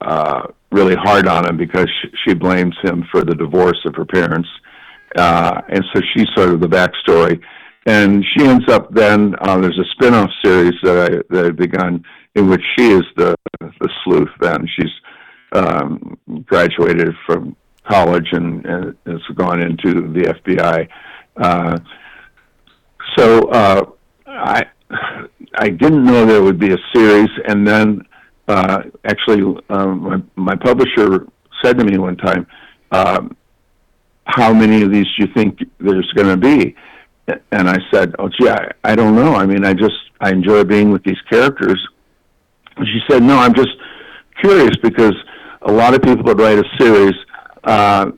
uh, 0.00 0.46
really 0.74 0.96
hard 0.96 1.26
on 1.28 1.48
him 1.48 1.56
because 1.56 1.88
she, 2.24 2.34
blames 2.34 2.76
him 2.82 3.04
for 3.10 3.22
the 3.24 3.34
divorce 3.34 3.78
of 3.86 3.94
her 3.94 4.04
parents, 4.04 4.48
uh, 5.16 5.60
and 5.68 5.84
so 5.92 6.00
she's 6.12 6.26
sort 6.34 6.50
of 6.50 6.60
the 6.60 6.66
backstory. 6.66 7.40
And 7.86 8.24
she 8.32 8.44
ends 8.44 8.68
up 8.68 8.92
then. 8.92 9.34
Uh, 9.40 9.58
there's 9.58 9.78
a 9.78 9.84
spin-off 9.92 10.30
series 10.42 10.72
that 10.82 10.98
I 10.98 11.34
that 11.34 11.46
I've 11.46 11.56
begun 11.56 12.02
in 12.34 12.48
which 12.48 12.62
she 12.76 12.90
is 12.90 13.04
the 13.16 13.36
the 13.60 13.90
sleuth. 14.02 14.30
Then 14.40 14.66
she's 14.74 14.92
um, 15.52 16.18
graduated 16.46 17.14
from 17.26 17.54
college 17.88 18.28
and, 18.32 18.64
and 18.64 18.96
has 19.06 19.20
gone 19.36 19.60
into 19.62 20.12
the 20.12 20.34
FBI. 20.40 20.88
Uh, 21.36 21.78
so 23.16 23.48
uh, 23.50 23.82
I 24.26 24.64
I 25.56 25.68
didn't 25.68 26.04
know 26.04 26.24
there 26.24 26.42
would 26.42 26.58
be 26.58 26.72
a 26.72 26.78
series, 26.94 27.30
and 27.46 27.66
then 27.66 28.02
uh, 28.48 28.82
actually 29.04 29.60
um, 29.70 30.02
my, 30.36 30.52
my 30.52 30.56
publisher 30.56 31.26
said 31.62 31.78
to 31.78 31.84
me 31.84 31.98
one 31.98 32.16
time, 32.16 32.46
um, 32.92 33.36
"How 34.26 34.52
many 34.52 34.82
of 34.82 34.90
these 34.90 35.06
do 35.16 35.24
you 35.24 35.32
think 35.34 35.58
there's 35.78 36.10
going 36.12 36.28
to 36.28 36.36
be?" 36.36 36.74
And 37.52 37.68
I 37.68 37.78
said, 37.92 38.14
"Oh, 38.18 38.28
gee, 38.28 38.48
I, 38.48 38.70
I 38.82 38.94
don't 38.94 39.14
know. 39.14 39.34
I 39.34 39.46
mean, 39.46 39.64
I 39.64 39.72
just 39.72 39.96
I 40.20 40.30
enjoy 40.30 40.64
being 40.64 40.90
with 40.90 41.02
these 41.04 41.20
characters." 41.30 41.80
And 42.76 42.86
she 42.86 43.00
said, 43.08 43.22
"No, 43.22 43.38
I'm 43.38 43.54
just 43.54 43.72
curious 44.40 44.76
because 44.82 45.14
a 45.62 45.72
lot 45.72 45.94
of 45.94 46.02
people 46.02 46.24
that 46.24 46.36
write 46.36 46.58
a 46.58 46.64
series, 46.78 47.14
uh, 47.64 48.10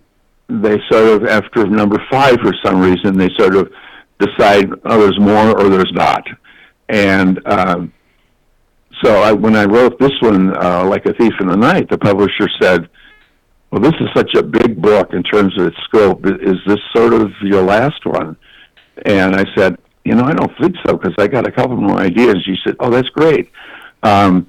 they 0.49 0.79
sort 0.91 1.23
of 1.23 1.25
after 1.29 1.67
number 1.67 2.03
five 2.11 2.37
for 2.41 2.53
some 2.65 2.81
reason 2.81 3.17
they 3.17 3.31
sort 3.37 3.57
of 3.57 3.71
decide 4.19 4.71
oh 4.85 5.01
there's 5.01 5.19
more 5.19 5.59
or 5.61 5.69
there's 5.69 5.93
not, 5.93 6.25
and 6.89 7.41
um, 7.47 7.93
so 9.03 9.23
I, 9.23 9.33
when 9.33 9.57
I 9.57 9.65
wrote 9.65 9.99
this 9.99 10.13
one, 10.21 10.57
uh, 10.57 10.85
like 10.87 11.07
a 11.07 11.15
thief 11.15 11.33
in 11.41 11.49
the 11.49 11.57
night, 11.57 11.89
the 11.91 11.99
publisher 11.99 12.49
said." 12.61 12.89
Well, 13.73 13.81
this 13.81 13.95
is 14.01 14.07
such 14.15 14.33
a 14.37 14.45
big 14.45 14.81
book 14.81 15.13
in 15.13 15.25
terms 15.25 15.59
of 15.59 15.67
its 15.67 15.77
scope. 15.85 16.25
Is 16.25 16.57
this 16.69 16.79
sort 16.95 17.13
of 17.13 17.33
your 17.43 17.63
last 17.63 18.07
one? 18.07 18.37
And 19.05 19.35
I 19.35 19.45
said, 19.57 19.77
you 20.05 20.15
know, 20.15 20.23
I 20.23 20.35
don't 20.35 20.53
think 20.61 20.77
so 20.87 20.97
because 20.97 21.15
I 21.19 21.27
got 21.27 21.49
a 21.49 21.51
couple 21.51 21.77
more 21.77 21.99
ideas. 21.99 22.37
She 22.45 22.55
said, 22.65 22.77
oh, 22.79 22.91
that's 22.91 23.09
great. 23.09 23.51
Um, 24.05 24.47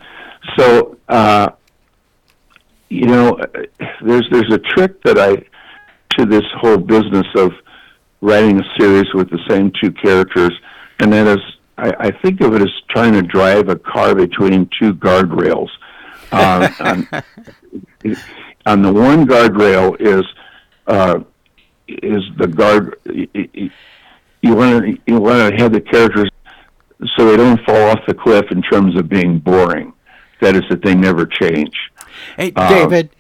so, 0.56 0.98
uh, 1.10 1.50
you 2.90 3.08
know, 3.08 3.38
there's 4.02 4.28
there's 4.32 4.54
a 4.54 4.60
trick 4.60 5.02
that 5.04 5.18
I 5.18 5.44
to 6.18 6.26
this 6.26 6.46
whole 6.56 6.78
business 6.78 7.26
of 7.36 7.52
writing 8.22 8.60
a 8.60 8.64
series 8.80 9.12
with 9.14 9.30
the 9.30 9.40
same 9.50 9.72
two 9.82 9.92
characters, 9.92 10.52
and 11.00 11.12
that 11.12 11.28
is, 11.28 11.44
I, 11.78 11.94
I 12.00 12.12
think 12.22 12.42
of 12.42 12.54
it 12.56 12.62
as 12.62 12.72
trying 12.90 13.14
to 13.14 13.22
drive 13.22 13.70
a 13.70 13.76
car 13.76 14.16
between 14.16 14.70
two 14.80 14.94
guardrails. 14.94 15.70
Uh, 16.32 16.70
on, 16.80 17.08
on 18.66 18.82
the 18.82 18.92
one 18.94 19.26
guardrail 19.26 19.96
is 20.00 20.26
uh, 20.88 21.20
is 21.88 22.24
the 22.38 22.48
guard. 22.48 22.98
You 23.06 24.56
want 24.56 24.84
to 24.86 24.98
you 25.06 25.20
want 25.20 25.54
to 25.54 25.62
have 25.62 25.72
the 25.72 25.82
characters 25.82 26.30
so 27.16 27.26
they 27.30 27.38
don't 27.38 27.64
fall 27.66 27.90
off 27.90 28.00
the 28.08 28.14
cliff 28.14 28.46
in 28.52 28.62
terms 28.62 28.98
of 28.98 29.08
being 29.08 29.40
boring. 29.40 29.94
That 30.42 30.56
is 30.56 30.64
that 30.70 30.82
they 30.84 30.96
never 30.96 31.26
change. 31.26 31.76
Hey, 32.36 32.52
Uh, 32.56 32.70
David, 32.70 33.06
um, 33.06 33.12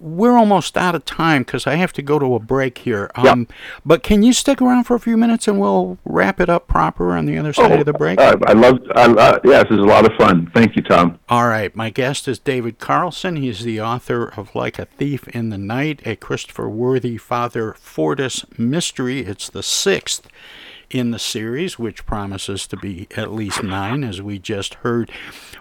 we're 0.00 0.36
almost 0.36 0.76
out 0.76 0.94
of 0.94 1.04
time 1.04 1.42
because 1.42 1.66
I 1.66 1.74
have 1.76 1.92
to 1.94 2.02
go 2.02 2.18
to 2.18 2.34
a 2.34 2.38
break 2.38 2.78
here. 2.78 3.10
Um, 3.14 3.48
But 3.84 4.02
can 4.02 4.22
you 4.22 4.32
stick 4.32 4.60
around 4.60 4.84
for 4.84 4.94
a 4.94 5.00
few 5.00 5.16
minutes 5.16 5.48
and 5.48 5.58
we'll 5.58 5.98
wrap 6.04 6.40
it 6.40 6.48
up 6.48 6.68
proper 6.68 7.12
on 7.16 7.26
the 7.26 7.38
other 7.38 7.52
side 7.52 7.78
of 7.78 7.86
the 7.86 7.92
break? 7.92 8.20
Uh, 8.20 8.36
I 8.46 8.52
love. 8.52 8.78
I, 8.94 9.04
uh, 9.04 9.38
yes, 9.44 9.64
this 9.64 9.78
is 9.78 9.84
a 9.84 9.88
lot 9.88 10.10
of 10.10 10.16
fun. 10.16 10.50
Thank 10.54 10.76
you, 10.76 10.82
Tom. 10.82 11.18
All 11.28 11.48
right, 11.48 11.74
my 11.74 11.90
guest 11.90 12.28
is 12.28 12.38
David 12.38 12.78
Carlson. 12.78 13.36
He's 13.36 13.62
the 13.62 13.80
author 13.80 14.28
of 14.36 14.54
Like 14.54 14.78
a 14.78 14.84
Thief 14.86 15.28
in 15.28 15.50
the 15.50 15.58
Night, 15.58 16.00
a 16.06 16.16
Christopher 16.16 16.68
Worthy 16.68 17.16
Father 17.16 17.74
Fortis 17.74 18.44
mystery. 18.56 19.20
It's 19.20 19.48
the 19.48 19.62
sixth 19.62 20.28
in 20.90 21.10
the 21.10 21.18
series, 21.18 21.78
which 21.78 22.06
promises 22.06 22.66
to 22.66 22.76
be 22.76 23.06
at 23.16 23.32
least 23.32 23.62
nine, 23.62 24.04
as 24.04 24.22
we 24.22 24.38
just 24.38 24.74
heard. 24.74 25.10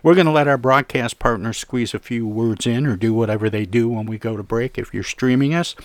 We're 0.04 0.16
going 0.16 0.26
to 0.28 0.32
let 0.32 0.48
our 0.48 0.58
broadcast 0.58 1.20
partners 1.20 1.58
squeeze 1.58 1.94
a 1.94 2.00
few 2.00 2.28
words 2.28 2.66
in 2.66 2.86
or 2.86 2.96
do 2.96 3.14
whatever 3.14 3.50
they 3.50 3.66
do 3.66 3.90
when 3.90 4.06
we 4.06 4.18
go 4.18 4.38
to 4.38 4.44
break. 4.44 4.78
If 4.78 4.94
you're 4.94 5.04
streaming 5.04 5.54
us, 5.54 5.76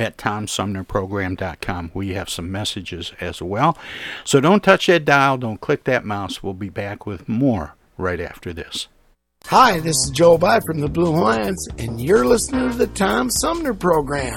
at 0.00 0.16
TomSumnerProgram.com. 0.18 1.90
We 1.94 2.14
have 2.14 2.28
some 2.28 2.50
messages 2.52 3.12
as 3.20 3.40
well. 3.40 3.78
So 4.24 4.40
don't 4.40 4.62
touch 4.62 4.86
that 4.86 5.04
dial, 5.04 5.38
don't 5.38 5.60
click 5.60 5.84
that 5.84 6.04
mouse. 6.04 6.42
We'll 6.42 6.54
be 6.54 6.68
back 6.68 7.06
with 7.06 7.28
more 7.28 7.74
right 7.96 8.20
after 8.20 8.52
this. 8.52 8.88
Hi, 9.46 9.78
this 9.78 9.96
is 9.96 10.10
Joe 10.10 10.38
By 10.38 10.60
from 10.60 10.80
the 10.80 10.88
Blue 10.88 11.12
Hawaiians, 11.12 11.68
and 11.78 12.00
you're 12.00 12.26
listening 12.26 12.70
to 12.70 12.76
the 12.76 12.88
Tom 12.88 13.30
Sumner 13.30 13.74
Program. 13.74 14.36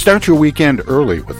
Start 0.00 0.26
your 0.26 0.36
weekend 0.36 0.80
early 0.86 1.20
with 1.20 1.39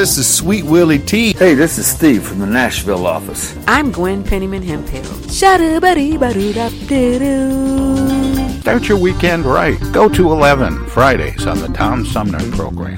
is 0.01 0.27
Sweet 0.27 0.63
Willie 0.63 0.97
T. 0.97 1.33
Hey, 1.33 1.53
this 1.53 1.77
is 1.77 1.85
Steve 1.85 2.23
from 2.23 2.39
the 2.39 2.47
Nashville 2.47 3.05
office. 3.05 3.55
I'm 3.67 3.91
Gwen 3.91 4.23
Pennyman 4.23 4.63
Hemphill. 4.63 5.03
Start 8.61 8.89
your 8.89 8.97
weekend 8.97 9.45
right. 9.45 9.79
Go 9.91 10.09
to 10.09 10.31
11 10.31 10.87
Fridays 10.87 11.45
on 11.45 11.59
the 11.59 11.67
Tom 11.67 12.03
Sumner 12.03 12.39
program. 12.53 12.97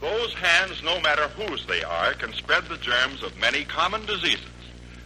Those 0.00 0.32
hands, 0.32 0.82
no 0.82 0.98
matter 1.02 1.28
whose 1.36 1.66
they 1.66 1.82
are, 1.82 2.14
can 2.14 2.32
spread 2.32 2.64
the 2.64 2.78
germs 2.78 3.22
of 3.22 3.36
many 3.38 3.64
common 3.64 4.06
diseases. 4.06 4.46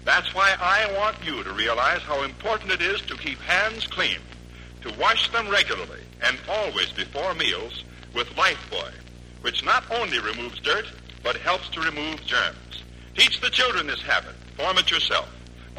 That's 0.04 0.32
why 0.32 0.54
I 0.60 0.96
want 0.96 1.16
you 1.24 1.42
to 1.42 1.52
realize 1.54 2.02
how 2.02 2.22
important 2.22 2.70
it 2.70 2.80
is 2.80 3.00
to 3.02 3.16
keep 3.16 3.38
hands 3.40 3.86
clean, 3.88 4.18
to 4.82 4.92
wash 4.98 5.30
them 5.30 5.48
regularly 5.48 6.00
and 6.22 6.38
always 6.48 6.90
before 6.92 7.34
meals 7.34 7.84
with 8.14 8.28
Lifebuoy, 8.30 8.92
which 9.42 9.64
not 9.64 9.84
only 9.90 10.18
removes 10.18 10.58
dirt, 10.60 10.86
but 11.22 11.36
helps 11.36 11.68
to 11.70 11.80
remove 11.80 12.24
germs. 12.24 12.82
Teach 13.16 13.40
the 13.40 13.50
children 13.50 13.86
this 13.86 14.02
habit. 14.02 14.34
Form 14.56 14.78
it 14.78 14.90
yourself. 14.90 15.28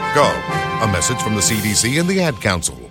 coronavirus.gov. 0.00 0.82
A 0.82 0.92
message 0.92 1.20
from 1.22 1.34
the 1.34 1.40
CDC 1.40 1.98
and 2.00 2.08
the 2.08 2.20
Ad 2.20 2.40
Council. 2.40 2.85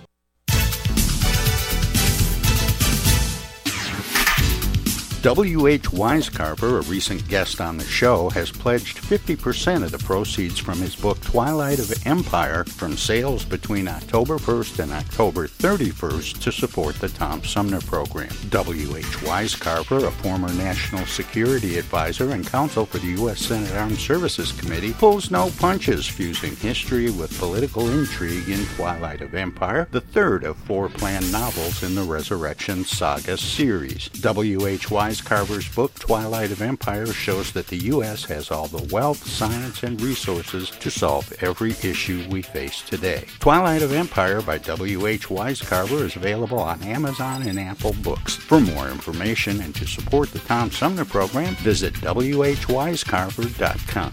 W.H. 5.26 5.90
Wisecarver, 5.90 6.78
a 6.78 6.88
recent 6.88 7.26
guest 7.26 7.60
on 7.60 7.78
the 7.78 7.84
show, 7.84 8.30
has 8.30 8.52
pledged 8.52 8.98
50% 8.98 9.82
of 9.82 9.90
the 9.90 9.98
proceeds 9.98 10.60
from 10.60 10.78
his 10.78 10.94
book 10.94 11.20
Twilight 11.20 11.80
of 11.80 11.92
Empire 12.06 12.62
from 12.62 12.96
sales 12.96 13.44
between 13.44 13.88
October 13.88 14.36
1st 14.36 14.84
and 14.84 14.92
October 14.92 15.48
31st 15.48 16.40
to 16.42 16.52
support 16.52 16.94
the 17.00 17.08
Tom 17.08 17.42
Sumner 17.42 17.80
program. 17.80 18.30
W.H. 18.50 19.04
Wisecarver, 19.04 20.06
a 20.06 20.12
former 20.12 20.52
national 20.52 21.04
security 21.06 21.76
advisor 21.76 22.30
and 22.30 22.46
counsel 22.46 22.86
for 22.86 22.98
the 22.98 23.08
U.S. 23.18 23.40
Senate 23.40 23.74
Armed 23.74 23.98
Services 23.98 24.52
Committee, 24.52 24.92
pulls 24.92 25.32
no 25.32 25.50
punches, 25.58 26.06
fusing 26.06 26.54
history 26.54 27.10
with 27.10 27.36
political 27.40 27.88
intrigue 27.88 28.48
in 28.48 28.64
Twilight 28.76 29.22
of 29.22 29.34
Empire, 29.34 29.88
the 29.90 30.00
third 30.00 30.44
of 30.44 30.56
four 30.56 30.88
planned 30.88 31.32
novels 31.32 31.82
in 31.82 31.96
the 31.96 32.04
Resurrection 32.04 32.84
Saga 32.84 33.36
series. 33.36 34.08
W.H. 34.10 34.92
Wisecarver's 35.16 35.74
book, 35.74 35.94
Twilight 35.94 36.52
of 36.52 36.60
Empire, 36.60 37.06
shows 37.06 37.52
that 37.52 37.68
the 37.68 37.78
U.S. 37.86 38.24
has 38.24 38.50
all 38.50 38.66
the 38.66 38.86
wealth, 38.92 39.26
science, 39.26 39.82
and 39.82 39.98
resources 40.00 40.68
to 40.70 40.90
solve 40.90 41.32
every 41.40 41.70
issue 41.70 42.26
we 42.30 42.42
face 42.42 42.82
today. 42.82 43.24
Twilight 43.40 43.80
of 43.82 43.92
Empire 43.92 44.42
by 44.42 44.58
W.H. 44.58 45.28
Wisecarver 45.28 46.02
is 46.02 46.16
available 46.16 46.58
on 46.58 46.82
Amazon 46.82 47.40
and 47.42 47.58
Apple 47.58 47.94
Books. 48.02 48.36
For 48.36 48.60
more 48.60 48.88
information 48.88 49.62
and 49.62 49.74
to 49.76 49.86
support 49.86 50.30
the 50.32 50.38
Tom 50.40 50.70
Sumner 50.70 51.06
program, 51.06 51.54
visit 51.56 51.94
whwisecarver.com. 51.94 54.12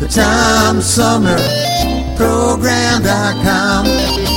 The 0.00 0.08
Tom 0.08 0.80
Sumner 0.80 1.38
Program.com. 2.16 4.31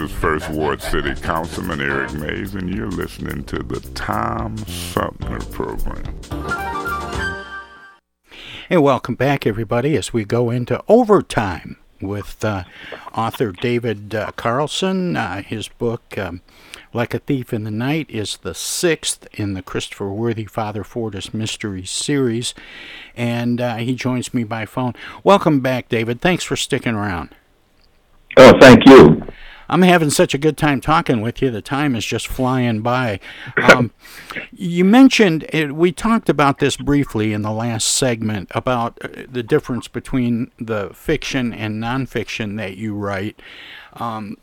Hey, 0.00 0.06
this 0.06 0.12
is 0.12 0.18
First 0.18 0.48
Ward 0.50 0.80
City 0.80 1.14
Councilman 1.14 1.82
Eric 1.82 2.14
Mays, 2.14 2.54
and 2.54 2.74
you're 2.74 2.90
listening 2.90 3.44
to 3.44 3.58
the 3.62 3.80
Tom 3.94 4.56
Sumner 4.56 5.40
Program. 5.50 6.18
Hey, 8.70 8.78
welcome 8.78 9.14
back, 9.14 9.46
everybody, 9.46 9.98
as 9.98 10.10
we 10.10 10.24
go 10.24 10.48
into 10.48 10.82
overtime 10.88 11.76
with 12.00 12.42
uh, 12.42 12.64
author 13.14 13.52
David 13.52 14.14
uh, 14.14 14.32
Carlson. 14.36 15.18
Uh, 15.18 15.42
his 15.42 15.68
book, 15.68 16.16
um, 16.16 16.40
Like 16.94 17.12
a 17.12 17.18
Thief 17.18 17.52
in 17.52 17.64
the 17.64 17.70
Night, 17.70 18.06
is 18.08 18.38
the 18.38 18.54
sixth 18.54 19.28
in 19.34 19.52
the 19.52 19.62
Christopher 19.62 20.10
Worthy 20.10 20.46
Father 20.46 20.82
Fortis 20.82 21.34
Mystery 21.34 21.84
series, 21.84 22.54
and 23.14 23.60
uh, 23.60 23.76
he 23.76 23.94
joins 23.94 24.32
me 24.32 24.44
by 24.44 24.64
phone. 24.64 24.94
Welcome 25.24 25.60
back, 25.60 25.90
David. 25.90 26.22
Thanks 26.22 26.44
for 26.44 26.56
sticking 26.56 26.94
around. 26.94 27.34
Oh, 28.38 28.54
thank 28.58 28.88
you. 28.88 29.26
I'm 29.70 29.82
having 29.82 30.10
such 30.10 30.34
a 30.34 30.38
good 30.38 30.58
time 30.58 30.80
talking 30.80 31.20
with 31.20 31.40
you. 31.40 31.50
The 31.50 31.62
time 31.62 31.94
is 31.94 32.04
just 32.04 32.26
flying 32.26 32.80
by. 32.80 33.20
Um, 33.56 33.92
you 34.52 34.84
mentioned 34.84 35.46
it, 35.50 35.76
we 35.76 35.92
talked 35.92 36.28
about 36.28 36.58
this 36.58 36.76
briefly 36.76 37.32
in 37.32 37.42
the 37.42 37.52
last 37.52 37.88
segment 37.88 38.50
about 38.52 38.98
uh, 39.02 39.08
the 39.30 39.44
difference 39.44 39.86
between 39.86 40.50
the 40.58 40.90
fiction 40.92 41.54
and 41.54 41.80
nonfiction 41.80 42.56
that 42.56 42.76
you 42.76 42.94
write. 42.94 43.40
Um, 43.92 44.36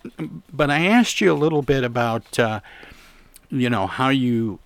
but 0.52 0.72
I 0.72 0.86
asked 0.86 1.20
you 1.20 1.32
a 1.32 1.36
little 1.36 1.62
bit 1.62 1.84
about, 1.84 2.40
uh, 2.40 2.62
you 3.50 3.70
know, 3.70 3.86
how 3.86 4.10
you 4.10 4.60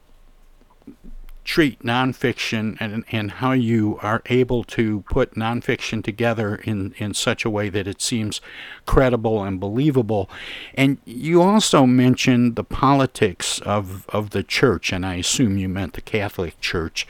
treat 1.44 1.80
nonfiction 1.80 2.78
and, 2.80 3.04
and 3.12 3.32
how 3.32 3.52
you 3.52 3.98
are 4.02 4.22
able 4.28 4.64
to 4.64 5.02
put 5.10 5.34
nonfiction 5.34 6.04
together 6.04 6.56
in, 6.56 6.94
in 6.98 7.14
such 7.14 7.44
a 7.44 7.50
way 7.50 7.70
that 7.70 7.88
it 7.88 8.02
seems 8.02 8.42
credible 8.86 9.44
and 9.44 9.60
believable. 9.60 10.30
And 10.76 11.00
you 11.06 11.42
also 11.42 11.86
mentioned 11.86 12.56
the 12.56 12.64
politics 12.64 13.60
of, 13.62 14.08
of 14.10 14.30
the 14.30 14.44
church, 14.44 14.94
and 14.94 15.06
I 15.06 15.16
assume 15.16 15.58
you 15.58 15.68
meant 15.68 15.94
the 15.94 16.02
Catholic 16.02 16.60
Church. 16.62 17.08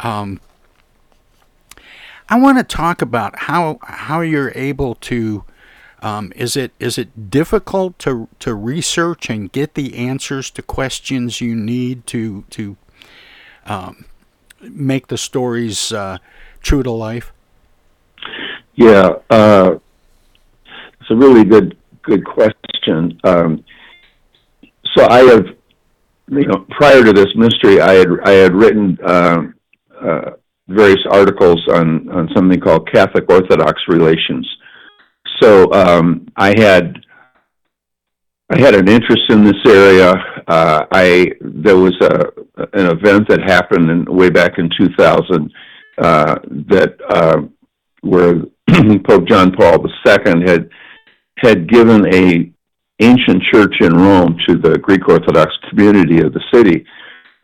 Um, 0.00 0.40
I 2.28 2.38
want 2.38 2.58
to 2.58 2.64
talk 2.64 3.02
about 3.02 3.36
how 3.40 3.80
how 3.82 4.20
you're 4.20 4.52
able 4.54 4.94
to 4.94 5.44
um, 6.00 6.32
is 6.36 6.56
it 6.56 6.70
is 6.78 6.96
it 6.96 7.28
difficult 7.28 7.98
to 8.00 8.28
to 8.38 8.54
research 8.54 9.28
and 9.28 9.50
get 9.50 9.74
the 9.74 9.96
answers 9.96 10.48
to 10.52 10.62
questions 10.62 11.40
you 11.40 11.56
need 11.56 12.06
to 12.06 12.44
to 12.50 12.76
um, 13.70 14.04
make 14.60 15.06
the 15.06 15.16
stories 15.16 15.92
uh, 15.92 16.18
true 16.60 16.82
to 16.82 16.90
life? 16.90 17.32
Yeah, 18.74 19.14
uh, 19.30 19.78
it's 21.00 21.10
a 21.10 21.16
really 21.16 21.44
good 21.44 21.76
good 22.02 22.24
question. 22.24 23.20
Um, 23.24 23.64
so 24.96 25.06
I 25.08 25.20
have, 25.20 25.46
you 26.28 26.46
know, 26.46 26.66
prior 26.70 27.04
to 27.04 27.12
this 27.12 27.28
mystery, 27.36 27.80
I 27.80 27.94
had 27.94 28.08
I 28.24 28.32
had 28.32 28.54
written 28.54 28.98
uh, 29.04 29.42
uh, 30.00 30.30
various 30.68 31.04
articles 31.10 31.62
on 31.72 32.08
on 32.10 32.28
something 32.34 32.60
called 32.60 32.90
Catholic 32.90 33.30
Orthodox 33.30 33.80
relations. 33.88 34.46
So 35.40 35.72
um, 35.72 36.26
I 36.36 36.58
had 36.58 36.98
I 38.50 38.58
had 38.58 38.74
an 38.74 38.88
interest 38.88 39.22
in 39.30 39.44
this 39.44 39.62
area. 39.66 40.12
uh, 40.48 40.84
I 40.90 41.32
there 41.40 41.76
was 41.76 41.94
a 42.02 42.32
an 42.74 42.90
event 42.90 43.28
that 43.28 43.40
happened 43.46 43.88
in, 43.88 44.04
way 44.04 44.28
back 44.28 44.58
in 44.58 44.68
2000 44.78 45.52
uh, 45.98 46.34
that 46.68 46.96
uh, 47.08 47.42
where 48.00 48.42
Pope 49.06 49.28
John 49.28 49.52
Paul 49.52 49.86
II 49.86 50.42
had 50.46 50.68
had 51.36 51.68
given 51.68 52.12
a 52.12 52.50
ancient 53.00 53.42
church 53.52 53.74
in 53.80 53.94
Rome 53.94 54.36
to 54.48 54.56
the 54.56 54.78
Greek 54.78 55.08
Orthodox 55.08 55.52
community 55.70 56.20
of 56.20 56.32
the 56.32 56.42
city, 56.52 56.84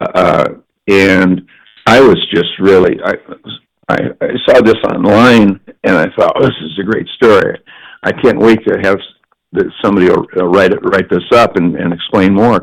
uh, 0.01 0.45
and 0.89 1.47
I 1.87 2.01
was 2.01 2.19
just 2.35 2.51
really 2.59 2.99
I, 3.05 3.15
I 3.89 3.97
I 4.21 4.29
saw 4.49 4.61
this 4.61 4.83
online 4.93 5.61
and 5.85 5.97
I 5.97 6.07
thought 6.17 6.33
oh, 6.37 6.43
this 6.43 6.59
is 6.63 6.79
a 6.81 6.85
great 6.85 7.07
story. 7.15 7.61
I 8.03 8.11
can't 8.11 8.41
wait 8.41 8.59
to 8.67 8.79
have 8.83 8.99
somebody 9.83 10.09
will 10.09 10.27
write 10.49 10.73
it, 10.73 10.79
write 10.83 11.09
this 11.11 11.25
up 11.33 11.57
and, 11.57 11.77
and 11.77 11.93
explain 11.93 12.35
more. 12.35 12.63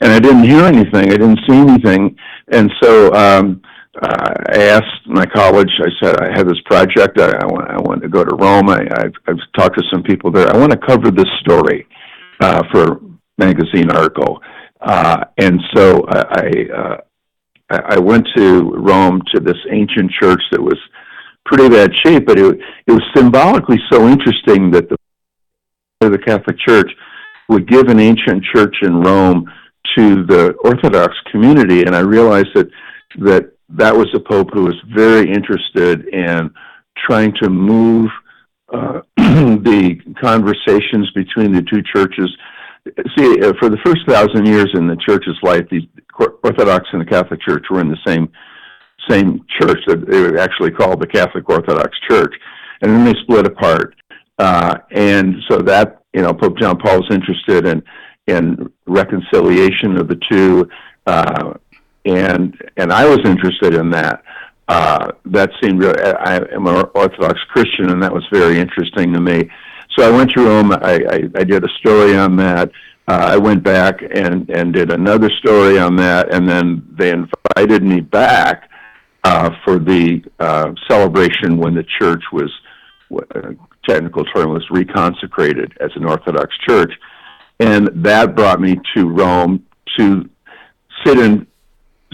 And 0.00 0.12
I 0.12 0.18
didn't 0.18 0.44
hear 0.44 0.64
anything. 0.64 1.12
I 1.12 1.16
didn't 1.16 1.40
see 1.48 1.56
anything. 1.56 2.16
And 2.52 2.70
so 2.82 3.12
um, 3.12 3.60
uh, 4.00 4.34
I 4.52 4.62
asked 4.62 5.06
my 5.06 5.26
college. 5.26 5.70
I 5.80 5.88
said 6.02 6.20
I 6.20 6.30
had 6.32 6.48
this 6.48 6.60
project. 6.64 7.20
I, 7.20 7.30
I 7.30 7.46
want 7.46 7.70
I 7.70 7.80
want 7.80 8.02
to 8.02 8.08
go 8.08 8.24
to 8.24 8.34
Rome. 8.36 8.70
I, 8.70 8.80
I've, 8.96 9.12
I've 9.26 9.40
talked 9.56 9.78
to 9.78 9.84
some 9.92 10.02
people 10.02 10.30
there. 10.30 10.48
I 10.52 10.56
want 10.56 10.72
to 10.72 10.78
cover 10.78 11.10
this 11.10 11.28
story 11.40 11.86
uh, 12.40 12.62
for 12.72 13.00
magazine 13.36 13.90
article. 13.90 14.40
Uh, 14.80 15.24
and 15.38 15.60
so 15.74 16.06
I 16.08 16.50
uh, 16.74 16.96
I 17.70 17.98
went 17.98 18.26
to 18.36 18.72
Rome 18.74 19.22
to 19.34 19.40
this 19.40 19.58
ancient 19.70 20.10
church 20.12 20.42
that 20.50 20.60
was 20.60 20.78
pretty 21.44 21.68
bad 21.68 21.90
shape, 22.04 22.26
but 22.26 22.38
it 22.38 22.58
it 22.86 22.92
was 22.92 23.02
symbolically 23.14 23.78
so 23.90 24.08
interesting 24.08 24.70
that 24.70 24.88
the 24.88 24.96
the 26.08 26.18
Catholic 26.18 26.58
Church 26.58 26.90
would 27.50 27.68
give 27.68 27.88
an 27.88 28.00
ancient 28.00 28.42
church 28.54 28.74
in 28.80 29.02
Rome 29.02 29.44
to 29.98 30.24
the 30.24 30.54
Orthodox 30.64 31.14
community, 31.30 31.82
and 31.82 31.94
I 31.94 32.00
realized 32.00 32.48
that 32.54 32.70
that 33.18 33.52
that 33.68 33.94
was 33.94 34.08
a 34.14 34.20
pope 34.20 34.48
who 34.52 34.64
was 34.64 34.76
very 34.94 35.30
interested 35.30 36.06
in 36.08 36.50
trying 36.96 37.34
to 37.42 37.50
move 37.50 38.08
uh, 38.72 39.00
the 39.16 39.98
conversations 40.20 41.10
between 41.14 41.52
the 41.52 41.62
two 41.62 41.82
churches. 41.82 42.34
See, 43.18 43.42
uh, 43.42 43.52
for 43.60 43.68
the 43.68 43.78
first 43.84 44.08
thousand 44.08 44.46
years 44.46 44.70
in 44.74 44.86
the 44.86 44.96
church's 45.06 45.36
life, 45.42 45.68
the 45.70 45.86
Orthodox 46.42 46.86
and 46.92 47.02
the 47.02 47.10
Catholic 47.10 47.42
Church 47.42 47.66
were 47.68 47.80
in 47.80 47.90
the 47.90 47.98
same 48.06 48.32
same 49.08 49.44
church 49.60 49.80
that 49.86 50.06
they 50.08 50.20
were 50.20 50.38
actually 50.38 50.70
called 50.70 51.00
the 51.00 51.06
Catholic 51.06 51.48
Orthodox 51.48 51.90
Church, 52.08 52.34
and 52.80 52.90
then 52.90 53.04
they 53.04 53.14
split 53.22 53.46
apart. 53.46 53.94
Uh, 54.40 54.78
and 54.90 55.36
so 55.50 55.58
that 55.58 56.00
you 56.14 56.22
know, 56.22 56.32
Pope 56.32 56.58
John 56.58 56.78
Paul 56.78 57.00
was 57.00 57.08
interested 57.10 57.66
in 57.66 57.82
in 58.26 58.72
reconciliation 58.86 59.98
of 59.98 60.08
the 60.08 60.18
two, 60.30 60.66
uh, 61.06 61.52
and 62.06 62.56
and 62.78 62.90
I 62.90 63.06
was 63.06 63.20
interested 63.24 63.74
in 63.74 63.90
that. 63.90 64.22
Uh, 64.66 65.12
that 65.26 65.50
seemed 65.62 65.80
really. 65.80 66.00
I 66.02 66.36
am 66.54 66.66
an 66.66 66.86
Orthodox 66.94 67.38
Christian, 67.50 67.90
and 67.90 68.02
that 68.02 68.14
was 68.14 68.24
very 68.32 68.58
interesting 68.58 69.12
to 69.12 69.20
me. 69.20 69.50
So 69.98 70.08
I 70.08 70.16
went 70.16 70.30
to 70.30 70.42
Rome. 70.42 70.72
I, 70.72 71.00
I, 71.10 71.20
I 71.34 71.44
did 71.44 71.62
a 71.62 71.68
story 71.80 72.16
on 72.16 72.36
that. 72.36 72.70
Uh, 73.08 73.32
I 73.34 73.36
went 73.36 73.62
back 73.62 74.00
and 74.02 74.48
and 74.48 74.72
did 74.72 74.90
another 74.90 75.28
story 75.38 75.78
on 75.78 75.96
that, 75.96 76.32
and 76.32 76.48
then 76.48 76.86
they 76.96 77.10
invited 77.10 77.82
me 77.82 78.00
back 78.00 78.70
uh, 79.22 79.50
for 79.64 79.78
the 79.78 80.22
uh, 80.38 80.72
celebration 80.88 81.58
when 81.58 81.74
the 81.74 81.84
church 81.98 82.22
was. 82.32 82.50
Technical 83.90 84.24
term 84.26 84.50
was 84.50 84.64
reconsecrated 84.70 85.72
as 85.80 85.90
an 85.96 86.04
Orthodox 86.04 86.56
church, 86.68 86.92
and 87.58 87.90
that 88.04 88.36
brought 88.36 88.60
me 88.60 88.76
to 88.94 89.08
Rome 89.08 89.66
to 89.98 90.30
sit 91.04 91.18
in 91.18 91.44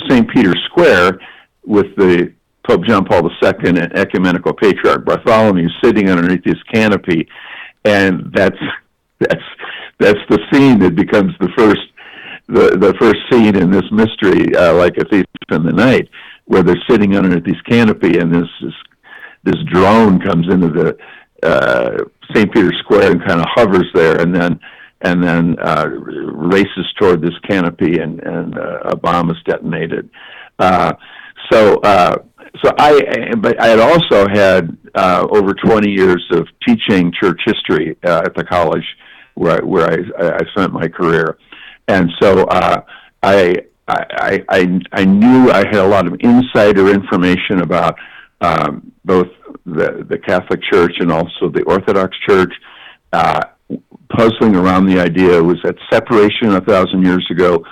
St. 0.09 0.27
Peter's 0.31 0.63
Square 0.71 1.21
with 1.67 1.95
the 1.97 2.33
Pope 2.67 2.85
John 2.87 3.05
Paul 3.05 3.31
II 3.43 3.51
and 3.69 3.79
Ecumenical 3.95 4.55
Patriarch 4.55 5.05
Bartholomew 5.05 5.69
sitting 5.85 6.09
underneath 6.09 6.45
this 6.45 6.63
canopy, 6.73 7.29
and 7.85 8.33
that's 8.33 8.57
that's 9.21 9.45
that's 9.99 10.21
the 10.31 10.39
scene 10.51 10.79
that 10.79 10.95
becomes 10.95 11.33
the 11.41 11.51
first 11.59 11.83
the 12.49 12.77
the 12.79 12.95
first 12.99 13.21
scene 13.31 13.55
in 13.55 13.71
this 13.71 13.85
mystery, 13.93 14.55
uh, 14.57 14.75
like 14.75 14.97
a 14.97 15.05
thief 15.05 15.27
in 15.51 15.63
the 15.63 15.73
night, 15.73 16.09
where 16.47 16.63
they're 16.63 16.83
sitting 16.89 17.17
underneath 17.17 17.45
this 17.45 17.61
canopy, 17.69 18.19
and 18.19 18.35
this 18.35 18.49
this, 18.63 18.75
this 19.45 19.63
drone 19.71 20.21
comes 20.21 20.49
into 20.49 20.69
the 20.69 20.97
uh, 21.47 22.05
St. 22.35 22.53
Peter's 22.53 22.79
Square 22.81 23.13
and 23.13 23.25
kind 23.25 23.41
of 23.41 23.47
hovers 23.55 23.87
there, 23.95 24.21
and 24.21 24.35
then 24.35 24.59
and 25.03 25.23
then 25.23 25.57
uh, 25.61 25.87
races 25.87 26.87
toward 26.99 27.21
this 27.21 27.39
canopy, 27.49 27.99
and 28.01 28.21
and 28.21 28.59
uh, 28.59 28.79
a 28.85 28.97
bomb 28.97 29.31
is 29.31 29.37
detonated. 29.47 30.09
Uh, 30.59 30.95
so 31.51 31.77
uh, 31.79 32.17
so 32.63 32.73
I 32.79 33.35
but 33.37 33.61
I 33.61 33.69
had 33.69 33.81
also 33.81 34.29
had 34.29 34.77
uh, 34.95 35.27
over 35.31 35.53
20 35.55 35.91
years 35.91 36.25
of 36.33 36.49
teaching 36.67 37.13
church 37.21 37.41
history 37.45 37.97
uh, 38.05 38.23
at 38.25 38.35
the 38.35 38.45
college 38.45 38.85
where 39.35 39.61
I, 39.61 39.65
where 39.65 39.87
I, 39.91 40.37
I 40.39 40.41
spent 40.53 40.73
my 40.73 40.89
career, 40.89 41.39
and 41.89 42.11
so 42.21 42.45
uh, 42.45 42.83
I. 43.23 43.57
I, 43.89 44.45
I 44.49 44.81
I 44.91 45.05
knew 45.05 45.53
I 45.53 45.59
had 45.59 45.77
a 45.77 45.87
lot 45.87 46.09
of 46.09 46.17
insider 46.19 46.93
information 46.93 47.61
about 47.61 47.97
um, 48.41 48.93
both 49.05 49.29
the, 49.65 50.07
the 50.09 50.19
Catholic 50.19 50.63
Church 50.63 50.97
and 50.99 51.11
also 51.11 51.49
the 51.49 51.63
Orthodox 51.63 52.17
Church, 52.27 52.53
uh, 53.13 53.41
puzzling 54.11 54.55
around 54.55 54.87
the 54.87 55.01
idea 55.01 55.43
was 55.43 55.59
that 55.65 55.77
separation 55.91 56.55
a 56.55 56.61
thousand 56.61 57.05
years 57.05 57.27
ago, 57.31 57.65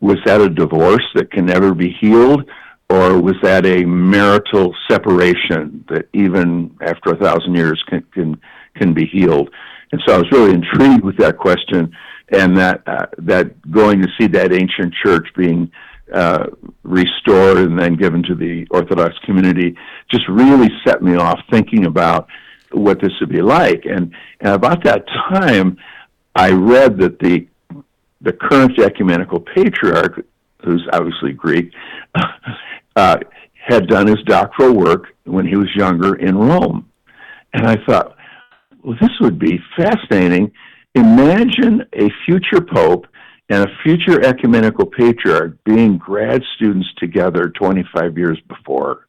was 0.00 0.18
that 0.24 0.40
a 0.40 0.48
divorce 0.48 1.04
that 1.14 1.30
can 1.30 1.46
never 1.46 1.74
be 1.74 1.94
healed? 2.00 2.48
Or 2.88 3.20
was 3.20 3.34
that 3.42 3.66
a 3.66 3.84
marital 3.84 4.74
separation 4.88 5.84
that 5.88 6.08
even 6.12 6.76
after 6.80 7.10
a 7.10 7.16
thousand 7.16 7.54
years 7.56 7.82
can, 7.88 8.02
can, 8.12 8.40
can 8.76 8.94
be 8.94 9.06
healed? 9.06 9.50
And 9.90 10.00
so 10.06 10.14
I 10.14 10.18
was 10.18 10.30
really 10.30 10.52
intrigued 10.52 11.02
with 11.02 11.16
that 11.18 11.36
question 11.36 11.92
and 12.28 12.56
that, 12.56 12.82
uh, 12.86 13.06
that 13.18 13.70
going 13.70 14.02
to 14.02 14.08
see 14.18 14.28
that 14.28 14.52
ancient 14.52 14.94
church 15.02 15.26
being 15.36 15.70
uh, 16.12 16.46
restored 16.82 17.58
and 17.58 17.78
then 17.78 17.96
given 17.96 18.22
to 18.24 18.34
the 18.34 18.66
Orthodox 18.70 19.16
community 19.24 19.76
just 20.10 20.26
really 20.28 20.68
set 20.86 21.02
me 21.02 21.16
off 21.16 21.38
thinking 21.50 21.86
about 21.86 22.28
what 22.72 23.00
this 23.00 23.12
would 23.20 23.30
be 23.30 23.42
like. 23.42 23.84
And, 23.84 24.14
and 24.40 24.54
about 24.54 24.84
that 24.84 25.04
time, 25.30 25.78
I 26.34 26.50
read 26.50 26.98
that 26.98 27.18
the 27.18 27.46
the 28.22 28.32
current 28.32 28.78
ecumenical 28.78 29.40
patriarch, 29.40 30.24
who's 30.64 30.86
obviously 30.92 31.32
Greek, 31.32 31.70
uh, 32.96 33.18
had 33.54 33.86
done 33.88 34.06
his 34.06 34.22
doctoral 34.24 34.74
work 34.74 35.14
when 35.24 35.46
he 35.46 35.56
was 35.56 35.68
younger 35.74 36.16
in 36.16 36.36
Rome. 36.36 36.90
And 37.52 37.66
I 37.66 37.76
thought, 37.86 38.16
well, 38.82 38.96
this 39.00 39.10
would 39.20 39.38
be 39.38 39.60
fascinating. 39.76 40.50
Imagine 40.94 41.84
a 41.92 42.08
future 42.24 42.60
pope 42.60 43.06
and 43.48 43.68
a 43.68 43.72
future 43.82 44.24
ecumenical 44.24 44.86
patriarch 44.86 45.56
being 45.64 45.98
grad 45.98 46.42
students 46.56 46.88
together 46.98 47.48
25 47.50 48.18
years 48.18 48.38
before. 48.48 49.06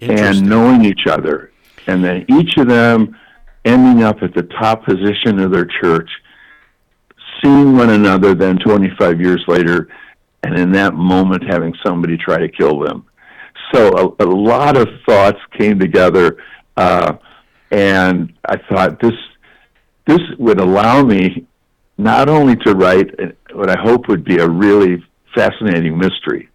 And 0.00 0.48
knowing 0.48 0.84
each 0.84 1.06
other 1.06 1.52
and 1.86 2.02
then 2.02 2.24
each 2.28 2.56
of 2.56 2.68
them 2.68 3.16
ending 3.64 4.02
up 4.02 4.22
at 4.22 4.34
the 4.34 4.44
top 4.44 4.84
position 4.84 5.38
of 5.40 5.52
their 5.52 5.66
church 5.66 6.08
seeing 7.42 7.76
one 7.76 7.90
another 7.90 8.34
then 8.34 8.58
25 8.58 9.20
years 9.20 9.42
later 9.46 9.88
and 10.42 10.58
in 10.58 10.72
that 10.72 10.94
moment 10.94 11.44
having 11.46 11.74
somebody 11.84 12.16
try 12.16 12.38
to 12.38 12.48
kill 12.48 12.78
them. 12.78 13.04
So 13.74 14.16
a, 14.18 14.24
a 14.24 14.28
lot 14.28 14.76
of 14.78 14.88
thoughts 15.06 15.38
came 15.58 15.78
together 15.78 16.38
uh, 16.76 17.16
and 17.70 18.32
i 18.46 18.56
thought 18.56 19.00
this 19.00 19.14
this 20.06 20.20
would 20.38 20.58
allow 20.58 21.02
me 21.02 21.46
not 22.00 22.30
only 22.30 22.56
to 22.56 22.74
write 22.74 23.10
what 23.52 23.68
I 23.68 23.78
hope 23.80 24.08
would 24.08 24.24
be 24.24 24.38
a 24.38 24.48
really 24.48 25.04
fascinating 25.34 25.98
mystery, 25.98 26.48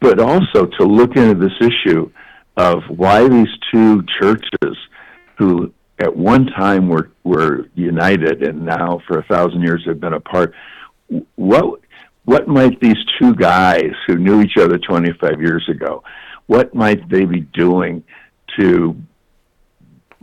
but 0.00 0.20
also 0.20 0.66
to 0.66 0.84
look 0.84 1.16
into 1.16 1.34
this 1.34 1.52
issue 1.60 2.10
of 2.56 2.82
why 2.88 3.28
these 3.28 3.48
two 3.72 4.04
churches, 4.20 4.76
who 5.36 5.72
at 5.98 6.16
one 6.16 6.46
time 6.46 6.88
were 6.88 7.10
were 7.24 7.66
united 7.74 8.42
and 8.42 8.64
now 8.64 9.00
for 9.06 9.18
a 9.18 9.24
thousand 9.24 9.62
years 9.62 9.82
have 9.84 10.00
been 10.00 10.14
apart, 10.14 10.54
what 11.34 11.80
what 12.24 12.46
might 12.46 12.78
these 12.80 12.98
two 13.18 13.34
guys 13.34 13.92
who 14.06 14.16
knew 14.16 14.42
each 14.42 14.58
other 14.58 14.78
25 14.78 15.40
years 15.40 15.66
ago, 15.68 16.04
what 16.46 16.74
might 16.74 17.08
they 17.08 17.24
be 17.24 17.40
doing 17.40 18.04
to, 18.58 18.94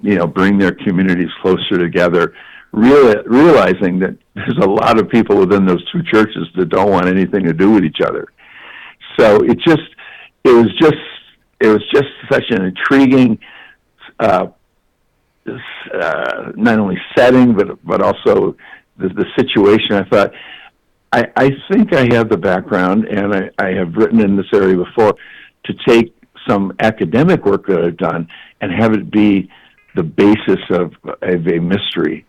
you 0.02 0.16
know, 0.16 0.28
bring 0.28 0.60
their 0.60 0.72
communities 0.72 1.32
closer 1.42 1.78
together? 1.78 2.34
Real, 2.72 3.24
realizing 3.24 4.00
that 4.00 4.18
there's 4.34 4.58
a 4.62 4.68
lot 4.68 5.00
of 5.00 5.10
people 5.10 5.38
within 5.38 5.66
those 5.66 5.84
two 5.92 6.04
churches 6.04 6.48
that 6.56 6.70
don't 6.70 6.92
want 6.92 7.08
anything 7.08 7.44
to 7.44 7.54
do 7.54 7.72
with 7.72 7.84
each 7.84 8.02
other. 8.02 8.28
So 9.18 9.38
it 9.44 9.58
just, 9.60 9.84
it 10.44 10.52
was 10.52 10.72
just, 10.80 10.94
it 11.60 11.68
was 11.68 11.82
just 11.94 12.10
such 12.30 12.44
an 12.50 12.64
intriguing, 12.66 13.40
uh, 14.20 14.48
uh, 15.48 16.52
not 16.56 16.80
only 16.80 16.98
setting 17.16 17.54
but 17.54 17.84
but 17.86 18.02
also 18.02 18.56
the, 18.98 19.10
the 19.10 19.26
situation. 19.38 19.94
I 19.94 20.04
thought 20.10 20.34
I, 21.12 21.28
I 21.36 21.50
think 21.72 21.94
I 21.94 22.14
have 22.14 22.30
the 22.30 22.38
background, 22.38 23.06
and 23.06 23.34
I, 23.34 23.50
I 23.58 23.70
have 23.74 23.96
written 23.96 24.20
in 24.20 24.36
this 24.36 24.48
area 24.54 24.76
before, 24.76 25.16
to 25.66 25.74
take 25.88 26.14
some 26.48 26.74
academic 26.80 27.46
work 27.46 27.66
that 27.68 27.84
I've 27.84 27.98
done 27.98 28.28
and 28.62 28.72
have 28.72 28.94
it 28.94 29.10
be 29.10 29.50
the 29.96 30.04
basis 30.04 30.60
of, 30.70 30.94
of 31.22 31.48
a 31.48 31.60
mystery. 31.60 32.26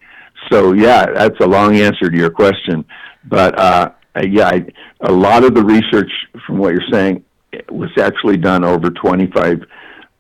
So 0.51 0.73
yeah, 0.73 1.07
that's 1.13 1.39
a 1.41 1.47
long 1.47 1.77
answer 1.77 2.11
to 2.11 2.17
your 2.17 2.31
question, 2.31 2.85
but 3.25 3.59
uh, 3.59 3.91
yeah, 4.23 4.49
I, 4.49 4.67
a 5.01 5.13
lot 5.13 5.45
of 5.45 5.55
the 5.55 5.65
research 5.65 6.11
from 6.47 6.59
what 6.59 6.73
you're 6.73 6.91
saying 6.91 7.25
was 7.71 7.91
actually 7.99 8.37
done 8.37 8.65
over 8.65 8.91
25, 8.91 9.63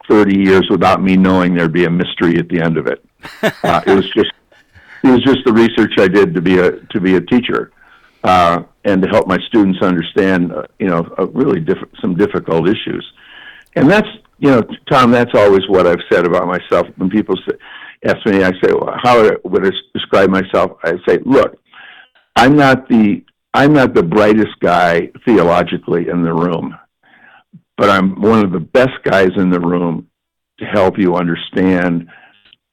30 0.08 0.38
years 0.38 0.66
without 0.70 1.02
me 1.02 1.16
knowing 1.16 1.54
there'd 1.54 1.72
be 1.72 1.84
a 1.84 1.90
mystery 1.90 2.38
at 2.38 2.48
the 2.48 2.60
end 2.60 2.76
of 2.76 2.86
it. 2.86 3.04
Uh, 3.64 3.82
it 3.86 3.94
was 3.94 4.08
just 4.10 4.30
it 5.02 5.08
was 5.08 5.22
just 5.22 5.38
the 5.44 5.52
research 5.52 5.92
I 5.98 6.06
did 6.08 6.34
to 6.34 6.40
be 6.40 6.58
a 6.58 6.72
to 6.72 7.00
be 7.00 7.16
a 7.16 7.20
teacher 7.20 7.72
uh, 8.26 8.62
and 8.84 9.02
to 9.02 9.08
help 9.08 9.26
my 9.26 9.38
students 9.46 9.80
understand, 9.82 10.52
uh, 10.52 10.64
you 10.78 10.88
know, 10.88 11.08
uh, 11.18 11.26
really 11.28 11.60
diff- 11.60 11.90
some 12.00 12.16
difficult 12.16 12.68
issues. 12.68 13.04
And 13.76 13.88
that's, 13.90 14.08
you 14.38 14.50
know, 14.50 14.62
Tom, 14.90 15.10
that's 15.10 15.30
always 15.34 15.68
what 15.68 15.86
I've 15.86 16.02
said 16.10 16.26
about 16.26 16.46
myself. 16.46 16.88
When 16.96 17.08
people 17.08 17.36
say, 17.48 17.56
ask 18.04 18.24
me, 18.26 18.42
I 18.42 18.52
say, 18.62 18.72
well, 18.72 18.94
how 19.02 19.22
would 19.44 19.66
I 19.66 19.70
describe 19.94 20.30
myself? 20.30 20.78
I 20.84 20.94
say, 21.06 21.18
look, 21.24 21.58
I'm 22.36 22.56
not 22.56 22.88
the 22.88 23.24
I'm 23.54 23.72
not 23.72 23.94
the 23.94 24.02
brightest 24.02 24.60
guy 24.60 25.10
theologically 25.24 26.08
in 26.08 26.22
the 26.22 26.34
room, 26.34 26.76
but 27.78 27.88
I'm 27.88 28.20
one 28.20 28.44
of 28.44 28.52
the 28.52 28.60
best 28.60 29.02
guys 29.02 29.30
in 29.36 29.48
the 29.48 29.60
room 29.60 30.08
to 30.58 30.66
help 30.66 30.98
you 30.98 31.16
understand 31.16 32.08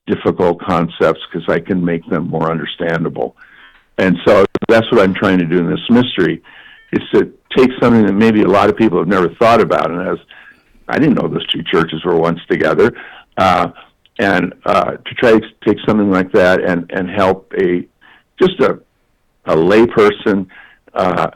difficult 0.07 0.59
concepts 0.61 1.21
because 1.31 1.47
I 1.47 1.61
can 1.61 1.83
make 1.83 2.05
them 2.09 2.27
more 2.27 2.51
understandable. 2.51 3.37
And 3.97 4.17
so 4.25 4.45
that's 4.67 4.89
what 4.91 5.01
I'm 5.01 5.13
trying 5.13 5.39
to 5.39 5.45
do 5.45 5.59
in 5.59 5.69
this 5.69 5.89
mystery 5.89 6.43
is 6.91 7.01
to 7.13 7.33
take 7.55 7.69
something 7.81 8.05
that 8.05 8.13
maybe 8.13 8.41
a 8.41 8.47
lot 8.47 8.69
of 8.69 8.75
people 8.75 8.97
have 8.97 9.07
never 9.07 9.29
thought 9.35 9.61
about. 9.61 9.89
And 9.89 10.01
as 10.01 10.17
I 10.87 10.99
didn't 10.99 11.15
know 11.15 11.27
those 11.27 11.47
two 11.47 11.63
churches 11.63 12.03
were 12.03 12.17
once 12.17 12.39
together, 12.49 12.91
uh, 13.37 13.69
and 14.19 14.53
uh, 14.65 14.91
to 14.91 15.13
try 15.15 15.31
to 15.31 15.47
take 15.65 15.77
something 15.85 16.11
like 16.11 16.31
that 16.33 16.63
and 16.63 16.91
and 16.91 17.09
help 17.09 17.51
a 17.59 17.87
just 18.41 18.59
a 18.59 18.79
a 19.45 19.55
layperson 19.55 20.47
uh, 20.93 21.31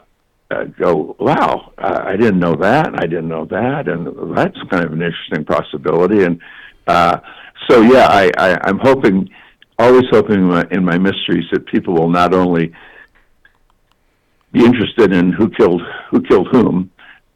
uh, 0.50 0.64
go, 0.78 1.14
wow, 1.18 1.72
I 1.76 2.16
didn't 2.16 2.38
know 2.38 2.54
that, 2.56 2.94
I 2.94 3.06
didn't 3.06 3.28
know 3.28 3.44
that, 3.46 3.86
and 3.86 4.36
that's 4.36 4.56
kind 4.70 4.84
of 4.84 4.92
an 4.92 5.02
interesting 5.02 5.44
possibility. 5.44 6.24
And 6.24 6.40
uh, 6.86 7.18
so, 7.68 7.82
yeah, 7.82 8.06
I, 8.08 8.30
I, 8.38 8.58
I'm 8.64 8.78
hoping 8.78 9.28
always 9.78 10.04
hoping 10.10 10.36
in 10.36 10.44
my, 10.44 10.66
in 10.70 10.84
my 10.84 10.98
mysteries 10.98 11.44
that 11.52 11.66
people 11.66 11.94
will 11.94 12.10
not 12.10 12.34
only 12.34 12.72
be 14.52 14.64
interested 14.64 15.12
in 15.12 15.32
who 15.32 15.50
killed 15.50 15.82
who 16.10 16.22
killed 16.22 16.48
whom, 16.50 16.90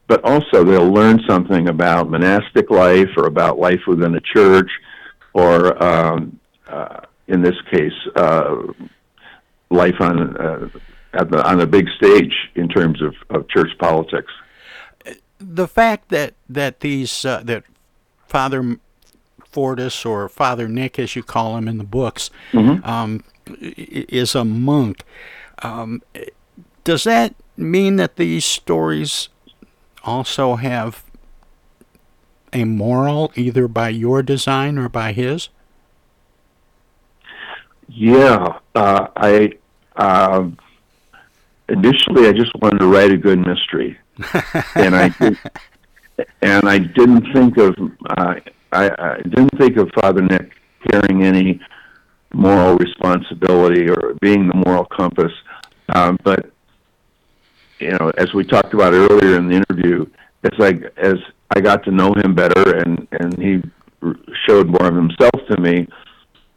but 0.08 0.24
also 0.24 0.64
they'll 0.64 0.92
learn 0.92 1.20
something 1.28 1.68
about 1.68 2.10
monastic 2.10 2.70
life 2.70 3.10
or 3.16 3.26
about 3.26 3.58
life 3.58 3.80
within 3.86 4.14
a 4.14 4.20
church, 4.20 4.70
or 5.34 5.82
um, 5.82 6.38
uh, 6.68 7.00
in 7.28 7.42
this 7.42 7.56
case, 7.70 7.92
uh, 8.16 8.56
life 9.70 10.00
on 10.00 10.36
uh, 10.36 10.68
at 11.14 11.30
the, 11.30 11.46
on 11.48 11.58
the 11.58 11.66
big 11.66 11.88
stage 11.96 12.34
in 12.54 12.68
terms 12.68 13.02
of, 13.02 13.14
of 13.30 13.48
church 13.48 13.70
politics. 13.78 14.32
The 15.38 15.68
fact 15.68 16.08
that 16.10 16.34
that 16.48 16.80
these 16.80 17.24
uh, 17.24 17.42
that 17.44 17.64
Father 18.26 18.78
Fortis 19.44 20.04
or 20.04 20.28
Father 20.28 20.68
Nick, 20.68 20.98
as 20.98 21.14
you 21.16 21.22
call 21.22 21.56
him 21.56 21.68
in 21.68 21.78
the 21.78 21.84
books, 21.84 22.30
mm-hmm. 22.52 22.84
um, 22.88 23.24
is 23.60 24.34
a 24.34 24.44
monk. 24.44 25.04
Um, 25.62 26.02
does 26.84 27.04
that 27.04 27.34
mean 27.56 27.96
that 27.96 28.16
these 28.16 28.44
stories 28.44 29.28
also 30.04 30.56
have 30.56 31.04
a 32.52 32.64
moral, 32.64 33.32
either 33.34 33.68
by 33.68 33.88
your 33.88 34.22
design 34.22 34.78
or 34.78 34.88
by 34.88 35.12
his? 35.12 35.48
Yeah, 37.88 38.58
uh, 38.74 39.08
I 39.16 39.52
uh, 39.96 40.48
initially 41.68 42.28
I 42.28 42.32
just 42.32 42.52
wanted 42.56 42.78
to 42.78 42.86
write 42.86 43.12
a 43.12 43.16
good 43.16 43.38
mystery, 43.46 43.98
and 44.74 44.94
I 44.94 45.08
did, 45.08 45.38
and 46.40 46.68
I 46.68 46.78
didn't 46.78 47.32
think 47.32 47.58
of 47.58 47.76
uh, 48.16 48.34
I, 48.72 48.90
I 48.98 49.16
didn't 49.22 49.58
think 49.58 49.76
of 49.76 49.90
Father 50.00 50.22
Nick 50.22 50.52
carrying 50.90 51.22
any 51.22 51.60
moral 52.34 52.76
responsibility 52.76 53.88
or 53.90 54.14
being 54.20 54.48
the 54.48 54.54
moral 54.54 54.86
compass. 54.86 55.32
Um, 55.94 56.18
but 56.24 56.50
you 57.78 57.90
know, 57.90 58.10
as 58.16 58.32
we 58.32 58.44
talked 58.44 58.74
about 58.74 58.94
earlier 58.94 59.36
in 59.36 59.48
the 59.48 59.56
interview, 59.56 60.06
as 60.44 60.52
I 60.58 60.80
as 60.96 61.16
I 61.54 61.60
got 61.60 61.84
to 61.84 61.90
know 61.90 62.14
him 62.14 62.34
better 62.34 62.78
and 62.78 63.06
and 63.12 63.38
he 63.38 63.62
showed 64.46 64.68
more 64.68 64.88
of 64.88 64.94
himself 64.94 65.32
to 65.50 65.60
me, 65.60 65.86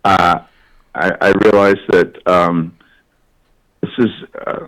uh, 0.04 0.40
I, 0.96 1.12
I 1.22 1.34
realized 1.44 1.86
that 1.90 2.28
um, 2.28 2.76
this 3.82 3.92
is 4.00 4.10
uh, 4.46 4.68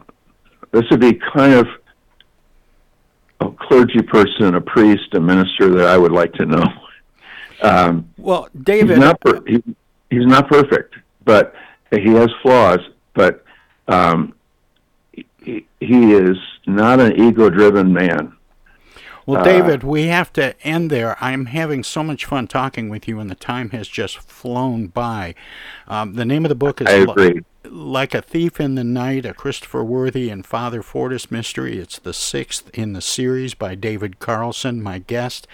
this 0.72 0.84
would 0.92 1.00
be 1.00 1.20
kind 1.34 1.54
of 1.54 1.68
a 3.40 3.50
clergy 3.52 4.02
person, 4.02 4.56
a 4.56 4.62
priest, 4.62 5.14
a 5.14 5.20
minister 5.20 5.70
that 5.76 5.88
I 5.88 5.98
would 5.98 6.12
like 6.12 6.34
to 6.34 6.46
know. 6.46 6.64
Um, 7.60 8.14
well, 8.20 8.50
David, 8.62 8.92
he's 8.92 9.00
not, 9.00 9.20
per- 9.20 9.44
he, 9.48 9.64
he's 10.12 10.28
not 10.28 10.48
perfect, 10.48 10.94
but 11.26 11.56
he 11.90 12.10
has 12.10 12.30
flaws. 12.44 12.78
But 13.16 13.44
um, 13.88 14.36
he, 15.42 15.66
he 15.80 16.14
is 16.14 16.38
not 16.68 17.00
an 17.00 17.20
ego-driven 17.20 17.92
man. 17.92 18.37
Well, 19.28 19.44
David, 19.44 19.84
uh, 19.84 19.88
we 19.88 20.04
have 20.04 20.32
to 20.34 20.56
end 20.66 20.90
there. 20.90 21.22
I'm 21.22 21.48
having 21.48 21.84
so 21.84 22.02
much 22.02 22.24
fun 22.24 22.48
talking 22.48 22.88
with 22.88 23.10
you, 23.10 23.20
and 23.20 23.30
the 23.30 23.36
time 23.36 23.72
has 23.72 23.90
just 23.90 24.20
flown 24.20 24.88
by. 24.88 25.36
Um, 25.86 26.14
the 26.14 26.24
name 26.24 26.46
of 26.46 26.50
the 26.50 26.56
book 26.56 26.80
is. 26.82 26.88
Like 27.66 28.16
a 28.16 28.22
Thief 28.22 28.62
in 28.62 28.76
the 28.76 28.86
Night, 28.86 29.26
a 29.26 29.34
Christopher 29.34 29.84
Worthy 29.84 30.30
and 30.30 30.46
Father 30.46 30.82
Fortis 30.82 31.30
mystery. 31.30 31.78
It's 31.78 32.00
the 32.00 32.14
sixth 32.14 32.70
in 32.74 32.94
the 32.94 33.02
series 33.02 33.54
by 33.54 33.76
David 33.76 34.20
Carlson, 34.20 34.82
my 34.82 35.00
guest. 35.00 35.46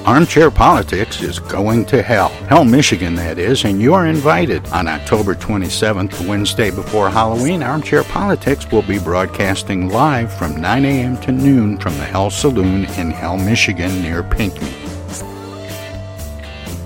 Armchair 0.07 0.49
Politics 0.49 1.21
is 1.21 1.37
going 1.37 1.85
to 1.87 2.01
hell. 2.01 2.29
Hell, 2.47 2.63
Michigan, 2.63 3.13
that 3.15 3.37
is, 3.37 3.65
and 3.65 3.81
you 3.81 3.93
are 3.93 4.07
invited. 4.07 4.65
On 4.69 4.87
October 4.87 5.35
27th, 5.35 6.25
Wednesday 6.25 6.71
before 6.71 7.09
Halloween, 7.09 7.61
Armchair 7.61 8.05
Politics 8.05 8.71
will 8.71 8.83
be 8.83 8.99
broadcasting 8.99 9.89
live 9.89 10.33
from 10.33 10.61
9 10.61 10.85
a.m. 10.85 11.17
to 11.23 11.33
noon 11.33 11.77
from 11.77 11.91
the 11.97 12.05
Hell 12.05 12.29
Saloon 12.29 12.85
in 12.85 13.11
Hell, 13.11 13.37
Michigan, 13.37 14.01
near 14.01 14.23
Pinckney. 14.23 14.86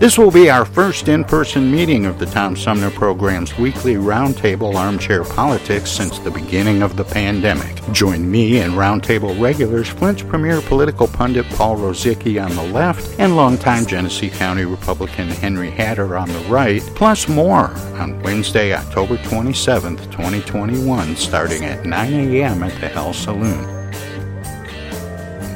This 0.02 0.18
will 0.18 0.32
be 0.32 0.50
our 0.50 0.66
first 0.66 1.10
in 1.10 1.24
person 1.24 1.72
meeting 1.72 2.08
of 2.08 2.18
the 2.18 2.26
Tom 2.26 2.56
Sumner 2.56 2.90
program's 2.90 3.56
weekly 3.60 3.98
Roundtable 3.98 4.74
Armchair 4.74 5.24
Politics 5.24 5.92
since 5.92 6.18
the 6.18 6.32
beginning 6.32 6.82
of 6.82 6.96
the 6.96 7.04
pandemic. 7.04 7.80
Join 7.92 8.32
me 8.32 8.62
and 8.62 8.74
Roundtable 8.74 9.40
regulars 9.40 9.90
Flint's 9.90 10.24
premier 10.24 10.60
political 10.62 11.08
pundit 11.08 11.46
Paul 11.52 11.78
Rozycki 11.78 12.44
on 12.44 12.56
the 12.56 12.74
left 12.74 13.20
and 13.20 13.36
longtime 13.36 13.86
Genesee 13.86 14.32
County 14.32 14.66
Republican 14.66 15.28
Henry 15.30 15.70
Hatter 15.70 16.18
on 16.18 16.30
the 16.30 16.46
right, 16.50 16.82
plus 16.96 17.28
more 17.28 17.68
on 18.00 18.20
Wednesday, 18.24 18.74
October 18.74 19.18
27th, 19.18 20.12
2021, 20.12 21.16
starting 21.16 21.64
at 21.66 21.86
9 21.86 22.12
a.m. 22.12 22.64
at 22.64 22.82
the 22.82 22.88
Hell 22.88 23.14
Saloon. 23.14 23.64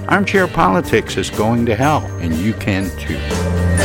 Armchair 0.07 0.47
Politics 0.47 1.17
is 1.17 1.31
going 1.31 1.65
to 1.65 1.75
hell, 1.75 2.05
and 2.19 2.35
you 2.35 2.53
can 2.53 2.95
too. 2.99 3.84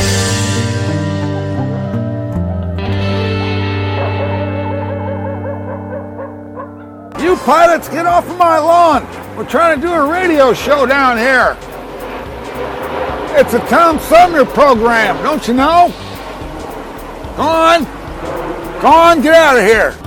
Pilots, 7.45 7.89
get 7.89 8.05
off 8.05 8.29
of 8.29 8.37
my 8.37 8.59
lawn. 8.59 9.05
We're 9.35 9.49
trying 9.49 9.79
to 9.79 9.87
do 9.87 9.93
a 9.93 10.11
radio 10.11 10.53
show 10.53 10.85
down 10.85 11.17
here. 11.17 11.57
It's 13.39 13.53
a 13.53 13.59
Tom 13.67 13.99
Sumner 13.99 14.45
program, 14.45 15.21
don't 15.23 15.47
you 15.47 15.53
know? 15.53 15.93
Go 17.37 17.43
on. 17.43 17.83
Go 18.81 18.87
on, 18.87 19.21
get 19.21 19.33
out 19.33 19.57
of 19.57 19.63
here. 19.63 20.00